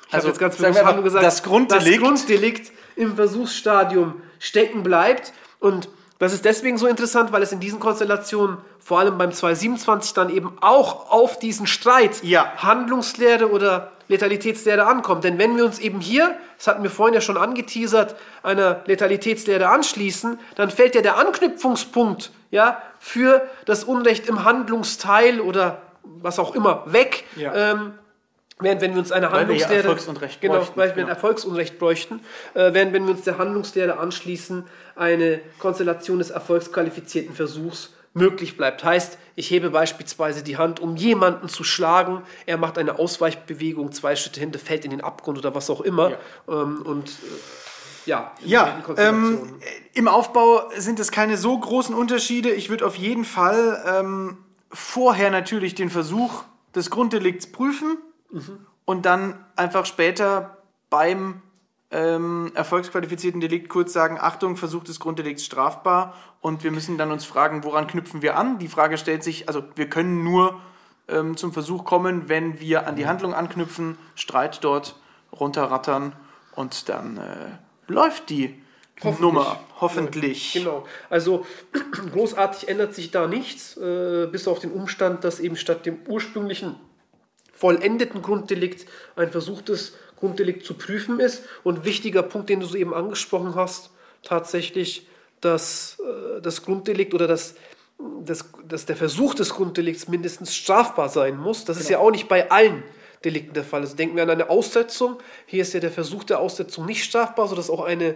ich 0.09 0.15
Also, 0.15 0.29
jetzt 0.29 0.39
ganz 0.39 0.57
bewusst 0.57 0.85
Handlung 0.85 1.05
gesagt, 1.05 1.25
das 1.25 1.43
Grunddelikt. 1.43 2.03
das 2.03 2.09
Grunddelikt 2.09 2.73
im 2.97 3.17
Versuchsstadium 3.17 4.23
stecken 4.39 4.83
bleibt 4.83 5.33
und 5.59 5.89
das 6.19 6.33
ist 6.33 6.45
deswegen 6.45 6.79
so 6.79 6.87
interessant, 6.87 7.33
weil 7.33 7.43
es 7.43 7.53
in 7.53 7.61
diesen 7.61 7.79
Konstellationen, 7.79 8.59
vor 8.81 8.99
allem 8.99 9.19
beim 9.19 9.33
227, 9.33 10.15
dann 10.15 10.31
eben 10.31 10.57
auch 10.61 11.11
auf 11.11 11.39
diesen 11.39 11.67
Streit 11.67 12.23
Ja. 12.23 12.53
Handlungslehre 12.57 13.51
oder 13.51 13.93
Letalitätslehre 14.09 14.87
ankommt. 14.87 15.23
Denn 15.25 15.39
wenn 15.39 15.57
wir 15.57 15.65
uns 15.65 15.79
eben 15.79 16.01
hier, 16.01 16.35
das 16.57 16.67
hatten 16.67 16.83
wir 16.83 16.91
vorhin 16.91 17.15
ja 17.15 17.21
schon 17.21 17.37
angeteasert, 17.37 18.17
einer 18.43 18.81
Letalitätslehre 18.87 19.69
anschließen, 19.69 20.41
dann 20.57 20.71
fällt 20.71 20.95
ja 20.95 21.03
der 21.03 21.19
Anknüpfungspunkt 21.19 22.33
ja, 22.51 22.83
für 22.99 23.47
das 23.67 23.85
Unrecht 23.85 24.27
im 24.27 24.45
Handlungsteil 24.45 25.41
oder 25.41 25.83
was 26.03 26.39
auch 26.39 26.55
immer 26.55 26.83
weg. 26.87 27.25
Ja. 27.37 27.55
Ähm, 27.55 27.93
Während 28.61 28.81
wenn 28.81 28.93
wir 28.93 28.99
uns 28.99 29.13
eine 29.13 29.27
Weil 29.27 29.33
wir 29.33 29.37
ja 29.37 29.41
Handlungslehre 29.41 29.83
Erfolgsunrecht 29.83 30.41
genau, 30.41 30.55
bräuchten, 30.55 30.77
weil 30.77 30.89
wir 30.89 30.93
ein 30.95 30.97
genau. 30.97 31.09
Erfolgsunrecht 31.11 31.79
bräuchten, 31.79 32.21
äh, 32.55 32.73
während 32.73 32.93
wenn 32.93 33.05
wir 33.05 33.13
uns 33.13 33.23
der 33.23 33.39
Handlungslehre 33.39 33.99
anschließen, 33.99 34.65
eine 34.97 35.41
Konstellation 35.59 36.19
des 36.19 36.31
erfolgsqualifizierten 36.31 37.35
Versuchs 37.35 37.95
möglich 38.15 38.57
bleibt. 38.57 38.83
Heißt, 38.83 39.19
ich 39.37 39.51
hebe 39.51 39.71
beispielsweise 39.71 40.43
die 40.43 40.57
Hand, 40.57 40.81
um 40.81 40.97
jemanden 40.97 41.49
zu 41.49 41.63
schlagen, 41.63 42.23
er 42.47 42.57
macht 42.57 42.79
eine 42.79 42.99
Ausweichbewegung, 42.99 43.93
zwei 43.93 44.17
Schritte 44.17 44.41
hinter, 44.41 44.59
fällt 44.59 44.85
in 44.85 44.91
den 44.91 45.03
Abgrund 45.03 45.39
oder 45.39 45.55
was 45.55 45.71
auch 45.71 45.81
immer. 45.81 46.13
Ähm, 46.49 46.83
und 46.83 47.11
äh, 47.11 47.13
ja, 48.07 48.33
in 48.43 48.49
Ja, 48.49 48.83
ähm, 48.97 49.61
im 49.95 50.09
Aufbau 50.09 50.69
sind 50.77 50.99
es 50.99 51.13
keine 51.13 51.37
so 51.37 51.57
großen 51.57 51.95
Unterschiede. 51.95 52.51
Ich 52.51 52.71
würde 52.71 52.87
auf 52.87 52.97
jeden 52.97 53.25
Fall 53.25 53.85
ähm, 53.87 54.39
vorher 54.73 55.31
natürlich 55.31 55.77
den 55.77 55.91
Versuch 55.91 56.43
des 56.75 56.91
Grunddelikts 56.91 57.53
prüfen 57.53 57.99
und 58.85 59.07
dann 59.07 59.45
einfach 59.57 59.87
später 59.87 60.59
beim 60.91 61.43
ähm, 61.91 62.53
erfolgsqualifizierten 62.55 63.41
Delikt 63.41 63.69
kurz 63.69 63.93
sagen, 63.93 64.19
Achtung, 64.21 64.57
Versuch 64.57 64.85
des 64.85 65.01
Grunddelikts 65.01 65.45
strafbar 65.45 66.15
und 66.41 66.63
wir 66.63 66.71
müssen 66.71 66.99
dann 66.99 67.11
uns 67.11 67.25
fragen, 67.25 67.65
woran 67.65 67.87
knüpfen 67.87 68.23
wir 68.23 68.37
an? 68.37 68.59
Die 68.59 68.69
Frage 68.69 68.99
stellt 68.99 69.25
sich, 69.25 69.49
also 69.49 69.65
wir 69.75 69.89
können 69.89 70.23
nur 70.23 70.61
ähm, 71.09 71.37
zum 71.37 71.53
Versuch 71.53 71.85
kommen, 71.85 72.29
wenn 72.29 72.61
wir 72.61 72.87
an 72.87 72.97
die 72.97 73.07
Handlung 73.07 73.35
anknüpfen, 73.35 73.97
Streit 74.15 74.63
dort 74.63 74.97
runterrattern 75.33 76.13
und 76.55 76.89
dann 76.89 77.17
äh, 77.17 77.93
läuft 77.93 78.29
die 78.31 78.63
Nummer, 79.21 79.61
hoffentlich. 79.81 80.53
Genau. 80.55 80.85
Also 81.09 81.47
großartig 82.13 82.69
ändert 82.69 82.95
sich 82.95 83.11
da 83.11 83.27
nichts, 83.27 83.77
äh, 83.77 84.27
bis 84.27 84.49
auf 84.49 84.59
den 84.59 84.73
Umstand, 84.73 85.25
dass 85.25 85.41
eben 85.41 85.57
statt 85.57 85.87
dem 85.87 86.01
ursprünglichen 86.07 86.77
vollendeten 87.59 88.23
Grunddelikt 88.23 88.87
ein 89.17 89.31
versuchtes 89.31 89.95
Grunddelikt 90.17 90.65
zu 90.65 90.75
prüfen 90.75 91.21
ist. 91.21 91.43
Und 91.65 91.85
wichtiger 91.85 92.23
Punkt, 92.23 92.49
den 92.49 92.61
du 92.61 92.67
soeben 92.67 92.95
angesprochen 92.95 93.55
hast, 93.55 93.91
tatsächlich, 94.23 95.07
dass 95.41 95.99
äh, 96.01 96.41
das 96.41 96.63
Grunddelikt 96.63 97.15
oder 97.15 97.27
das, 97.27 97.55
das, 98.25 98.45
dass 98.67 98.87
der 98.87 98.97
Versuch 98.97 99.35
des 99.35 99.51
Grunddelikts 99.51 100.09
mindestens 100.09 100.55
strafbar 100.55 101.09
sein 101.09 101.37
muss. 101.37 101.65
Das 101.65 101.79
ist 101.81 101.91
ja 101.91 101.99
auch 101.99 102.11
nicht 102.11 102.29
bei 102.29 102.51
allen 102.51 102.83
Delikten 103.25 103.55
der 103.55 103.65
Fall. 103.65 103.81
Also 103.81 103.97
denken 103.97 104.17
wir 104.17 104.23
an 104.23 104.31
eine 104.31 104.51
Aussetzung. 104.51 105.19
Hier 105.47 105.63
ist 105.63 105.73
ja 105.75 105.81
der 105.81 105.91
Versuch 105.91 106.25
der 106.25 106.39
Aussetzung 106.39 106.87
nicht 106.87 107.05
strafbar, 107.05 107.49
sodass 107.49 107.71
auch 107.71 107.85
eine 107.85 108.15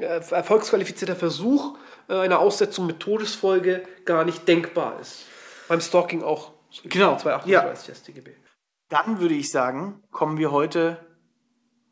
äh, 0.00 0.20
erfolgsqualifizierter 0.30 1.16
Versuch 1.16 1.76
äh, 2.08 2.14
einer 2.14 2.40
Aussetzung 2.40 2.86
mit 2.86 3.00
Todesfolge 3.00 3.82
gar 4.04 4.24
nicht 4.24 4.48
denkbar 4.48 4.98
ist. 5.00 5.26
Beim 5.68 5.80
Stalking 5.80 6.22
auch. 6.22 6.52
Genau, 6.84 7.16
238 7.16 7.96
StGB. 7.96 8.30
Dann 8.90 9.20
würde 9.20 9.34
ich 9.34 9.50
sagen, 9.50 10.02
kommen 10.10 10.36
wir 10.36 10.50
heute 10.50 10.98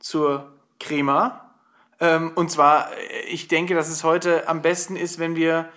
zur 0.00 0.52
Crema. 0.80 1.54
Ähm, 2.00 2.32
und 2.34 2.50
zwar, 2.50 2.92
äh, 2.92 3.22
ich 3.28 3.48
denke, 3.48 3.74
dass 3.74 3.88
es 3.88 4.04
heute 4.04 4.48
am 4.48 4.62
besten 4.62 4.96
ist, 4.96 5.18
wenn 5.18 5.36
wir 5.36 5.68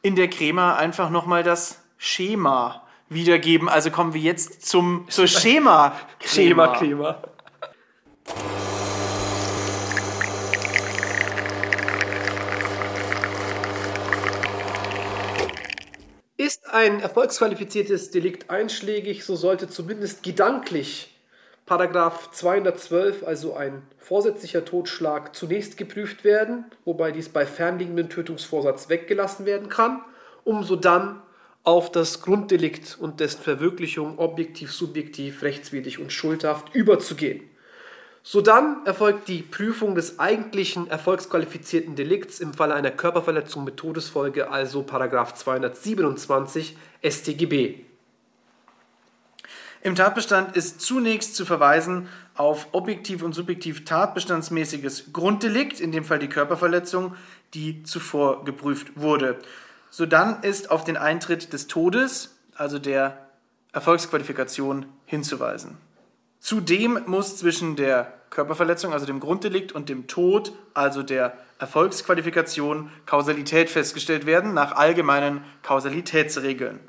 in 0.00 0.14
der 0.14 0.30
Crema 0.30 0.76
einfach 0.76 1.10
nochmal 1.10 1.42
das 1.42 1.82
Schema 1.98 2.82
wiedergeben. 3.08 3.68
Also 3.68 3.90
kommen 3.90 4.14
wir 4.14 4.20
jetzt 4.20 4.66
zum, 4.66 5.06
zur 5.08 5.26
Schema. 5.26 5.92
Schema, 6.20 6.78
Ist 16.50 16.68
ein 16.68 16.98
erfolgsqualifiziertes 16.98 18.10
Delikt 18.10 18.50
einschlägig, 18.50 19.24
so 19.24 19.36
sollte 19.36 19.68
zumindest 19.68 20.24
gedanklich 20.24 21.16
Paragraph 21.64 22.32
212, 22.32 23.22
also 23.22 23.54
ein 23.54 23.82
vorsätzlicher 23.98 24.64
Totschlag, 24.64 25.36
zunächst 25.36 25.76
geprüft 25.76 26.24
werden, 26.24 26.64
wobei 26.84 27.12
dies 27.12 27.28
bei 27.28 27.46
fernliegendem 27.46 28.08
Tötungsvorsatz 28.08 28.88
weggelassen 28.88 29.46
werden 29.46 29.68
kann, 29.68 30.00
um 30.42 30.64
so 30.64 30.74
dann 30.74 31.22
auf 31.62 31.92
das 31.92 32.20
Grunddelikt 32.20 32.98
und 33.00 33.20
dessen 33.20 33.42
Verwirklichung 33.42 34.18
objektiv, 34.18 34.72
subjektiv, 34.72 35.44
rechtswidrig 35.44 36.00
und 36.00 36.12
schuldhaft 36.12 36.74
überzugehen. 36.74 37.48
Sodann 38.22 38.84
erfolgt 38.84 39.28
die 39.28 39.40
Prüfung 39.42 39.94
des 39.94 40.18
eigentlichen 40.18 40.88
erfolgsqualifizierten 40.88 41.96
Delikts 41.96 42.38
im 42.38 42.52
Falle 42.52 42.74
einer 42.74 42.90
Körperverletzung 42.90 43.64
mit 43.64 43.78
Todesfolge, 43.78 44.50
also 44.50 44.82
Paragraph 44.82 45.34
227 45.34 46.76
StGB. 47.02 47.76
Im 49.82 49.94
Tatbestand 49.94 50.54
ist 50.54 50.82
zunächst 50.82 51.34
zu 51.34 51.46
verweisen 51.46 52.08
auf 52.34 52.68
objektiv 52.72 53.22
und 53.22 53.32
subjektiv 53.32 53.86
tatbestandsmäßiges 53.86 55.14
Grunddelikt, 55.14 55.80
in 55.80 55.90
dem 55.90 56.04
Fall 56.04 56.18
die 56.18 56.28
Körperverletzung, 56.28 57.14
die 57.54 57.82
zuvor 57.84 58.44
geprüft 58.44 58.88
wurde. 58.96 59.38
Sodann 59.88 60.42
ist 60.42 60.70
auf 60.70 60.84
den 60.84 60.98
Eintritt 60.98 61.54
des 61.54 61.66
Todes, 61.66 62.36
also 62.54 62.78
der 62.78 63.26
Erfolgsqualifikation, 63.72 64.84
hinzuweisen. 65.06 65.78
Zudem 66.40 66.98
muss 67.06 67.36
zwischen 67.36 67.76
der 67.76 68.14
Körperverletzung, 68.30 68.92
also 68.92 69.04
dem 69.04 69.20
Grunddelikt, 69.20 69.72
und 69.72 69.88
dem 69.88 70.06
Tod, 70.06 70.52
also 70.72 71.02
der 71.02 71.36
Erfolgsqualifikation, 71.58 72.90
Kausalität 73.04 73.68
festgestellt 73.68 74.24
werden 74.24 74.54
nach 74.54 74.72
allgemeinen 74.72 75.44
Kausalitätsregeln. 75.62 76.80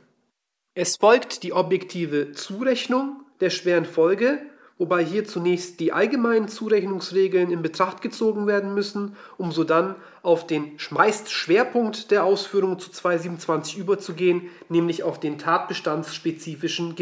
Es 0.73 0.95
folgt 0.95 1.43
die 1.43 1.51
objektive 1.51 2.31
Zurechnung 2.31 3.23
der 3.41 3.49
schweren 3.49 3.83
Folge, 3.83 4.39
wobei 4.77 5.03
hier 5.03 5.25
zunächst 5.25 5.81
die 5.81 5.91
allgemeinen 5.91 6.47
Zurechnungsregeln 6.47 7.51
in 7.51 7.61
Betracht 7.61 8.01
gezogen 8.01 8.47
werden 8.47 8.73
müssen, 8.73 9.17
um 9.37 9.51
sodann 9.51 9.95
auf 10.23 10.47
den 10.47 10.77
meist 10.91 11.29
Schwerpunkt 11.29 12.09
der 12.09 12.23
Ausführung 12.23 12.79
zu 12.79 12.89
227 12.89 13.77
überzugehen, 13.77 14.49
nämlich 14.69 15.03
auf 15.03 15.19
den 15.19 15.37
tatbestandsspezifischen 15.37 16.95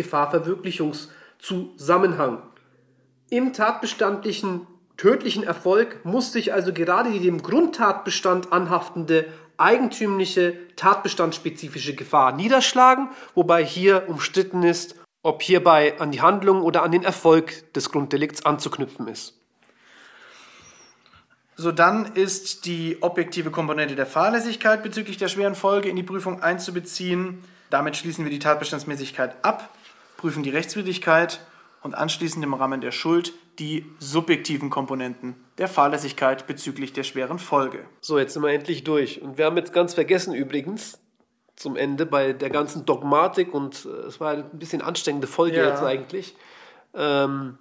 Gefahrverwirklichungszusammenhang. 1.39 2.41
Im 3.29 3.53
tatbestandlichen 3.53 4.67
tödlichen 4.97 5.43
Erfolg 5.43 6.03
muss 6.03 6.33
sich 6.33 6.53
also 6.53 6.73
gerade 6.73 7.11
die 7.11 7.19
dem 7.19 7.41
Grundtatbestand 7.41 8.51
anhaftende 8.51 9.25
eigentümliche 9.57 10.55
tatbestandspezifische 10.75 11.95
Gefahr 11.95 12.31
niederschlagen, 12.31 13.09
wobei 13.35 13.63
hier 13.63 14.05
umstritten 14.07 14.63
ist, 14.63 14.95
ob 15.21 15.41
hierbei 15.41 15.99
an 15.99 16.11
die 16.11 16.21
Handlung 16.21 16.61
oder 16.61 16.83
an 16.83 16.91
den 16.91 17.03
Erfolg 17.03 17.73
des 17.73 17.91
Grunddelikts 17.91 18.45
anzuknüpfen 18.45 19.07
ist. 19.07 19.35
Sodann 21.55 22.13
ist 22.13 22.65
die 22.65 22.97
objektive 23.01 23.51
Komponente 23.51 23.95
der 23.95 24.05
Fahrlässigkeit 24.05 24.81
bezüglich 24.81 25.17
der 25.17 25.27
schweren 25.27 25.55
Folge 25.55 25.89
in 25.89 25.97
die 25.97 26.03
Prüfung 26.03 26.41
einzubeziehen. 26.41 27.43
Damit 27.69 27.97
schließen 27.97 28.23
wir 28.23 28.31
die 28.31 28.39
Tatbestandsmäßigkeit 28.39 29.43
ab, 29.43 29.69
prüfen 30.19 30.43
die 30.43 30.49
Rechtswidrigkeit 30.49 31.39
und 31.81 31.95
anschließend 31.95 32.43
im 32.43 32.53
Rahmen 32.53 32.81
der 32.81 32.91
Schuld 32.91 33.31
die 33.57 33.85
subjektiven 33.99 34.69
Komponenten 34.69 35.35
der 35.57 35.69
Fahrlässigkeit 35.69 36.45
bezüglich 36.45 36.91
der 36.91 37.03
schweren 37.03 37.39
Folge. 37.39 37.85
So, 38.01 38.19
jetzt 38.19 38.33
sind 38.33 38.43
wir 38.43 38.51
endlich 38.51 38.83
durch. 38.83 39.21
Und 39.21 39.37
wir 39.37 39.45
haben 39.45 39.55
jetzt 39.55 39.71
ganz 39.71 39.93
vergessen 39.93 40.33
übrigens, 40.33 40.99
zum 41.55 41.77
Ende 41.77 42.05
bei 42.05 42.33
der 42.33 42.49
ganzen 42.49 42.85
Dogmatik 42.85 43.53
und 43.53 43.85
äh, 43.85 44.07
es 44.07 44.19
war 44.19 44.31
ein 44.31 44.49
bisschen 44.59 44.81
anstrengende 44.81 45.27
Folge 45.27 45.57
Ja. 45.57 45.69
jetzt 45.69 45.83
eigentlich. 45.83 46.35
Ähm, 46.93 47.57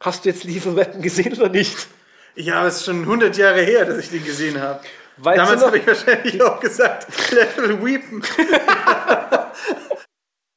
hast 0.00 0.24
du 0.24 0.28
jetzt 0.28 0.44
Liebe 0.44 0.76
Wetten 0.76 1.02
gesehen 1.02 1.34
oder 1.34 1.48
nicht? 1.48 1.88
Ja, 2.36 2.64
es 2.66 2.76
ist 2.76 2.84
schon 2.84 3.00
100 3.00 3.36
Jahre 3.36 3.60
her, 3.60 3.84
dass 3.84 3.98
ich 3.98 4.10
den 4.10 4.24
gesehen 4.24 4.60
habe. 4.60 4.80
Weißt 5.16 5.38
Damals 5.38 5.64
habe 5.64 5.78
ich 5.78 5.86
wahrscheinlich 5.86 6.42
auch 6.42 6.58
gesagt, 6.58 7.06
Level 7.30 7.84
Weepen. 7.84 8.22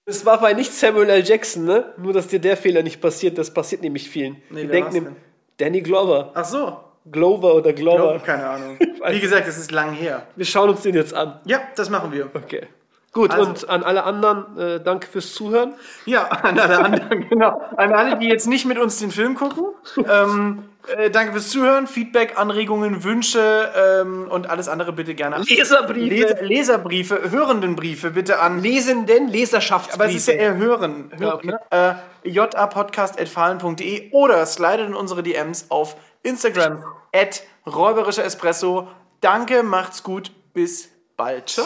Es 0.09 0.25
war 0.25 0.39
bei 0.39 0.53
nicht 0.53 0.71
Samuel 0.73 1.09
L. 1.09 1.21
Jackson, 1.25 1.65
ne? 1.65 1.93
Nur, 1.97 2.13
dass 2.13 2.27
dir 2.27 2.39
der 2.39 2.55
Fehler 2.55 2.81
nicht 2.81 3.01
passiert. 3.01 3.37
Das 3.37 3.53
passiert 3.53 3.81
nämlich 3.81 4.09
vielen. 4.09 4.37
Nee, 4.49 4.61
Die 4.61 4.67
denken, 4.69 4.93
nämlich- 4.93 5.13
Danny 5.57 5.81
Glover. 5.81 6.31
Ach 6.33 6.45
so, 6.45 6.77
Glover 7.11 7.55
oder 7.55 7.73
Glover. 7.73 8.13
Glaub, 8.13 8.23
keine 8.23 8.47
Ahnung. 8.47 8.77
Wie 9.09 9.19
gesagt, 9.19 9.45
es 9.49 9.57
ist 9.57 9.71
lang 9.71 9.91
her. 9.93 10.25
Wir 10.37 10.45
schauen 10.45 10.69
uns 10.69 10.81
den 10.81 10.95
jetzt 10.95 11.13
an. 11.13 11.41
Ja, 11.43 11.59
das 11.75 11.89
machen 11.89 12.13
wir. 12.13 12.29
Okay. 12.33 12.67
Gut, 13.13 13.31
Also- 13.31 13.45
und 13.49 13.69
an 13.69 13.83
alle 13.83 14.03
anderen, 14.03 14.57
äh, 14.57 14.79
danke 14.79 15.07
fürs 15.07 15.33
Zuhören. 15.33 15.73
Ja, 16.05 16.23
an 16.43 16.59
alle 16.59 16.77
anderen, 16.79 17.27
genau. 17.29 17.61
An 17.75 17.93
alle, 17.93 18.17
die 18.17 18.27
jetzt 18.27 18.47
nicht 18.47 18.65
mit 18.65 18.77
uns 18.77 18.99
den 18.99 19.11
Film 19.11 19.33
gucken. 19.35 19.65
Ähm, 20.07 20.63
äh, 20.95 21.09
danke 21.09 21.31
fürs 21.33 21.49
Zuhören. 21.49 21.87
Feedback, 21.87 22.37
Anregungen, 22.37 23.03
Wünsche 23.03 23.71
ähm, 23.75 24.27
und 24.29 24.49
alles 24.49 24.67
andere 24.69 24.93
bitte 24.93 25.15
gerne. 25.15 25.37
an- 25.37 25.43
Leserbriefe. 25.43 26.15
Leser, 26.15 26.41
Leserbriefe, 26.43 27.31
Hörendenbriefe 27.31 28.11
bitte 28.11 28.39
an. 28.39 28.61
Lesenden 28.61 29.27
Leserschaftsbriefe. 29.29 30.01
Aber 30.03 30.09
es 30.09 30.15
ist 30.17 30.27
ja 30.27 30.35
eher 30.35 30.55
hören. 30.57 31.11
hören 31.17 31.49
Ja, 31.49 31.55
okay. 31.71 31.99
äh, 32.23 32.29
japodcast.fahlen.de 32.29 34.11
oder 34.11 34.45
slidet 34.45 34.87
in 34.89 34.93
unsere 34.95 35.23
DMs 35.23 35.65
auf 35.69 35.95
Instagram 36.23 36.83
at 37.13 37.43
räuberischer 37.65 38.23
Espresso. 38.23 38.87
Danke, 39.21 39.63
macht's 39.63 40.03
gut, 40.03 40.31
bis 40.53 40.89
bald. 41.17 41.49
Ciao. 41.49 41.65